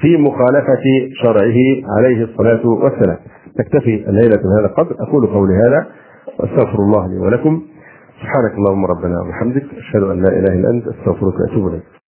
في 0.00 0.16
مخالفة 0.16 0.84
شرعه 1.22 1.58
عليه 1.98 2.24
الصلاة 2.24 2.66
والسلام. 2.66 3.16
نكتفي 3.60 4.08
الليلة 4.08 4.36
بهذا 4.36 4.66
القدر. 4.66 4.96
أقول 5.08 5.26
قولي 5.26 5.54
هذا 5.54 5.86
وأستغفر 6.38 6.78
الله 6.78 7.08
لي 7.08 7.18
ولكم. 7.18 7.62
سبحانك 8.20 8.54
اللهم 8.58 8.86
ربنا 8.86 9.20
وبحمدك 9.20 9.64
أشهد 9.78 10.02
أن 10.02 10.22
لا 10.22 10.28
إله 10.28 10.54
إلا 10.54 10.70
أنت 10.70 10.84
أستغفرك 10.88 11.34
وأتوب 11.40 11.68
إليك. 11.68 11.99